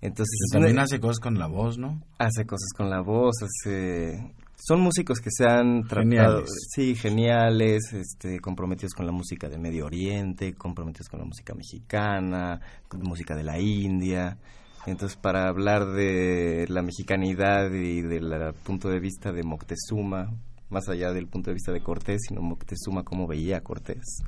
Entonces 0.00 0.38
también 0.52 0.78
hace 0.78 1.00
cosas 1.00 1.18
con 1.18 1.36
la 1.36 1.48
voz, 1.48 1.78
¿no? 1.78 2.00
Hace 2.18 2.46
cosas 2.46 2.68
con 2.76 2.88
la 2.88 3.00
voz, 3.00 3.34
hace 3.42 4.32
son 4.56 4.80
músicos 4.80 5.20
que 5.20 5.30
se 5.30 5.46
han 5.48 5.82
tratado, 5.88 6.44
sí, 6.46 6.94
geniales, 6.94 7.92
este, 7.92 8.38
comprometidos 8.38 8.94
con 8.94 9.04
la 9.04 9.12
música 9.12 9.48
de 9.48 9.58
Medio 9.58 9.86
Oriente, 9.86 10.54
comprometidos 10.54 11.08
con 11.08 11.18
la 11.18 11.26
música 11.26 11.54
mexicana, 11.54 12.60
con 12.86 13.02
música 13.02 13.34
de 13.34 13.42
la 13.42 13.58
India. 13.58 14.38
Entonces, 14.86 15.18
para 15.18 15.48
hablar 15.48 15.86
de 15.86 16.66
la 16.68 16.82
mexicanidad 16.82 17.68
y 17.72 18.00
del 18.02 18.54
punto 18.62 18.88
de 18.88 19.00
vista 19.00 19.32
de 19.32 19.42
Moctezuma, 19.42 20.30
más 20.70 20.88
allá 20.88 21.12
del 21.12 21.26
punto 21.28 21.50
de 21.50 21.54
vista 21.54 21.72
de 21.72 21.80
Cortés, 21.80 22.22
sino 22.28 22.40
Moctezuma 22.42 23.02
cómo 23.04 23.26
veía 23.26 23.58
a 23.58 23.60
Cortés. 23.60 24.22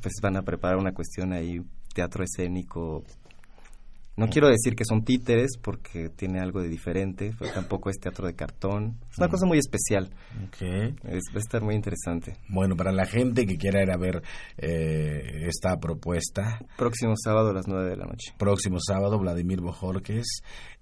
Pues 0.00 0.14
van 0.22 0.36
a 0.36 0.42
preparar 0.42 0.78
una 0.78 0.92
cuestión 0.92 1.32
ahí, 1.32 1.60
teatro 1.94 2.24
escénico 2.24 3.04
No 4.16 4.28
quiero 4.28 4.46
decir 4.48 4.76
que 4.76 4.84
son 4.84 5.04
títeres 5.04 5.56
porque 5.60 6.08
tiene 6.08 6.38
algo 6.38 6.62
de 6.62 6.68
diferente, 6.68 7.34
pero 7.36 7.52
tampoco 7.52 7.90
es 7.90 7.98
teatro 7.98 8.28
de 8.28 8.34
cartón. 8.34 8.96
Es 9.10 9.18
una 9.18 9.26
Mm. 9.26 9.30
cosa 9.30 9.46
muy 9.46 9.58
especial. 9.58 10.08
Okay. 10.48 10.94
Es, 11.02 11.24
va 11.34 11.38
a 11.38 11.38
estar 11.40 11.62
muy 11.62 11.74
interesante. 11.74 12.36
Bueno, 12.48 12.76
para 12.76 12.92
la 12.92 13.06
gente 13.06 13.44
que 13.44 13.56
quiera 13.56 13.82
ir 13.82 13.90
a 13.90 13.96
ver 13.96 14.22
eh, 14.56 15.48
esta 15.48 15.76
propuesta. 15.78 16.60
Próximo 16.78 17.14
sábado 17.16 17.50
a 17.50 17.54
las 17.54 17.66
9 17.66 17.90
de 17.90 17.96
la 17.96 18.04
noche. 18.06 18.32
Próximo 18.38 18.78
sábado, 18.80 19.18
Vladimir 19.18 19.60
Bojorques 19.60 20.26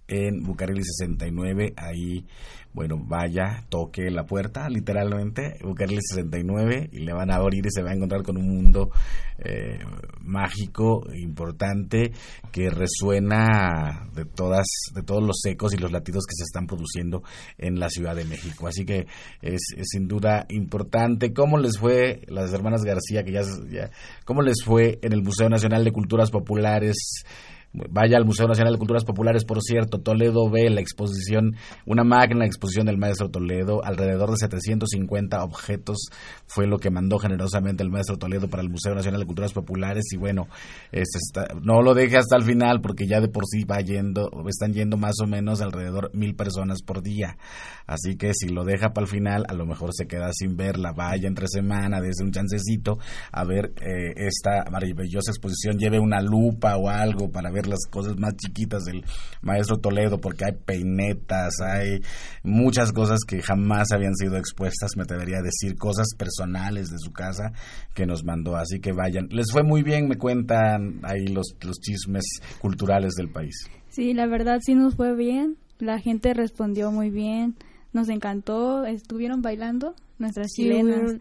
en 0.08 0.42
Bucareli 0.42 0.82
69. 0.82 1.74
Ahí, 1.76 2.26
bueno, 2.72 2.96
vaya, 2.98 3.64
toque 3.68 4.10
la 4.10 4.24
puerta, 4.24 4.68
literalmente, 4.68 5.58
Bucareli 5.62 6.00
69, 6.00 6.90
y 6.92 7.00
le 7.00 7.12
van 7.12 7.30
a 7.30 7.36
abrir 7.36 7.66
y 7.66 7.70
se 7.70 7.82
va 7.82 7.90
a 7.90 7.94
encontrar 7.94 8.22
con 8.22 8.36
un 8.36 8.48
mundo 8.48 8.90
eh, 9.38 9.78
mágico, 10.20 11.04
importante, 11.14 12.12
que 12.50 12.70
resuena 12.70 14.08
de 14.14 14.24
todas, 14.24 14.66
de 14.94 15.02
todos 15.02 15.22
los 15.22 15.44
ecos 15.44 15.74
y 15.74 15.78
los 15.78 15.92
latidos 15.92 16.24
que 16.26 16.34
se 16.34 16.44
están 16.44 16.66
produciendo 16.66 17.22
en 17.58 17.78
la 17.78 17.88
Ciudad 17.88 18.16
de 18.16 18.24
México. 18.24 18.66
Así 18.66 18.84
que 18.84 19.06
es, 19.40 19.60
sin 19.82 20.08
duda 20.08 20.46
importante. 20.48 21.32
¿Cómo 21.32 21.58
les 21.58 21.78
fue 21.78 22.22
las 22.28 22.52
hermanas 22.52 22.82
García, 22.82 23.22
que 23.24 23.32
ya, 23.32 23.42
ya, 23.70 23.90
cómo 24.24 24.42
les 24.42 24.62
fue 24.64 24.98
en 25.02 25.12
el 25.12 25.22
Museo 25.22 25.48
Nacional 25.48 25.84
de 25.84 25.92
Culturas 25.92 26.30
Populares? 26.30 27.24
Vaya 27.72 28.18
al 28.18 28.26
Museo 28.26 28.46
Nacional 28.46 28.74
de 28.74 28.78
Culturas 28.78 29.04
Populares, 29.04 29.46
por 29.46 29.62
cierto, 29.62 29.98
Toledo 29.98 30.50
ve 30.50 30.68
la 30.68 30.82
exposición, 30.82 31.56
una 31.86 32.04
magna 32.04 32.44
exposición 32.44 32.84
del 32.84 32.98
maestro 32.98 33.30
Toledo, 33.30 33.82
alrededor 33.82 34.30
de 34.30 34.36
750 34.36 35.42
objetos 35.42 36.08
fue 36.46 36.66
lo 36.66 36.78
que 36.78 36.90
mandó 36.90 37.18
generosamente 37.18 37.82
el 37.82 37.88
maestro 37.88 38.18
Toledo 38.18 38.48
para 38.48 38.62
el 38.62 38.68
Museo 38.68 38.94
Nacional 38.94 39.20
de 39.20 39.26
Culturas 39.26 39.54
Populares 39.54 40.04
y 40.12 40.18
bueno, 40.18 40.48
este 40.90 41.40
no 41.62 41.80
lo 41.80 41.94
deje 41.94 42.18
hasta 42.18 42.36
el 42.36 42.42
final 42.42 42.82
porque 42.82 43.06
ya 43.06 43.22
de 43.22 43.28
por 43.28 43.46
sí 43.46 43.64
va 43.64 43.80
yendo, 43.80 44.28
están 44.48 44.74
yendo 44.74 44.98
más 44.98 45.14
o 45.22 45.26
menos 45.26 45.62
alrededor 45.62 46.10
mil 46.12 46.34
personas 46.34 46.82
por 46.82 47.02
día, 47.02 47.38
así 47.86 48.16
que 48.16 48.34
si 48.34 48.48
lo 48.48 48.64
deja 48.64 48.92
para 48.92 49.06
el 49.06 49.10
final, 49.10 49.44
a 49.48 49.54
lo 49.54 49.64
mejor 49.64 49.94
se 49.94 50.06
queda 50.06 50.30
sin 50.34 50.58
verla, 50.58 50.92
vaya 50.92 51.26
entre 51.26 51.46
semana, 51.48 52.02
desde 52.02 52.22
un 52.22 52.32
chancecito 52.32 52.98
a 53.32 53.44
ver 53.44 53.72
eh, 53.80 54.12
esta 54.16 54.70
maravillosa 54.70 55.30
exposición, 55.30 55.78
lleve 55.78 55.98
una 55.98 56.20
lupa 56.20 56.76
o 56.76 56.90
algo 56.90 57.30
para 57.30 57.50
ver 57.50 57.61
las 57.66 57.86
cosas 57.90 58.16
más 58.18 58.34
chiquitas 58.36 58.84
del 58.84 59.04
maestro 59.40 59.78
Toledo, 59.78 60.18
porque 60.18 60.44
hay 60.44 60.52
peinetas, 60.52 61.54
hay 61.60 62.00
muchas 62.42 62.92
cosas 62.92 63.20
que 63.26 63.42
jamás 63.42 63.92
habían 63.92 64.14
sido 64.14 64.36
expuestas, 64.36 64.92
me 64.96 65.02
atrevería 65.02 65.38
a 65.38 65.42
decir, 65.42 65.76
cosas 65.76 66.08
personales 66.16 66.88
de 66.90 66.98
su 66.98 67.12
casa 67.12 67.52
que 67.94 68.06
nos 68.06 68.24
mandó, 68.24 68.56
así 68.56 68.80
que 68.80 68.92
vayan. 68.92 69.28
Les 69.30 69.50
fue 69.50 69.62
muy 69.62 69.82
bien, 69.82 70.08
me 70.08 70.16
cuentan 70.16 71.00
ahí 71.02 71.26
los, 71.26 71.56
los 71.62 71.78
chismes 71.80 72.24
culturales 72.60 73.14
del 73.14 73.30
país. 73.30 73.54
Sí, 73.88 74.14
la 74.14 74.26
verdad 74.26 74.58
sí 74.64 74.74
nos 74.74 74.96
fue 74.96 75.14
bien, 75.14 75.56
la 75.78 75.98
gente 75.98 76.32
respondió 76.32 76.90
muy 76.92 77.10
bien, 77.10 77.56
nos 77.92 78.08
encantó, 78.08 78.84
estuvieron 78.84 79.42
bailando 79.42 79.94
nuestras 80.18 80.48
Sí, 80.52 80.62
chilenas. 80.62 81.16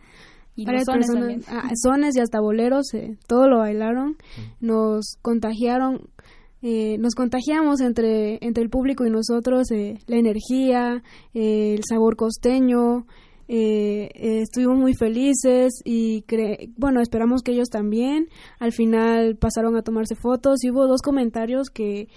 Y 0.56 0.66
varias 0.66 0.84
los 0.88 1.06
sones 1.06 1.08
personas, 1.10 1.46
ah, 1.48 1.70
sones 1.82 2.16
y 2.16 2.20
hasta 2.20 2.42
boleros, 2.42 2.94
eh, 2.94 3.18
todo 3.26 3.48
lo 3.48 3.60
bailaron, 3.60 4.18
nos 4.60 5.18
contagiaron, 5.22 6.10
eh, 6.64 6.98
nos 7.00 7.16
contagiamos 7.16 7.82
entre, 7.82 8.38
entre 8.42 8.64
el 8.64 8.70
público 8.70 9.06
y 9.06 9.10
nosotros 9.10 9.72
eh, 9.72 9.98
la 10.06 10.18
energía, 10.18 11.02
eh, 11.34 11.74
el 11.76 11.84
sabor 11.88 12.16
costeño, 12.16 13.08
eh, 13.48 14.10
estuvimos 14.14 14.78
muy 14.78 14.94
felices 14.94 15.82
y 15.84 16.22
cre 16.22 16.70
bueno, 16.78 17.02
esperamos 17.02 17.42
que 17.42 17.52
ellos 17.52 17.70
también. 17.70 18.28
Al 18.60 18.72
final 18.72 19.38
pasaron 19.38 19.76
a 19.76 19.82
tomarse 19.82 20.16
fotos 20.16 20.64
y 20.64 20.70
hubo 20.70 20.88
dos 20.88 21.02
comentarios 21.02 21.70
que 21.70 22.08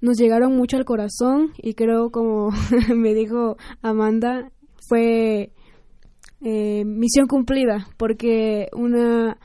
nos 0.00 0.16
llegaron 0.16 0.56
mucho 0.56 0.78
al 0.78 0.86
corazón 0.86 1.52
y 1.58 1.74
creo 1.74 2.10
como 2.10 2.50
me 2.96 3.14
dijo 3.14 3.56
Amanda 3.82 4.50
fue 4.88 5.52
misión 6.40 7.26
cumplida 7.28 7.86
porque 7.98 8.68
una 8.72 9.38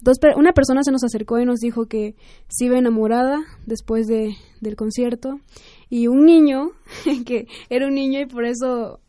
dos 0.00 0.18
una 0.36 0.52
persona 0.52 0.82
se 0.82 0.92
nos 0.92 1.04
acercó 1.04 1.38
y 1.38 1.44
nos 1.44 1.60
dijo 1.60 1.86
que 1.86 2.14
se 2.48 2.66
iba 2.66 2.78
enamorada 2.78 3.38
después 3.66 4.06
de, 4.06 4.36
del 4.60 4.76
concierto 4.76 5.40
y 5.88 6.06
un 6.06 6.24
niño 6.24 6.70
que 7.26 7.46
era 7.70 7.86
un 7.86 7.94
niño 7.94 8.20
y 8.20 8.26
por 8.26 8.44
eso 8.44 9.00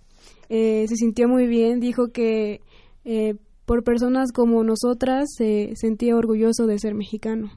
eh, 0.50 0.86
se 0.88 0.96
sintió 0.96 1.28
muy 1.28 1.48
bien 1.48 1.80
dijo 1.80 2.10
que 2.12 2.62
eh, 3.06 3.36
por 3.66 3.84
personas 3.84 4.32
como 4.32 4.64
nosotras 4.64 5.30
se 5.36 5.74
sentía 5.76 6.16
orgulloso 6.16 6.66
de 6.66 6.80
ser 6.80 6.96
mexicano 6.96 7.52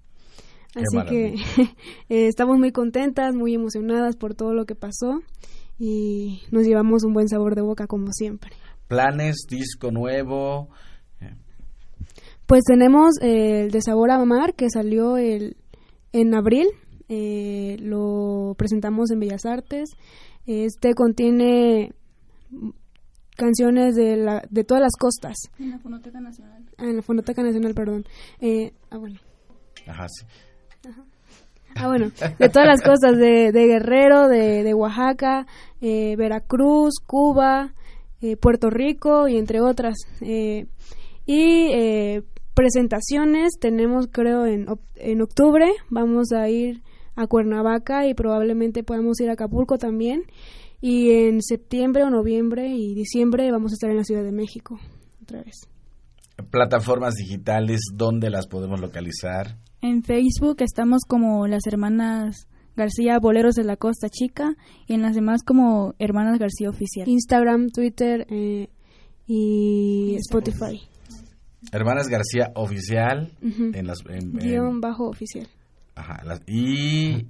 así 0.75 1.07
que 1.09 1.35
eh, 2.09 2.27
estamos 2.27 2.59
muy 2.59 2.73
contentas 2.73 3.35
muy 3.35 3.55
emocionadas 3.55 4.17
por 4.17 4.35
todo 4.35 4.53
lo 4.53 4.67
que 4.67 4.75
pasó 4.75 5.21
y 5.79 6.43
nos 6.51 6.65
llevamos 6.65 7.03
un 7.05 7.15
buen 7.15 7.29
sabor 7.29 7.55
de 7.55 7.63
boca 7.63 7.87
como 7.87 8.13
siempre 8.13 8.53
Planes, 8.93 9.47
disco 9.49 9.91
nuevo. 9.91 10.69
Pues 12.53 12.65
tenemos 12.65 13.15
eh, 13.23 13.63
el 13.63 13.71
de 13.71 13.81
Sabor 13.81 14.11
a 14.11 14.17
Amar 14.17 14.53
que 14.53 14.69
salió 14.69 15.17
el, 15.17 15.57
en 16.13 16.35
abril. 16.35 16.67
eh, 17.09 17.79
lo 17.81 18.55
presentamos 18.59 19.11
en 19.11 19.21
Bellas 19.21 19.47
Artes. 19.47 19.89
Este 20.45 20.93
contiene 20.93 21.95
canciones 23.39 23.95
de, 23.95 24.19
la, 24.19 24.43
de 24.51 24.65
todas 24.65 24.83
las 24.83 24.97
costas. 25.01 25.35
En 25.59 25.71
la 25.71 25.79
Fonoteca 25.79 26.21
Nacional. 26.21 26.67
Ah, 26.77 26.91
en 26.91 26.97
la 26.97 27.01
Fonoteca 27.03 27.43
Nacional, 27.43 27.73
perdón. 27.73 28.05
Eh, 28.39 28.75
ah, 28.91 28.99
bueno. 28.99 29.19
Ajá, 29.87 30.07
sí. 30.11 30.27
Ah, 31.75 31.87
bueno, 31.87 32.13
de 32.39 32.49
todas 32.51 32.69
las 32.69 32.83
costas, 32.83 33.17
de, 33.17 33.51
de 33.51 33.67
Guerrero, 33.67 34.29
de, 34.29 34.63
de 34.63 34.75
Oaxaca, 34.75 35.47
eh, 35.81 36.17
Veracruz, 36.17 36.97
Cuba, 37.07 37.73
eh, 38.21 38.37
Puerto 38.37 38.69
Rico 38.69 39.27
y 39.27 39.39
entre 39.39 39.63
otras. 39.63 39.95
Eh, 40.21 40.67
y 41.25 41.69
eh, 41.73 42.23
presentaciones 42.55 43.53
tenemos 43.61 44.09
creo 44.11 44.47
en, 44.47 44.67
en 44.97 45.23
octubre, 45.23 45.71
vamos 45.91 46.33
a 46.33 46.49
ir 46.49 46.83
a 47.15 47.27
Cuernavaca 47.27 48.07
y 48.07 48.15
probablemente 48.15 48.83
podamos 48.83 49.21
ir 49.21 49.31
a 49.31 49.35
Acapulco 49.35 49.79
también. 49.79 50.23
Y 50.81 51.11
en 51.11 51.43
septiembre 51.43 52.03
o 52.03 52.11
noviembre 52.11 52.69
y 52.69 52.95
diciembre 52.95 53.51
vamos 53.53 53.73
a 53.73 53.75
estar 53.75 53.91
en 53.91 53.99
la 53.99 54.05
Ciudad 54.05 54.25
de 54.25 54.33
México 54.33 54.81
otra 55.23 55.43
vez. 55.43 55.69
Plataformas 56.51 57.15
digitales, 57.15 57.81
¿dónde 57.95 58.31
las 58.31 58.49
podemos 58.49 58.81
localizar? 58.81 59.59
En 59.81 60.03
Facebook 60.03 60.57
estamos 60.61 61.03
como 61.07 61.47
las 61.47 61.67
hermanas 61.67 62.49
García 62.75 63.19
Boleros 63.21 63.55
de 63.55 63.65
la 63.65 63.77
Costa 63.77 64.09
Chica 64.09 64.57
y 64.87 64.95
en 64.95 65.03
las 65.03 65.15
demás 65.15 65.43
como 65.45 65.95
Hermanas 65.99 66.39
García 66.39 66.71
Oficial. 66.71 67.09
Instagram, 67.09 67.69
Twitter 67.69 68.27
eh, 68.31 68.69
y 69.27 70.17
Spotify. 70.17 70.81
Hermanas 71.71 72.09
García 72.09 72.51
Oficial. 72.55 73.31
En 73.41 73.87
las, 73.87 73.99
en- 74.09 74.15
en- 74.15 74.33
Guión 74.39 74.81
bajo 74.81 75.09
oficial. 75.09 75.47
Ajá, 75.95 76.23
las- 76.25 76.43
y 76.47 77.27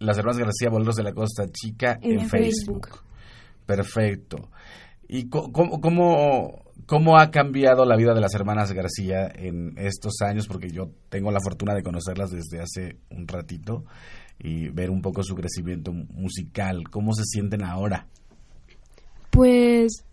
las 0.00 0.16
hermanas 0.18 0.38
García 0.38 0.70
Boleros 0.70 0.96
de 0.96 1.02
la 1.04 1.12
Costa 1.12 1.46
Chica 1.50 1.98
en, 2.02 2.20
En 2.20 2.28
Facebook. 2.28 2.86
Facebook. 2.88 3.04
Perfecto. 3.66 4.48
¿Y 5.08 5.28
cómo, 5.28 5.80
cómo, 5.80 6.62
cómo 6.86 7.18
ha 7.18 7.30
cambiado 7.30 7.84
la 7.84 7.96
vida 7.96 8.14
de 8.14 8.20
las 8.20 8.34
hermanas 8.34 8.72
García 8.72 9.30
en 9.34 9.74
estos 9.78 10.20
años? 10.22 10.46
Porque 10.46 10.70
yo 10.70 10.90
tengo 11.08 11.30
la 11.30 11.40
fortuna 11.40 11.74
de 11.74 11.82
conocerlas 11.82 12.30
desde 12.30 12.60
hace 12.60 12.96
un 13.10 13.26
ratito 13.28 13.84
y 14.38 14.68
ver 14.68 14.90
un 14.90 15.00
poco 15.02 15.22
su 15.22 15.34
crecimiento 15.34 15.92
musical. 15.92 16.84
¿Cómo 16.90 17.12
se 17.14 17.24
sienten 17.24 17.62
ahora? 17.64 18.06
Pues 19.30 20.04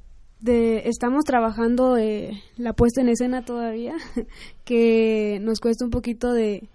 de, 0.46 0.88
estamos 0.88 1.24
trabajando 1.26 1.98
eh, 1.98 2.41
la 2.56 2.74
puesta 2.74 3.02
en 3.02 3.10
escena 3.10 3.43
todavía, 3.43 3.96
que 4.64 5.39
nos 5.41 5.60
cuesta 5.60 5.84
un 5.84 5.91
poquito 5.91 6.32
de, 6.32 6.70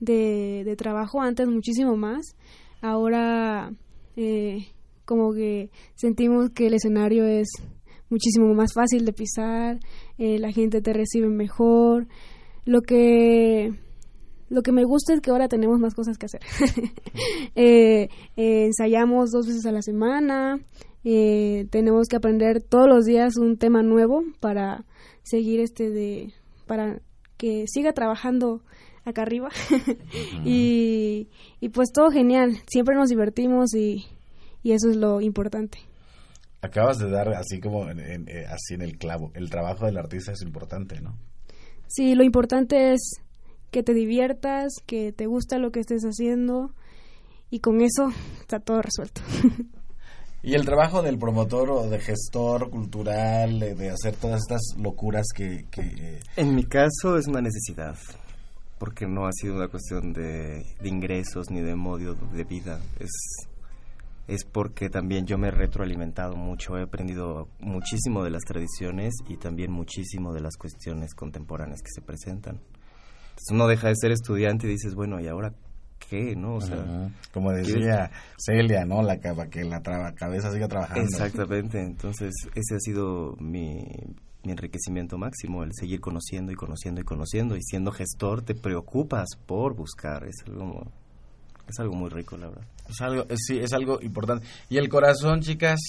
de, 0.00 0.74
trabajo, 0.78 1.20
antes 1.20 1.48
muchísimo 1.48 1.96
más. 1.96 2.36
Ahora 2.80 3.72
eh, 4.16 4.68
como 5.04 5.32
que 5.32 5.70
sentimos 5.94 6.50
que 6.50 6.68
el 6.68 6.74
escenario 6.74 7.24
es 7.26 7.48
muchísimo 8.08 8.54
más 8.54 8.72
fácil 8.72 9.04
de 9.04 9.12
pisar, 9.12 9.80
eh, 10.18 10.38
la 10.38 10.52
gente 10.52 10.80
te 10.80 10.92
recibe 10.92 11.28
mejor. 11.28 12.06
Lo 12.64 12.80
que 12.82 13.72
lo 14.48 14.62
que 14.62 14.72
me 14.72 14.84
gusta 14.84 15.12
es 15.12 15.20
que 15.20 15.30
ahora 15.30 15.48
tenemos 15.48 15.78
más 15.80 15.94
cosas 15.94 16.18
que 16.18 16.26
hacer. 16.26 16.40
Eh, 17.58 18.10
eh, 18.36 18.66
ensayamos 18.66 19.30
dos 19.30 19.46
veces 19.46 19.64
a 19.64 19.72
la 19.72 19.80
semana, 19.80 20.60
eh, 21.08 21.66
tenemos 21.70 22.08
que 22.08 22.16
aprender 22.16 22.60
todos 22.62 22.88
los 22.88 23.04
días 23.04 23.36
un 23.36 23.56
tema 23.58 23.82
nuevo 23.82 24.24
para 24.40 24.84
seguir 25.22 25.60
este 25.60 25.90
de 25.90 26.32
para 26.66 27.00
que 27.36 27.64
siga 27.68 27.92
trabajando 27.92 28.60
acá 29.04 29.22
arriba 29.22 29.50
y, 30.44 31.28
y 31.60 31.68
pues 31.68 31.90
todo 31.92 32.10
genial 32.10 32.58
siempre 32.66 32.96
nos 32.96 33.08
divertimos 33.08 33.72
y, 33.74 34.04
y 34.64 34.72
eso 34.72 34.90
es 34.90 34.96
lo 34.96 35.20
importante 35.20 35.78
Acabas 36.62 36.98
de 36.98 37.08
dar 37.08 37.28
así 37.34 37.60
como 37.60 37.88
en- 37.88 38.00
en- 38.00 38.28
eh, 38.28 38.44
así 38.48 38.74
en 38.74 38.82
el 38.82 38.98
clavo. 38.98 39.30
El 39.34 39.50
trabajo 39.50 39.84
del 39.86 39.98
artista 39.98 40.32
es 40.32 40.42
importante, 40.42 41.00
¿no? 41.00 41.16
sí 41.86 42.16
lo 42.16 42.24
importante 42.24 42.92
es 42.92 43.20
que 43.70 43.84
te 43.84 43.94
diviertas 43.94 44.72
que 44.86 45.12
te 45.12 45.26
gusta 45.26 45.58
lo 45.58 45.70
que 45.70 45.78
estés 45.80 46.02
haciendo 46.02 46.72
y 47.50 47.60
con 47.60 47.80
eso 47.82 48.08
está 48.40 48.58
todo 48.58 48.82
resuelto. 48.82 49.20
Y 50.42 50.54
el 50.54 50.64
trabajo 50.64 51.02
del 51.02 51.18
promotor 51.18 51.70
o 51.70 51.88
de 51.88 51.98
gestor 51.98 52.70
cultural, 52.70 53.58
de, 53.58 53.74
de 53.74 53.90
hacer 53.90 54.14
todas 54.14 54.42
estas 54.42 54.62
locuras 54.78 55.26
que, 55.34 55.66
que... 55.70 56.20
En 56.36 56.54
mi 56.54 56.64
caso 56.64 57.16
es 57.18 57.26
una 57.26 57.40
necesidad, 57.40 57.96
porque 58.78 59.06
no 59.06 59.26
ha 59.26 59.32
sido 59.32 59.56
una 59.56 59.68
cuestión 59.68 60.12
de, 60.12 60.64
de 60.80 60.88
ingresos 60.88 61.50
ni 61.50 61.62
de 61.62 61.74
modo 61.74 62.14
de 62.14 62.44
vida. 62.44 62.78
Es, 63.00 63.10
es 64.28 64.44
porque 64.44 64.88
también 64.88 65.26
yo 65.26 65.36
me 65.36 65.48
he 65.48 65.52
retroalimentado 65.52 66.36
mucho, 66.36 66.76
he 66.78 66.82
aprendido 66.82 67.48
muchísimo 67.58 68.22
de 68.22 68.30
las 68.30 68.42
tradiciones 68.42 69.14
y 69.28 69.36
también 69.36 69.72
muchísimo 69.72 70.32
de 70.32 70.40
las 70.40 70.56
cuestiones 70.56 71.14
contemporáneas 71.14 71.80
que 71.82 71.90
se 71.92 72.02
presentan. 72.02 72.60
Entonces 73.30 73.50
uno 73.50 73.66
deja 73.66 73.88
de 73.88 73.96
ser 73.96 74.12
estudiante 74.12 74.66
y 74.66 74.70
dices, 74.70 74.94
bueno, 74.94 75.20
¿y 75.20 75.28
ahora 75.28 75.52
qué, 75.98 76.36
no? 76.36 76.56
O 76.56 76.60
sea. 76.60 77.10
Como 77.32 77.52
decía 77.52 78.10
Celia, 78.38 78.84
¿no? 78.84 79.02
La 79.02 79.18
que, 79.18 79.32
para 79.32 79.50
que 79.50 79.64
la 79.64 79.80
traba- 79.82 80.12
cabeza 80.14 80.52
siga 80.52 80.68
trabajando. 80.68 81.02
Exactamente, 81.04 81.80
entonces 81.80 82.32
ese 82.54 82.76
ha 82.76 82.80
sido 82.80 83.36
mi, 83.40 83.84
mi 84.44 84.52
enriquecimiento 84.52 85.18
máximo, 85.18 85.64
el 85.64 85.70
seguir 85.74 86.00
conociendo 86.00 86.52
y 86.52 86.54
conociendo 86.54 87.00
y 87.00 87.04
conociendo 87.04 87.56
y 87.56 87.62
siendo 87.62 87.90
gestor 87.92 88.42
te 88.42 88.54
preocupas 88.54 89.28
por 89.46 89.74
buscar, 89.74 90.24
es 90.24 90.36
algo, 90.46 90.86
es 91.68 91.78
algo 91.80 91.94
muy 91.96 92.10
rico, 92.10 92.36
la 92.36 92.48
verdad. 92.48 92.64
Es 92.88 93.00
algo, 93.00 93.24
es- 93.28 93.40
sí, 93.46 93.58
es 93.58 93.72
algo 93.72 94.00
importante. 94.00 94.46
Y 94.68 94.76
el 94.78 94.88
corazón, 94.88 95.40
chicas, 95.40 95.80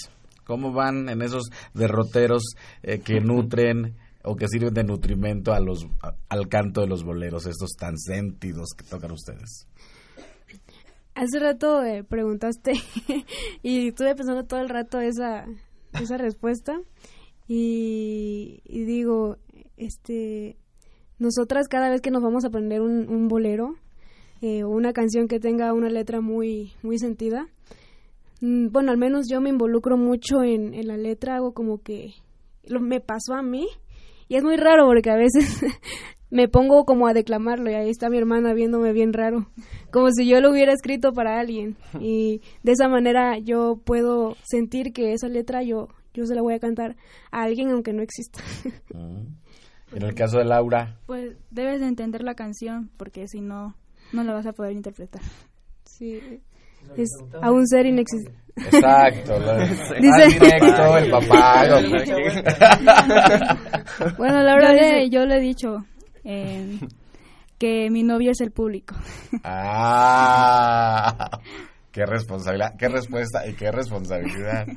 ¿cómo 0.45 0.71
van 0.73 1.09
en 1.09 1.21
esos 1.21 1.49
derroteros 1.73 2.43
eh, 2.81 2.99
que 2.99 3.19
nutren 3.19 3.95
o 4.23 4.35
que 4.35 4.47
sirven 4.47 4.73
de 4.73 4.83
nutrimento 4.83 5.53
a 5.53 5.59
los, 5.59 5.85
a- 6.01 6.15
al 6.29 6.47
canto 6.49 6.81
de 6.81 6.87
los 6.87 7.03
boleros, 7.03 7.45
estos 7.45 7.71
tan 7.77 7.97
sentidos 7.97 8.69
que 8.75 8.83
tocan 8.83 9.11
ustedes? 9.11 9.67
Hace 11.17 11.39
rato 11.39 11.83
eh, 11.83 12.03
preguntaste 12.03 12.73
y 13.63 13.87
estuve 13.87 14.13
pensando 14.13 14.45
todo 14.45 14.59
el 14.59 14.69
rato 14.69 14.99
esa, 14.99 15.45
esa 15.99 16.15
respuesta 16.19 16.79
y, 17.47 18.61
y 18.63 18.83
digo, 18.83 19.37
este, 19.77 20.57
nosotras 21.17 21.67
cada 21.69 21.89
vez 21.89 22.01
que 22.01 22.11
nos 22.11 22.21
vamos 22.21 22.43
a 22.43 22.49
aprender 22.49 22.81
un, 22.81 23.09
un 23.09 23.27
bolero 23.27 23.77
eh, 24.43 24.63
o 24.63 24.69
una 24.69 24.93
canción 24.93 25.27
que 25.27 25.39
tenga 25.39 25.73
una 25.73 25.89
letra 25.89 26.21
muy, 26.21 26.73
muy 26.83 26.99
sentida, 26.99 27.47
mm, 28.41 28.67
bueno, 28.67 28.91
al 28.91 28.99
menos 28.99 29.25
yo 29.27 29.41
me 29.41 29.49
involucro 29.49 29.97
mucho 29.97 30.43
en, 30.43 30.75
en 30.75 30.87
la 30.87 30.97
letra, 30.97 31.37
hago 31.37 31.51
como 31.51 31.81
que 31.81 32.13
lo, 32.63 32.79
me 32.79 32.99
pasó 32.99 33.33
a 33.33 33.41
mí 33.41 33.67
y 34.27 34.35
es 34.35 34.43
muy 34.43 34.55
raro 34.55 34.85
porque 34.85 35.09
a 35.09 35.15
veces 35.15 35.65
me 36.29 36.47
pongo 36.47 36.85
como 36.85 37.07
a 37.07 37.13
declamarlo 37.13 37.69
y 37.71 37.75
ahí 37.75 37.89
está 37.89 38.09
mi 38.09 38.17
hermana 38.17 38.53
viéndome 38.53 38.91
bien 38.93 39.13
raro, 39.13 39.47
como 39.91 40.09
si 40.11 40.27
yo 40.27 40.41
lo 40.41 40.51
hubiera 40.51 40.73
escrito 40.73 41.13
para 41.13 41.39
alguien 41.39 41.77
y 41.99 42.41
de 42.63 42.71
esa 42.73 42.87
manera 42.89 43.37
yo 43.39 43.79
puedo 43.83 44.35
sentir 44.43 44.91
que 44.93 45.13
esa 45.13 45.27
letra 45.29 45.63
yo 45.63 45.87
yo 46.13 46.25
se 46.25 46.35
la 46.35 46.41
voy 46.41 46.53
a 46.55 46.59
cantar 46.59 46.95
a 47.31 47.43
alguien 47.43 47.69
aunque 47.69 47.93
no 47.93 48.01
exista. 48.01 48.41
En 49.93 50.01
el 50.01 50.13
caso 50.15 50.37
de 50.39 50.43
Laura, 50.43 50.97
Pues 51.05 51.37
debes 51.49 51.79
de 51.79 51.87
entender 51.87 52.21
la 52.21 52.35
canción 52.35 52.89
porque 52.97 53.29
si 53.29 53.39
no, 53.39 53.73
no 54.11 54.21
la 54.25 54.33
vas 54.33 54.45
a 54.45 54.51
poder 54.51 54.73
interpretar. 54.73 55.21
Sí, 55.85 56.19
es 56.97 57.07
a 57.41 57.51
un 57.53 57.65
ser 57.65 57.85
inexistente. 57.85 58.37
Exacto, 58.57 59.39
lo- 59.39 59.57
Dice- 59.59 60.09
más 60.09 60.27
directo, 60.33 60.97
el 60.97 61.09
papá. 61.09 61.67
Bueno, 64.17 64.41
Laura 64.43 64.69
yo 64.69 64.73
le, 64.73 64.83
dice- 64.85 65.09
yo 65.09 65.25
le 65.25 65.37
he 65.37 65.39
dicho 65.39 65.85
eh, 66.27 66.77
que 67.57 67.89
mi 67.89 68.03
novio 68.03 68.31
es 68.31 68.41
el 68.41 68.51
público. 68.51 68.95
Ah, 69.43 71.41
qué 71.91 72.05
responsabilidad, 72.05 72.75
qué 72.77 72.89
respuesta 72.89 73.47
y 73.47 73.53
qué 73.53 73.71
responsabilidad. 73.71 74.67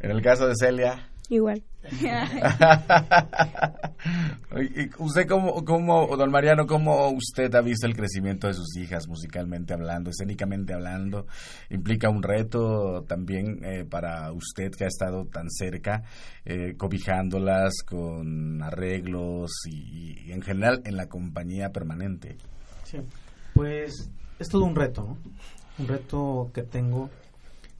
En 0.00 0.10
el 0.10 0.22
caso 0.22 0.46
de 0.48 0.54
Celia. 0.58 1.08
Igual. 1.28 1.62
¿Usted 4.98 5.28
cómo, 5.28 5.64
cómo, 5.64 6.16
don 6.16 6.30
Mariano, 6.30 6.66
cómo 6.66 7.10
usted 7.10 7.54
ha 7.54 7.60
visto 7.60 7.86
el 7.86 7.96
crecimiento 7.96 8.46
de 8.46 8.54
sus 8.54 8.76
hijas 8.76 9.08
musicalmente 9.08 9.74
hablando, 9.74 10.10
escénicamente 10.10 10.72
hablando? 10.72 11.26
¿Implica 11.70 12.08
un 12.08 12.22
reto 12.22 13.04
también 13.08 13.64
eh, 13.64 13.84
para 13.84 14.30
usted 14.32 14.70
que 14.76 14.84
ha 14.84 14.88
estado 14.88 15.26
tan 15.26 15.50
cerca, 15.50 16.04
eh, 16.44 16.76
cobijándolas 16.76 17.82
con 17.84 18.62
arreglos 18.62 19.50
y, 19.68 20.28
y 20.28 20.32
en 20.32 20.42
general 20.42 20.82
en 20.84 20.96
la 20.96 21.08
compañía 21.08 21.70
permanente? 21.70 22.36
Sí, 22.84 22.98
pues 23.54 24.10
es 24.38 24.48
todo 24.48 24.64
un 24.64 24.76
reto, 24.76 25.02
¿no? 25.02 25.18
Un 25.78 25.88
reto 25.88 26.50
que 26.54 26.62
tengo 26.62 27.10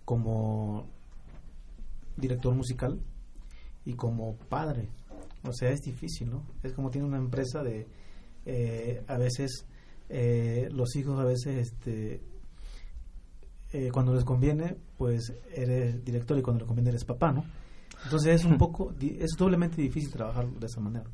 como 0.05 0.86
director 2.16 2.55
musical 2.55 2.99
y 3.87 3.95
como 3.95 4.37
padre. 4.37 4.91
O 5.45 5.53
sea, 5.53 5.70
es 5.70 5.80
difícil, 5.80 6.28
¿no? 6.28 6.43
Es 6.62 6.72
como 6.74 6.91
tiene 6.91 7.07
una 7.07 7.16
empresa 7.18 7.62
de, 7.62 7.87
eh, 8.45 9.03
a 9.07 9.16
veces, 9.16 9.64
eh, 10.09 10.68
los 10.72 10.95
hijos 10.97 11.18
a 11.18 11.24
veces, 11.24 11.68
este, 11.72 12.20
eh, 13.72 13.91
cuando 13.93 14.14
les 14.14 14.24
conviene, 14.24 14.76
pues 14.97 15.32
eres 15.55 16.05
director 16.05 16.39
y 16.39 16.43
cuando 16.43 16.61
les 16.61 16.66
conviene 16.66 16.91
eres 16.91 17.05
papá, 17.05 17.32
¿no? 17.32 17.45
Entonces 18.05 18.34
es 18.41 18.45
un 18.45 18.59
poco, 18.59 18.93
es 19.01 19.30
doblemente 19.39 19.80
difícil 19.80 20.11
trabajar 20.12 20.49
de 20.49 20.66
esa 20.66 20.80
manera. 20.80 21.07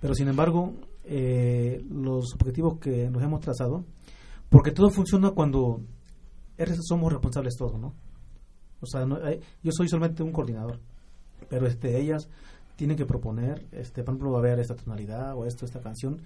Pero 0.00 0.14
sin 0.14 0.28
embargo, 0.28 0.74
eh, 1.04 1.82
los 1.90 2.34
objetivos 2.34 2.78
que 2.78 3.08
nos 3.10 3.22
hemos 3.22 3.40
trazado, 3.40 3.84
porque 4.50 4.70
todo 4.72 4.90
funciona 4.90 5.30
cuando 5.30 5.80
somos 6.82 7.12
responsables 7.12 7.54
todos, 7.56 7.78
¿no? 7.78 7.94
O 8.80 8.86
sea, 8.86 9.06
no 9.06 9.16
hay- 9.24 9.40
yo 9.62 9.70
soy 9.72 9.88
solamente 9.88 10.22
un 10.22 10.32
coordinador, 10.32 10.80
pero 11.48 11.66
este, 11.66 12.00
ellas 12.00 12.28
tienen 12.76 12.96
que 12.96 13.06
proponer, 13.06 13.66
este, 13.72 14.02
por 14.02 14.14
ejemplo, 14.14 14.32
va 14.32 14.38
a 14.38 14.40
haber 14.40 14.60
esta 14.60 14.74
tonalidad 14.74 15.36
o 15.36 15.46
esto, 15.46 15.64
esta 15.64 15.80
canción, 15.80 16.20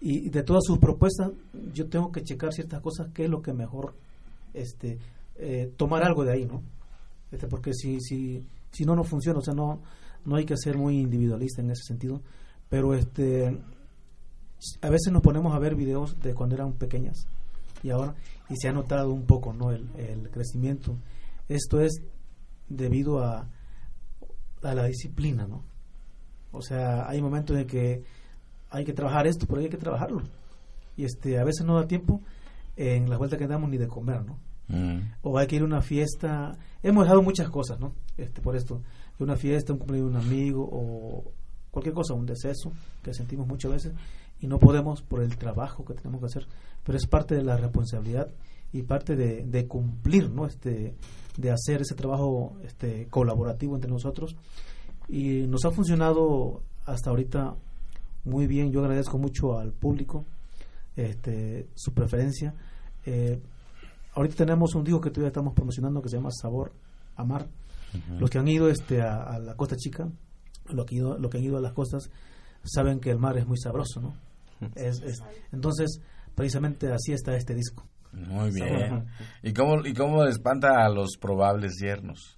y 0.00 0.28
de 0.28 0.42
todas 0.42 0.62
sus 0.64 0.78
propuestas 0.78 1.32
yo 1.72 1.88
tengo 1.88 2.12
que 2.12 2.22
checar 2.22 2.52
ciertas 2.52 2.80
cosas, 2.80 3.08
qué 3.14 3.24
es 3.24 3.30
lo 3.30 3.40
que 3.40 3.52
mejor, 3.52 3.94
este, 4.52 4.98
eh, 5.36 5.72
tomar 5.76 6.02
algo 6.02 6.24
de 6.24 6.32
ahí, 6.32 6.44
¿no? 6.44 6.62
Este, 7.30 7.46
porque 7.46 7.72
si, 7.72 8.00
si, 8.00 8.44
si 8.72 8.84
no, 8.84 8.94
no 8.94 9.04
funciona, 9.04 9.38
o 9.38 9.42
sea, 9.42 9.54
no, 9.54 9.80
no 10.24 10.36
hay 10.36 10.44
que 10.44 10.56
ser 10.56 10.76
muy 10.76 10.98
individualista 10.98 11.62
en 11.62 11.70
ese 11.70 11.84
sentido, 11.84 12.20
pero 12.68 12.94
este, 12.94 13.58
a 14.80 14.90
veces 14.90 15.12
nos 15.12 15.22
ponemos 15.22 15.54
a 15.54 15.58
ver 15.58 15.74
videos 15.74 16.18
de 16.20 16.34
cuando 16.34 16.54
eran 16.54 16.72
pequeñas 16.72 17.26
y 17.82 17.90
ahora 17.90 18.14
y 18.48 18.56
se 18.56 18.68
ha 18.68 18.72
notado 18.72 19.12
un 19.12 19.26
poco 19.26 19.52
no 19.52 19.70
el, 19.70 19.88
el 19.96 20.30
crecimiento 20.30 20.96
esto 21.48 21.80
es 21.80 22.00
debido 22.68 23.20
a, 23.20 23.48
a 24.70 24.74
la 24.74 24.84
disciplina 24.84 25.46
no 25.46 25.64
o 26.52 26.62
sea 26.62 27.08
hay 27.08 27.20
momentos 27.20 27.56
en 27.56 27.66
que 27.66 28.02
hay 28.70 28.84
que 28.84 28.92
trabajar 28.92 29.26
esto 29.26 29.46
pero 29.46 29.60
hay 29.60 29.68
que 29.68 29.76
trabajarlo. 29.76 30.22
Y 30.96 31.04
este 31.04 31.38
a 31.38 31.44
veces 31.44 31.66
no 31.66 31.76
da 31.76 31.86
tiempo 31.86 32.22
en 32.76 33.08
las 33.10 33.18
vueltas 33.18 33.38
que 33.38 33.46
damos 33.46 33.70
ni 33.70 33.76
de 33.76 33.88
comer 33.88 34.24
no 34.24 34.38
o 35.22 35.38
hay 35.38 35.46
que 35.46 35.56
ir 35.56 35.62
a 35.62 35.64
una 35.64 35.80
fiesta. 35.80 36.58
Hemos 36.82 37.04
dejado 37.04 37.22
muchas 37.22 37.48
cosas 37.48 37.78
no 37.78 37.92
este 38.16 38.40
por 38.40 38.56
esto 38.56 38.82
de 39.18 39.24
una 39.24 39.36
fiesta 39.36 39.72
un 39.72 39.78
cumpleaños 39.78 40.12
de 40.12 40.18
un 40.18 40.24
amigo 40.24 40.68
o 40.70 41.32
cualquier 41.70 41.94
cosa 41.94 42.14
un 42.14 42.26
deceso 42.26 42.72
que 43.02 43.14
sentimos 43.14 43.46
muchas 43.46 43.70
veces 43.70 43.92
y 44.40 44.46
no 44.46 44.58
podemos 44.58 45.02
por 45.02 45.22
el 45.22 45.36
trabajo 45.36 45.84
que 45.84 45.94
tenemos 45.94 46.20
que 46.20 46.26
hacer. 46.26 46.46
Pero 46.84 46.98
es 46.98 47.06
parte 47.06 47.34
de 47.34 47.42
la 47.42 47.56
responsabilidad 47.56 48.28
y 48.78 48.82
parte 48.82 49.16
de, 49.16 49.44
de 49.44 49.66
cumplir 49.66 50.30
no 50.30 50.46
este 50.46 50.94
de 51.36 51.50
hacer 51.50 51.82
ese 51.82 51.94
trabajo 51.94 52.56
este 52.64 53.06
colaborativo 53.08 53.74
entre 53.74 53.90
nosotros. 53.90 54.36
Y 55.08 55.46
nos 55.46 55.64
ha 55.64 55.70
funcionado 55.70 56.62
hasta 56.84 57.10
ahorita 57.10 57.54
muy 58.24 58.46
bien. 58.46 58.72
Yo 58.72 58.80
agradezco 58.80 59.18
mucho 59.18 59.58
al 59.58 59.72
público 59.72 60.24
este 60.96 61.68
su 61.74 61.92
preferencia. 61.92 62.54
Eh, 63.04 63.40
ahorita 64.14 64.34
tenemos 64.36 64.74
un 64.74 64.84
disco 64.84 65.00
que 65.00 65.10
todavía 65.10 65.28
estamos 65.28 65.54
promocionando 65.54 66.00
que 66.02 66.08
se 66.08 66.16
llama 66.16 66.30
Sabor 66.32 66.72
Amar 67.16 67.46
Ujú. 67.94 68.18
los 68.18 68.30
que 68.30 68.38
han 68.38 68.48
ido 68.48 68.68
este 68.68 69.00
a, 69.00 69.22
a 69.22 69.38
la 69.38 69.54
Costa 69.54 69.76
Chica 69.76 70.08
lo 70.70 70.84
que, 70.84 70.96
ido, 70.96 71.16
lo 71.18 71.30
que 71.30 71.38
han 71.38 71.44
ido 71.44 71.56
a 71.56 71.60
las 71.60 71.72
costas 71.72 72.10
saben 72.64 72.98
que 72.98 73.10
el 73.10 73.18
mar 73.18 73.38
es 73.38 73.46
muy 73.46 73.56
sabroso 73.58 74.00
no 74.00 74.14
es, 74.74 75.00
es- 75.02 75.22
entonces 75.52 76.00
precisamente 76.34 76.92
así 76.92 77.12
está 77.12 77.36
este 77.36 77.54
disco 77.54 77.84
Muy 78.12 78.50
bien. 78.50 79.06
¿Y 79.42 79.52
cómo, 79.52 79.84
¿Y 79.86 79.92
cómo 79.94 80.24
espanta 80.24 80.84
a 80.84 80.88
los 80.88 81.16
probables 81.20 81.76
yernos? 81.80 82.32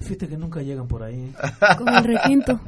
fíjate 0.00 0.26
que 0.26 0.36
nunca 0.36 0.60
llegan 0.62 0.88
por 0.88 1.04
ahí 1.04 1.32
Con 1.78 1.88
el 1.94 2.02
requinto. 2.02 2.58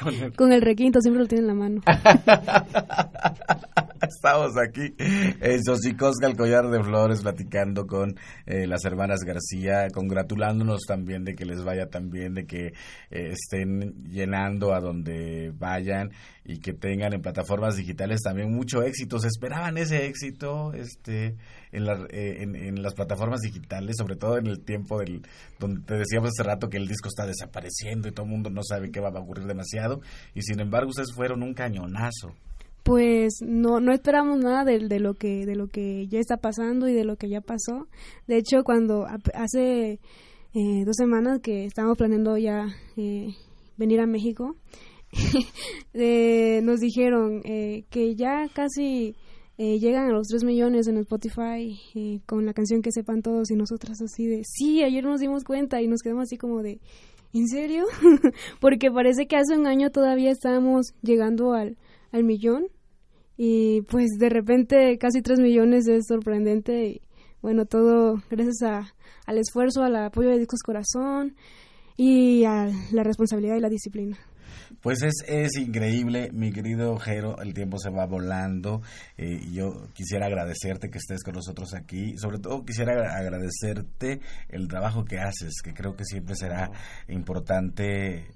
Con 0.00 0.14
el- 0.14 0.32
Con 0.36 0.52
el 0.52 0.62
requinto, 0.62 1.00
siempre 1.00 1.22
lo 1.22 1.28
tiene 1.28 1.42
en 1.42 1.48
la 1.48 1.54
mano. 1.54 1.80
Estamos 4.12 4.56
aquí 4.58 4.92
en 4.98 5.62
Xochicosca, 5.62 6.26
el 6.26 6.36
collar 6.36 6.68
de 6.68 6.82
flores, 6.82 7.22
platicando 7.22 7.86
con 7.86 8.16
eh, 8.44 8.66
las 8.66 8.84
hermanas 8.84 9.20
García, 9.20 9.86
congratulándonos 9.94 10.80
también 10.86 11.22
de 11.22 11.36
que 11.36 11.44
les 11.44 11.62
vaya 11.62 11.86
tan 11.86 12.10
bien, 12.10 12.34
de 12.34 12.44
que 12.44 12.66
eh, 12.66 13.32
estén 13.32 14.02
llenando 14.10 14.74
a 14.74 14.80
donde 14.80 15.52
vayan 15.56 16.10
y 16.44 16.58
que 16.58 16.72
tengan 16.72 17.12
en 17.12 17.22
plataformas 17.22 17.76
digitales 17.76 18.20
también 18.22 18.52
mucho 18.52 18.82
éxito. 18.82 19.20
¿Se 19.20 19.28
esperaban 19.28 19.78
ese 19.78 20.06
éxito 20.06 20.72
este, 20.72 21.36
en, 21.70 21.86
eh, 22.10 22.42
en, 22.42 22.56
en, 22.56 22.82
las 22.82 22.94
plataformas 22.94 23.42
digitales, 23.42 23.94
sobre 23.96 24.16
todo 24.16 24.38
en 24.38 24.48
el 24.48 24.64
tiempo 24.64 24.98
del 24.98 25.22
donde 25.60 25.82
te 25.82 25.94
decíamos 25.94 26.30
hace 26.30 26.42
rato 26.42 26.68
que 26.68 26.78
el 26.78 26.88
disco 26.88 27.08
está 27.08 27.26
desapareciendo 27.26 28.08
y 28.08 28.12
todo 28.12 28.26
el 28.26 28.32
mundo 28.32 28.50
no 28.50 28.62
sabe 28.64 28.90
qué 28.90 28.98
va 28.98 29.10
a 29.10 29.20
ocurrir 29.20 29.46
demasiado? 29.46 30.00
Y 30.34 30.42
sin 30.42 30.58
embargo, 30.58 30.90
ustedes 30.90 31.14
fueron 31.14 31.44
un 31.44 31.54
cañonazo 31.54 32.34
pues 32.82 33.40
no 33.42 33.80
no 33.80 33.92
esperamos 33.92 34.38
nada 34.38 34.64
de, 34.64 34.88
de, 34.88 35.00
lo 35.00 35.14
que 35.14 35.46
de 35.46 35.54
lo 35.54 35.68
que 35.68 36.06
ya 36.08 36.18
está 36.18 36.36
pasando 36.36 36.88
y 36.88 36.94
de 36.94 37.04
lo 37.04 37.16
que 37.16 37.28
ya 37.28 37.40
pasó 37.40 37.88
de 38.26 38.38
hecho 38.38 38.62
cuando 38.64 39.06
hace 39.34 40.00
eh, 40.54 40.84
dos 40.84 40.96
semanas 40.96 41.40
que 41.40 41.64
estábamos 41.64 41.98
planeando 41.98 42.36
ya 42.38 42.66
eh, 42.96 43.28
venir 43.76 44.00
a 44.00 44.06
México 44.06 44.56
eh, 45.94 46.60
nos 46.62 46.80
dijeron 46.80 47.40
eh, 47.44 47.84
que 47.90 48.14
ya 48.14 48.48
casi 48.52 49.16
eh, 49.58 49.78
llegan 49.78 50.08
a 50.08 50.12
los 50.12 50.28
3 50.28 50.44
millones 50.44 50.86
en 50.86 50.98
Spotify 50.98 52.22
con 52.26 52.46
la 52.46 52.54
canción 52.54 52.80
que 52.80 52.92
sepan 52.92 53.22
todos 53.22 53.50
y 53.50 53.56
nosotras 53.56 54.00
así 54.00 54.26
de 54.26 54.42
sí 54.44 54.82
ayer 54.82 55.04
nos 55.04 55.20
dimos 55.20 55.44
cuenta 55.44 55.82
y 55.82 55.88
nos 55.88 56.00
quedamos 56.00 56.24
así 56.24 56.36
como 56.36 56.62
de 56.62 56.80
¿en 57.32 57.46
serio? 57.48 57.84
porque 58.60 58.90
parece 58.90 59.26
que 59.26 59.36
hace 59.36 59.56
un 59.56 59.66
año 59.66 59.90
todavía 59.90 60.30
estábamos 60.30 60.94
llegando 61.02 61.52
al 61.52 61.76
al 62.12 62.24
millón 62.24 62.66
y 63.36 63.82
pues 63.82 64.10
de 64.18 64.28
repente 64.28 64.98
casi 64.98 65.22
3 65.22 65.40
millones 65.40 65.88
es 65.88 66.06
sorprendente 66.06 66.86
y 66.86 67.00
bueno, 67.40 67.64
todo 67.64 68.22
gracias 68.30 68.62
a, 68.62 68.94
al 69.26 69.38
esfuerzo, 69.38 69.82
al 69.82 69.96
apoyo 69.96 70.28
de 70.28 70.38
Discos 70.38 70.62
Corazón 70.62 71.36
y 71.96 72.44
a 72.44 72.70
la 72.92 73.02
responsabilidad 73.02 73.56
y 73.56 73.60
la 73.60 73.70
disciplina. 73.70 74.18
Pues 74.80 75.02
es, 75.02 75.24
es 75.26 75.56
increíble, 75.56 76.30
mi 76.32 76.52
querido 76.52 76.96
Jero, 76.98 77.38
el 77.40 77.54
tiempo 77.54 77.78
se 77.78 77.90
va 77.90 78.06
volando. 78.06 78.82
Eh, 79.16 79.40
yo 79.52 79.88
quisiera 79.94 80.26
agradecerte 80.26 80.90
que 80.90 80.98
estés 80.98 81.22
con 81.22 81.34
nosotros 81.34 81.74
aquí. 81.74 82.16
Sobre 82.16 82.38
todo 82.38 82.64
quisiera 82.64 82.92
agradecerte 83.16 84.20
el 84.48 84.68
trabajo 84.68 85.04
que 85.04 85.18
haces, 85.18 85.60
que 85.62 85.74
creo 85.74 85.96
que 85.96 86.04
siempre 86.04 86.34
será 86.34 86.70
importante 87.08 88.28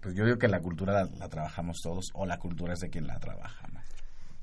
pues 0.00 0.14
yo 0.14 0.24
digo 0.24 0.38
que 0.38 0.48
la 0.48 0.60
cultura 0.60 1.04
la, 1.04 1.28
trabajamos 1.28 1.78
todos 1.82 2.06
o 2.14 2.26
la 2.26 2.38
cultura 2.38 2.72
es 2.72 2.80
de 2.80 2.90
quien 2.90 3.06
la 3.06 3.18
trabaja. 3.18 3.68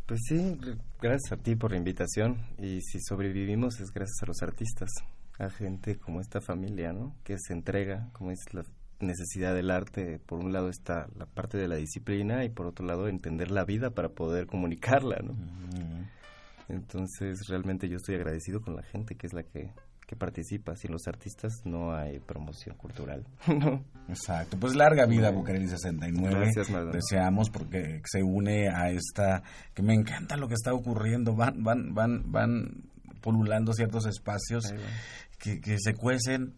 Pues 0.07 0.21
sí, 0.25 0.57
gracias 1.01 1.33
a 1.33 1.35
ti 1.35 1.57
por 1.57 1.71
la 1.71 1.77
invitación 1.77 2.37
y 2.57 2.79
si 2.79 3.01
sobrevivimos 3.01 3.81
es 3.81 3.91
gracias 3.91 4.23
a 4.23 4.27
los 4.27 4.41
artistas, 4.41 4.89
a 5.37 5.49
gente 5.49 5.97
como 5.97 6.21
esta 6.21 6.39
familia, 6.39 6.93
¿no? 6.93 7.13
Que 7.25 7.35
se 7.37 7.51
entrega, 7.51 8.09
como 8.13 8.31
es 8.31 8.39
la 8.53 8.63
necesidad 9.01 9.53
del 9.53 9.69
arte, 9.69 10.19
por 10.25 10.39
un 10.39 10.53
lado 10.53 10.69
está 10.69 11.07
la 11.17 11.25
parte 11.25 11.57
de 11.57 11.67
la 11.67 11.75
disciplina 11.75 12.45
y 12.45 12.49
por 12.49 12.67
otro 12.67 12.85
lado 12.85 13.09
entender 13.09 13.51
la 13.51 13.65
vida 13.65 13.89
para 13.89 14.07
poder 14.07 14.47
comunicarla, 14.47 15.17
¿no? 15.23 15.35
Entonces 16.69 17.47
realmente 17.49 17.89
yo 17.89 17.97
estoy 17.97 18.15
agradecido 18.15 18.61
con 18.61 18.77
la 18.77 18.83
gente 18.83 19.15
que 19.15 19.27
es 19.27 19.33
la 19.33 19.43
que 19.43 19.71
que 20.07 20.15
participa. 20.15 20.75
Sin 20.75 20.93
los 20.93 21.05
artistas 21.05 21.61
no 21.65 21.93
hay 21.93 22.19
promoción 22.19 22.75
cultural. 22.77 23.27
Exacto. 24.07 24.57
Pues 24.57 24.73
larga 24.73 25.05
vida 25.05 25.29
Bucareli 25.29 25.67
69. 25.67 26.51
Gracias, 26.53 26.69
Deseamos 26.91 27.49
porque 27.49 28.01
se 28.05 28.23
une 28.23 28.69
a 28.69 28.89
esta 28.89 29.43
que 29.75 29.83
me 29.83 29.93
encanta 29.93 30.37
lo 30.37 30.47
que 30.47 30.55
está 30.55 30.73
ocurriendo. 30.73 31.35
Van 31.35 31.61
van 31.61 31.93
van 31.93 32.31
van 32.31 32.89
polulando 33.21 33.73
ciertos 33.73 34.05
espacios 34.07 34.73
que, 35.37 35.59
que 35.59 35.77
se 35.77 35.93
cuecen 35.93 36.55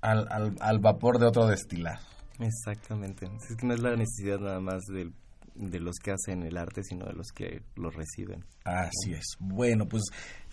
al, 0.00 0.26
al, 0.30 0.56
al 0.60 0.80
vapor 0.80 1.20
de 1.20 1.26
otro 1.26 1.46
destilado. 1.46 2.00
Exactamente. 2.40 3.26
Es 3.48 3.56
que 3.56 3.66
no 3.66 3.74
es 3.74 3.80
la 3.80 3.94
necesidad 3.94 4.40
nada 4.40 4.60
más 4.60 4.82
del 4.92 5.14
de 5.54 5.80
los 5.80 5.96
que 6.02 6.12
hacen 6.12 6.42
el 6.42 6.56
arte, 6.56 6.82
sino 6.82 7.06
de 7.06 7.12
los 7.12 7.28
que 7.34 7.62
lo 7.76 7.90
reciben. 7.90 8.44
Así 8.64 9.12
es. 9.12 9.24
Bueno, 9.38 9.86
pues 9.86 10.02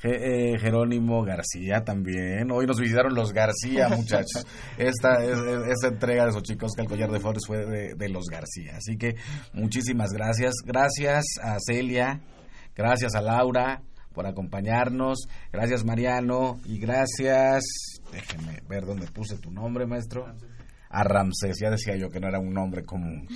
eh, 0.03 0.57
Jerónimo 0.59 1.23
García 1.23 1.83
también. 1.83 2.51
Hoy 2.51 2.65
nos 2.65 2.79
visitaron 2.79 3.13
los 3.13 3.33
García, 3.33 3.89
muchachos. 3.95 4.45
Esta, 4.77 5.23
esta 5.23 5.87
entrega 5.87 6.25
de 6.25 6.41
chicos 6.41 6.71
que 6.75 6.81
el 6.81 6.87
collar 6.87 7.11
de 7.11 7.19
flores 7.19 7.43
fue 7.45 7.65
de, 7.65 7.95
de, 7.95 8.09
los 8.09 8.25
García. 8.25 8.77
Así 8.77 8.97
que 8.97 9.15
muchísimas 9.53 10.11
gracias. 10.11 10.53
Gracias 10.65 11.25
a 11.41 11.57
Celia, 11.65 12.21
gracias 12.75 13.15
a 13.15 13.21
Laura 13.21 13.81
por 14.13 14.27
acompañarnos. 14.27 15.27
Gracias 15.51 15.85
Mariano 15.85 16.59
y 16.65 16.79
gracias... 16.79 17.63
Déjenme 18.11 18.61
ver 18.67 18.85
dónde 18.85 19.07
puse 19.07 19.37
tu 19.37 19.51
nombre, 19.51 19.85
maestro 19.85 20.25
a 20.89 21.03
Ramsés. 21.03 21.57
Ya 21.61 21.69
decía 21.69 21.95
yo 21.95 22.09
que 22.09 22.19
no 22.19 22.27
era 22.27 22.39
un 22.39 22.53
nombre 22.53 22.83
común. 22.83 23.27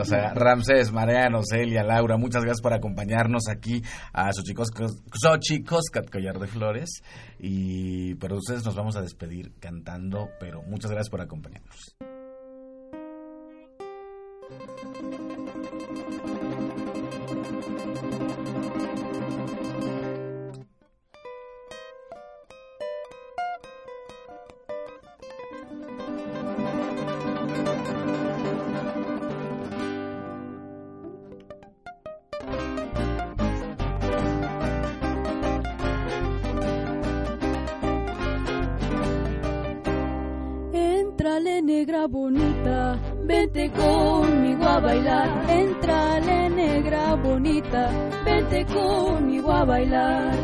O 0.00 0.04
sea, 0.04 0.34
Ramsés, 0.34 0.92
Mariano, 0.92 1.40
Celia, 1.42 1.82
Laura, 1.82 2.16
muchas 2.16 2.42
gracias 2.42 2.62
por 2.62 2.74
acompañarnos 2.74 3.48
aquí 3.48 3.82
a 4.12 4.30
Xochicoscat 4.32 6.10
Collar 6.10 6.38
de 6.38 6.46
Flores. 6.46 7.02
Y 7.38 8.14
pero 8.16 8.36
ustedes 8.36 8.64
nos 8.64 8.74
vamos 8.74 8.96
a 8.96 9.02
despedir 9.02 9.52
cantando, 9.60 10.28
pero 10.38 10.62
muchas 10.62 10.90
gracias 10.90 11.10
por 11.10 11.20
acompañarnos. 11.20 11.96
Bonita, 42.28 42.98
vente 43.24 43.70
conmigo 43.70 44.64
a 44.64 44.80
bailar. 44.80 45.50
Entrale 45.50 46.50
negra 46.50 47.14
bonita, 47.14 47.90
vente 48.24 48.66
conmigo 48.66 49.50
a 49.50 49.64
bailar. 49.64 50.34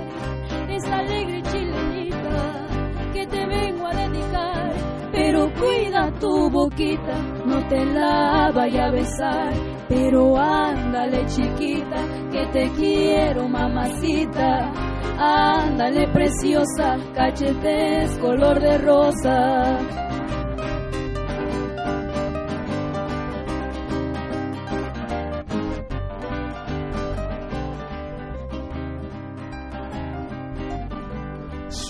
Esta 0.69 0.99
alegre 0.99 1.43
chilenita 1.43 2.67
que 3.13 3.27
te 3.27 3.47
vengo 3.47 3.87
a 3.87 3.95
dedicar, 3.95 4.73
pero 5.13 5.53
cuida 5.61 6.11
tu 6.21 6.51
boquita, 6.51 7.19
no 7.45 7.67
te 7.69 7.85
la 7.85 8.51
vaya 8.55 8.87
a 8.87 8.91
besar. 8.91 9.53
Pero 9.87 10.39
ándale 10.39 11.27
chiquita, 11.27 12.01
que 12.33 12.47
te 12.47 12.71
quiero 12.71 13.47
mamacita. 13.47 14.73
Ándale 15.17 16.09
preciosa, 16.09 16.97
cachetes 17.15 18.19
color 18.19 18.59
de 18.59 18.79
rosa. 18.79 20.04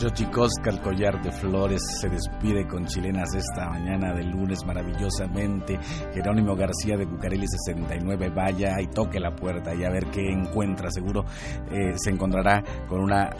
Xochicosca, 0.05 0.69
el 0.69 0.83
collar 0.83 1.23
de 1.23 1.33
flores, 1.33 1.81
se 1.99 2.11
despide 2.11 2.67
con 2.67 2.85
chilenas 2.85 3.35
esta 3.35 3.71
mañana 3.71 4.13
de 4.13 4.23
lunes 4.23 4.63
maravillosamente. 4.67 5.79
Jerónimo 6.13 6.55
García 6.55 6.99
de 6.99 7.07
Bucareli 7.07 7.47
69, 7.49 8.29
vaya 8.29 8.79
y 8.83 8.89
toque 8.89 9.19
la 9.19 9.35
puerta 9.35 9.75
y 9.75 9.83
a 9.83 9.89
ver 9.89 10.09
qué 10.11 10.31
encuentra. 10.31 10.91
Seguro 10.91 11.25
eh, 11.71 11.95
se 11.97 12.11
encontrará 12.11 12.63
con 12.87 13.01
una, 13.01 13.31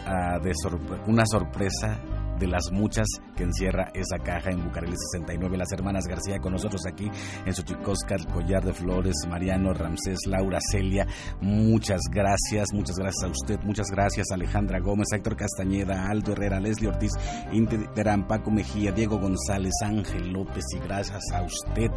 uh, 0.41 1.11
una 1.11 1.23
sorpresa 1.27 1.99
de 2.39 2.47
las 2.47 2.71
muchas 2.71 3.07
que 3.35 3.43
encierra 3.43 3.91
esa 3.93 4.17
caja 4.23 4.51
en 4.51 4.63
Bucareli 4.63 4.95
69. 5.11 5.57
Las 5.57 5.71
hermanas 5.71 6.05
García 6.07 6.39
con 6.39 6.53
nosotros 6.53 6.81
aquí 6.87 7.09
en 7.45 7.53
Xochicosca, 7.53 8.15
el 8.15 8.27
collar 8.27 8.63
de 8.63 8.73
flores, 8.73 9.15
Mariano, 9.27 9.73
Ramsés, 9.73 10.19
Laura, 10.27 10.59
Celia. 10.71 11.07
Muchas 11.41 12.01
gracias, 12.11 12.67
muchas 12.73 12.97
gracias 12.97 13.23
a 13.23 13.27
usted, 13.27 13.59
muchas 13.63 13.87
gracias 13.91 14.31
Alejandra 14.31 14.79
Gómez, 14.79 15.07
Héctor 15.13 15.35
Castañeda, 15.35 16.07
Aldo 16.09 16.33
Herrera, 16.33 16.59
Leslie 16.59 16.89
Ortiz, 16.89 17.11
Inti 17.51 17.77
Terán, 17.93 18.27
Paco 18.27 18.51
Mejía, 18.51 18.91
Diego 18.91 19.19
González, 19.19 19.73
Ángel 19.83 20.31
López 20.31 20.63
y 20.75 20.79
gracias 20.79 21.23
a 21.33 21.43
usted 21.43 21.91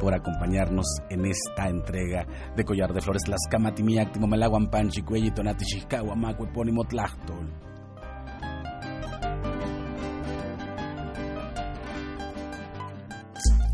por 0.00 0.14
acompañarnos 0.14 0.86
en 1.10 1.26
esta 1.26 1.68
entrega 1.68 2.26
de 2.56 2.64
Collar 2.64 2.92
de 2.92 3.00
Flores. 3.00 3.28
Las 3.28 3.40
Camatimiac, 3.50 4.12
Timomelaguan, 4.12 4.70
Panchi, 4.70 5.02
Cuelli, 5.02 5.30
Tonati, 5.30 5.64
Chicago, 5.64 6.12
Amaco, 6.12 6.44
Epónimo, 6.44 6.84
Tlachtol. 6.84 7.65